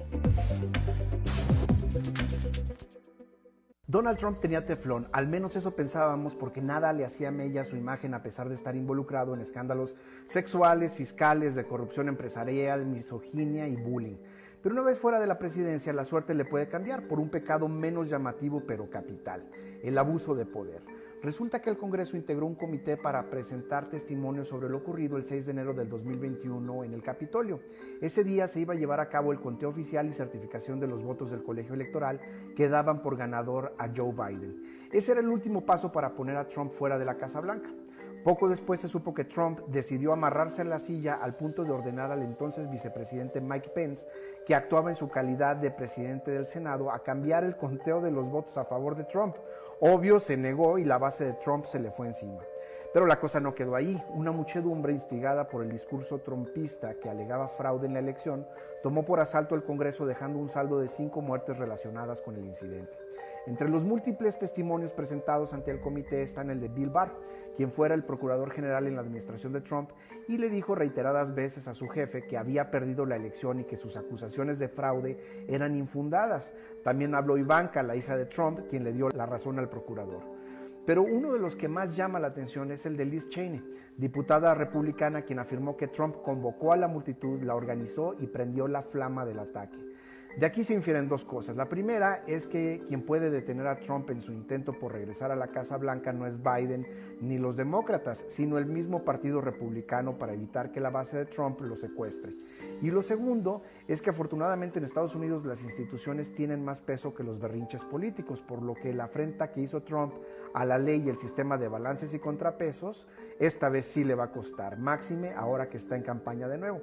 [3.89, 7.77] Donald Trump tenía teflón, al menos eso pensábamos porque nada le hacía mella a su
[7.77, 9.95] imagen a pesar de estar involucrado en escándalos
[10.26, 14.18] sexuales, fiscales, de corrupción empresarial, misoginia y bullying.
[14.61, 17.69] Pero una vez fuera de la presidencia, la suerte le puede cambiar por un pecado
[17.69, 19.49] menos llamativo pero capital,
[19.81, 20.81] el abuso de poder.
[21.23, 25.48] Resulta que el Congreso integró un comité para presentar testimonios sobre lo ocurrido el 6
[25.48, 27.60] de enero del 2021 en el Capitolio.
[28.02, 31.02] Ese día se iba a llevar a cabo el conteo oficial y certificación de los
[31.02, 32.22] votos del colegio electoral
[32.56, 34.61] que daban por ganador a Joe Biden.
[34.91, 37.69] Ese era el último paso para poner a Trump fuera de la Casa Blanca.
[38.23, 42.11] Poco después se supo que Trump decidió amarrarse en la silla al punto de ordenar
[42.11, 44.07] al entonces vicepresidente Mike Pence,
[44.45, 48.30] que actuaba en su calidad de presidente del Senado, a cambiar el conteo de los
[48.30, 49.35] votos a favor de Trump.
[49.79, 52.39] Obvio se negó y la base de Trump se le fue encima.
[52.93, 54.01] Pero la cosa no quedó ahí.
[54.09, 58.47] Una muchedumbre instigada por el discurso trumpista que alegaba fraude en la elección
[58.81, 63.06] tomó por asalto el Congreso dejando un saldo de cinco muertes relacionadas con el incidente.
[63.48, 67.14] Entre los múltiples testimonios presentados ante el comité están el de Bill Barr,
[67.56, 69.90] quien fuera el procurador general en la administración de Trump
[70.28, 73.78] y le dijo reiteradas veces a su jefe que había perdido la elección y que
[73.78, 75.18] sus acusaciones de fraude
[75.48, 76.53] eran infundadas.
[76.84, 80.24] También habló Ivanka, la hija de Trump, quien le dio la razón al procurador.
[80.86, 83.64] Pero uno de los que más llama la atención es el de Liz Cheney,
[83.95, 88.82] diputada republicana quien afirmó que Trump convocó a la multitud, la organizó y prendió la
[88.82, 89.78] flama del ataque.
[90.38, 91.55] De aquí se infieren dos cosas.
[91.55, 95.35] La primera es que quien puede detener a Trump en su intento por regresar a
[95.35, 96.85] la Casa Blanca no es Biden
[97.22, 101.61] ni los demócratas, sino el mismo Partido Republicano para evitar que la base de Trump
[101.61, 102.35] lo secuestre.
[102.84, 107.23] Y lo segundo es que afortunadamente en Estados Unidos las instituciones tienen más peso que
[107.23, 110.14] los berrinches políticos, por lo que la afrenta que hizo Trump
[110.53, 113.07] a la ley y el sistema de balances y contrapesos,
[113.39, 116.80] esta vez sí le va a costar, máxime ahora que está en campaña de nuevo.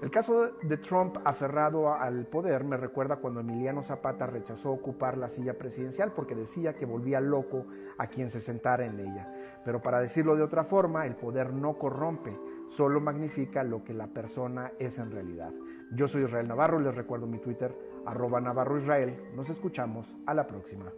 [0.00, 5.28] El caso de Trump aferrado al poder me recuerda cuando Emiliano Zapata rechazó ocupar la
[5.28, 7.66] silla presidencial porque decía que volvía loco
[7.98, 9.58] a quien se sentara en ella.
[9.64, 12.38] Pero para decirlo de otra forma, el poder no corrompe,
[12.68, 15.52] solo magnifica lo que la persona es en realidad.
[15.90, 17.76] Yo soy Israel Navarro, les recuerdo mi Twitter,
[18.06, 19.30] arroba Navarro Israel.
[19.34, 20.92] Nos escuchamos a la próxima.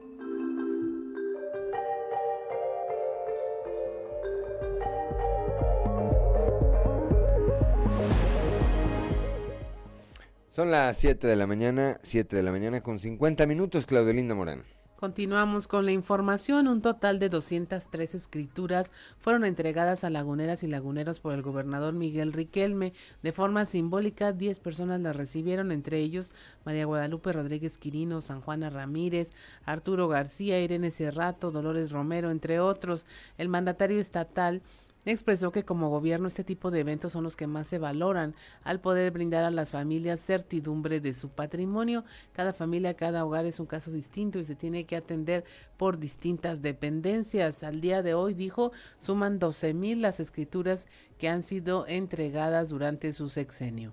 [10.50, 14.34] Son las 7 de la mañana, 7 de la mañana con 50 minutos, Claudio Linda
[14.34, 14.64] Morán.
[14.96, 16.66] Continuamos con la información.
[16.66, 18.90] Un total de 203 escrituras
[19.20, 22.94] fueron entregadas a laguneras y laguneros por el gobernador Miguel Riquelme.
[23.22, 28.70] De forma simbólica, 10 personas las recibieron, entre ellos María Guadalupe Rodríguez Quirino, San Juana
[28.70, 29.32] Ramírez,
[29.64, 33.06] Arturo García, Irene Cerrato, Dolores Romero, entre otros.
[33.38, 34.62] El mandatario estatal
[35.06, 38.80] Expresó que como gobierno este tipo de eventos son los que más se valoran al
[38.80, 42.04] poder brindar a las familias certidumbre de su patrimonio.
[42.32, 45.44] Cada familia, cada hogar es un caso distinto y se tiene que atender
[45.78, 47.62] por distintas dependencias.
[47.62, 50.86] Al día de hoy, dijo, suman 12 mil las escrituras
[51.18, 53.92] que han sido entregadas durante su sexenio.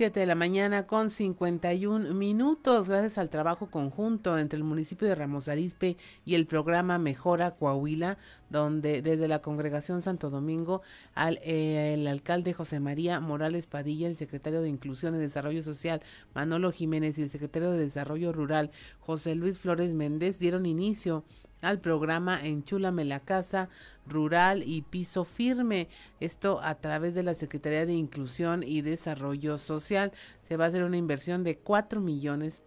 [0.00, 5.14] 7 de la mañana con 51 minutos, gracias al trabajo conjunto entre el municipio de
[5.14, 8.16] Ramos Arizpe y el programa Mejora Coahuila,
[8.48, 10.80] donde desde la congregación Santo Domingo,
[11.14, 16.00] al, eh, el alcalde José María Morales Padilla, el secretario de Inclusión y Desarrollo Social
[16.34, 18.70] Manolo Jiménez y el secretario de Desarrollo Rural
[19.00, 21.24] José Luis Flores Méndez dieron inicio
[21.60, 23.68] al programa Enchúlame la Casa
[24.06, 25.88] Rural y Piso Firme.
[26.20, 30.12] Esto a través de la Secretaría de Inclusión y Desarrollo Social.
[30.40, 32.62] Se va a hacer una inversión de 4 millones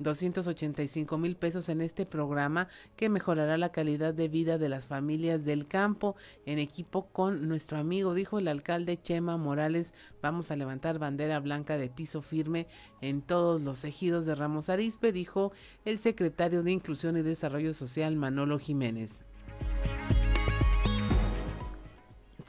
[0.00, 5.44] 285 mil pesos en este programa que mejorará la calidad de vida de las familias
[5.44, 6.16] del campo
[6.46, 9.94] en equipo con nuestro amigo, dijo el alcalde Chema Morales.
[10.20, 12.66] Vamos a levantar bandera blanca de piso firme
[13.00, 15.52] en todos los ejidos de Ramos Arizpe, dijo
[15.84, 19.22] el secretario de Inclusión y Desarrollo Social Manolo Jiménez.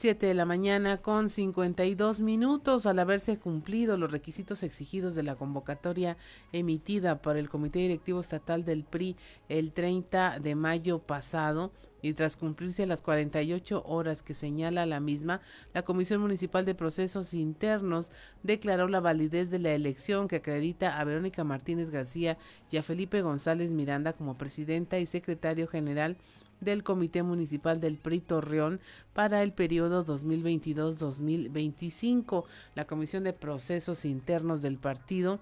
[0.02, 2.88] 7 de la mañana con 52 minutos.
[2.88, 6.18] Al haberse cumplido los requisitos exigidos de la convocatoria
[6.52, 9.16] emitida por el Comité Directivo Estatal del PRI
[9.48, 11.72] el 30 de mayo pasado
[12.02, 15.40] y tras cumplirse las 48 horas que señala la misma,
[15.72, 18.12] la Comisión Municipal de Procesos Internos
[18.42, 22.40] declaró la validez de la elección que acredita a Verónica Martínez García
[22.72, 26.18] y a Felipe González Miranda como presidenta y secretario general
[26.62, 28.80] del Comité Municipal del PRI Torreón
[29.14, 32.46] para el periodo 2022-2025.
[32.76, 35.42] La Comisión de Procesos Internos del partido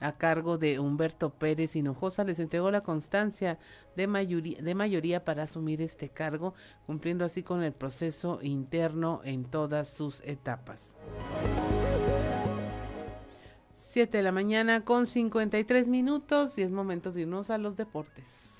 [0.00, 3.58] a cargo de Humberto Pérez Hinojosa les entregó la constancia
[3.96, 6.54] de mayoría, para asumir este cargo,
[6.86, 10.94] cumpliendo así con el proceso interno en todas sus etapas.
[13.74, 18.59] 7 de la mañana con 53 minutos y es momento de irnos a los deportes.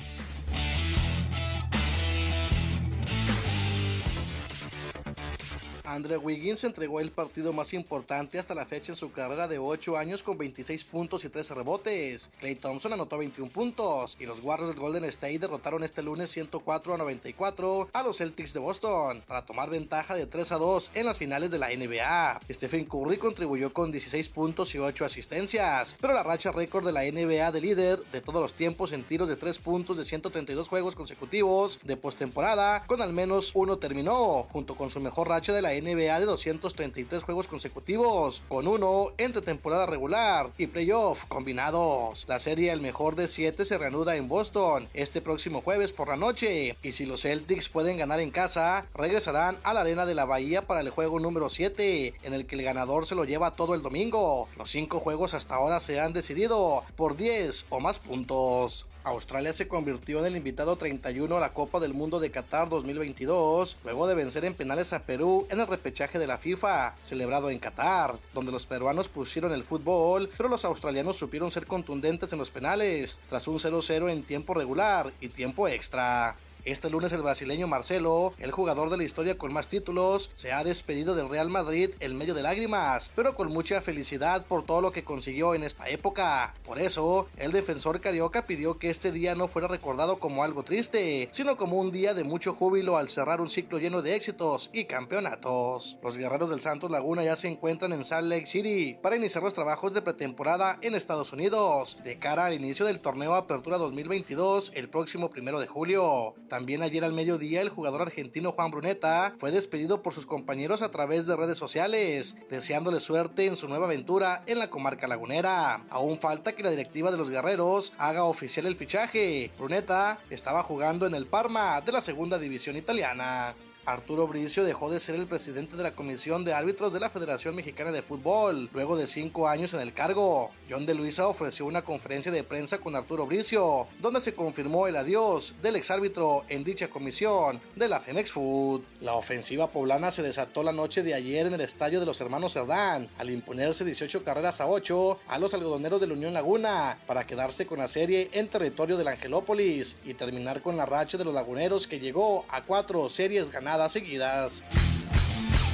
[5.91, 9.97] Andrew Wiggins entregó el partido más importante hasta la fecha en su carrera de 8
[9.97, 12.29] años con 26 puntos y 13 rebotes.
[12.39, 16.93] Clay Thompson anotó 21 puntos y los Warriors del Golden State derrotaron este lunes 104
[16.93, 21.05] a 94 a los Celtics de Boston para tomar ventaja de 3 a 2 en
[21.07, 22.39] las finales de la NBA.
[22.49, 27.03] Stephen Curry contribuyó con 16 puntos y 8 asistencias, pero la racha récord de la
[27.03, 30.95] NBA de líder de todos los tiempos en tiros de 3 puntos de 132 juegos
[30.95, 35.71] consecutivos de postemporada con al menos uno terminó, junto con su mejor racha de la
[35.73, 42.25] NBA de 233 juegos consecutivos, con uno entre temporada regular y playoff combinados.
[42.27, 46.17] La serie El mejor de 7 se reanuda en Boston este próximo jueves por la
[46.17, 50.25] noche y si los Celtics pueden ganar en casa, regresarán a la arena de la
[50.25, 53.73] Bahía para el juego número 7, en el que el ganador se lo lleva todo
[53.73, 54.49] el domingo.
[54.57, 58.85] Los cinco juegos hasta ahora se han decidido por 10 o más puntos.
[59.03, 63.77] Australia se convirtió en el invitado 31 a la Copa del Mundo de Qatar 2022,
[63.83, 67.57] luego de vencer en penales a Perú en el repechaje de la FIFA, celebrado en
[67.59, 72.51] Qatar, donde los peruanos pusieron el fútbol, pero los australianos supieron ser contundentes en los
[72.51, 76.35] penales, tras un 0-0 en tiempo regular y tiempo extra.
[76.63, 80.63] Este lunes el brasileño Marcelo, el jugador de la historia con más títulos, se ha
[80.63, 84.91] despedido del Real Madrid en medio de lágrimas, pero con mucha felicidad por todo lo
[84.91, 86.53] que consiguió en esta época.
[86.63, 91.29] Por eso, el defensor carioca pidió que este día no fuera recordado como algo triste,
[91.31, 94.85] sino como un día de mucho júbilo al cerrar un ciclo lleno de éxitos y
[94.85, 95.97] campeonatos.
[96.03, 99.55] Los guerreros del Santos Laguna ya se encuentran en Salt Lake City para iniciar los
[99.55, 104.89] trabajos de pretemporada en Estados Unidos, de cara al inicio del torneo Apertura 2022 el
[104.89, 106.35] próximo primero de julio.
[106.51, 110.91] También ayer al mediodía el jugador argentino Juan Bruneta fue despedido por sus compañeros a
[110.91, 115.85] través de redes sociales, deseándole suerte en su nueva aventura en la comarca lagunera.
[115.89, 119.49] Aún falta que la directiva de los guerreros haga oficial el fichaje.
[119.57, 123.55] Bruneta estaba jugando en el Parma de la segunda división italiana.
[123.91, 127.55] Arturo Bricio dejó de ser el presidente de la Comisión de Árbitros de la Federación
[127.55, 130.51] Mexicana de Fútbol, luego de cinco años en el cargo.
[130.69, 134.95] John de Luisa ofreció una conferencia de prensa con Arturo Bricio, donde se confirmó el
[134.95, 138.81] adiós del exárbitro en dicha comisión de la Femex Food.
[139.01, 142.53] La ofensiva poblana se desató la noche de ayer en el estadio de los hermanos
[142.53, 147.27] Cerdán, al imponerse 18 carreras a 8 a los algodoneros de la Unión Laguna, para
[147.27, 151.33] quedarse con la serie en territorio del Angelópolis y terminar con la racha de los
[151.33, 154.63] laguneros que llegó a cuatro series ganadas seguidas.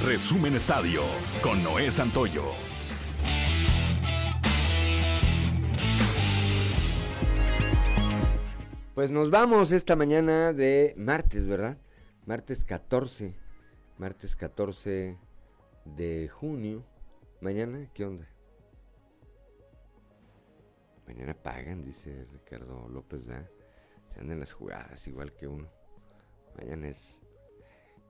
[0.04, 1.02] Resumen Estadio
[1.42, 2.44] con Noé Santoyo.
[8.94, 11.78] Pues nos vamos esta mañana de martes, ¿verdad?
[12.26, 13.34] Martes 14.
[13.96, 15.18] Martes 14
[15.84, 16.84] de junio.
[17.40, 18.28] Mañana, ¿qué onda?
[21.06, 23.48] Mañana pagan, dice Ricardo López, ¿verdad?
[24.12, 25.68] Se andan las jugadas igual que uno.
[26.56, 27.17] Mañana es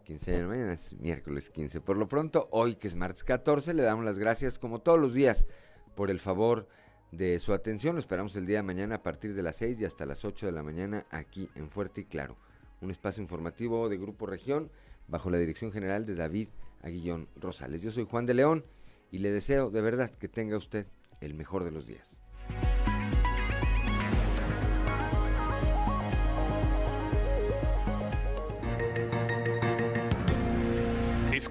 [0.08, 1.82] 15 de mañana, es miércoles 15.
[1.82, 5.12] Por lo pronto, hoy que es martes 14, le damos las gracias como todos los
[5.12, 5.44] días
[5.94, 6.66] por el favor
[7.12, 7.94] de su atención.
[7.94, 10.46] Lo esperamos el día de mañana a partir de las 6 y hasta las 8
[10.46, 12.38] de la mañana aquí en Fuerte y Claro.
[12.80, 14.70] Un espacio informativo de Grupo Región
[15.08, 16.48] bajo la dirección general de David
[16.80, 17.82] Aguillón Rosales.
[17.82, 18.64] Yo soy Juan de León
[19.10, 20.86] y le deseo de verdad que tenga usted
[21.20, 22.18] el mejor de los días.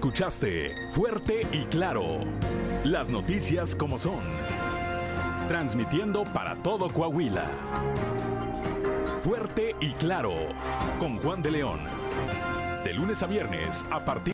[0.08, 2.20] Escuchaste Fuerte y Claro.
[2.82, 4.20] Las noticias como son.
[5.48, 7.44] Transmitiendo para todo Coahuila.
[9.20, 10.32] Fuerte y Claro.
[10.98, 11.80] Con Juan de León.
[12.84, 14.32] De lunes a viernes a partir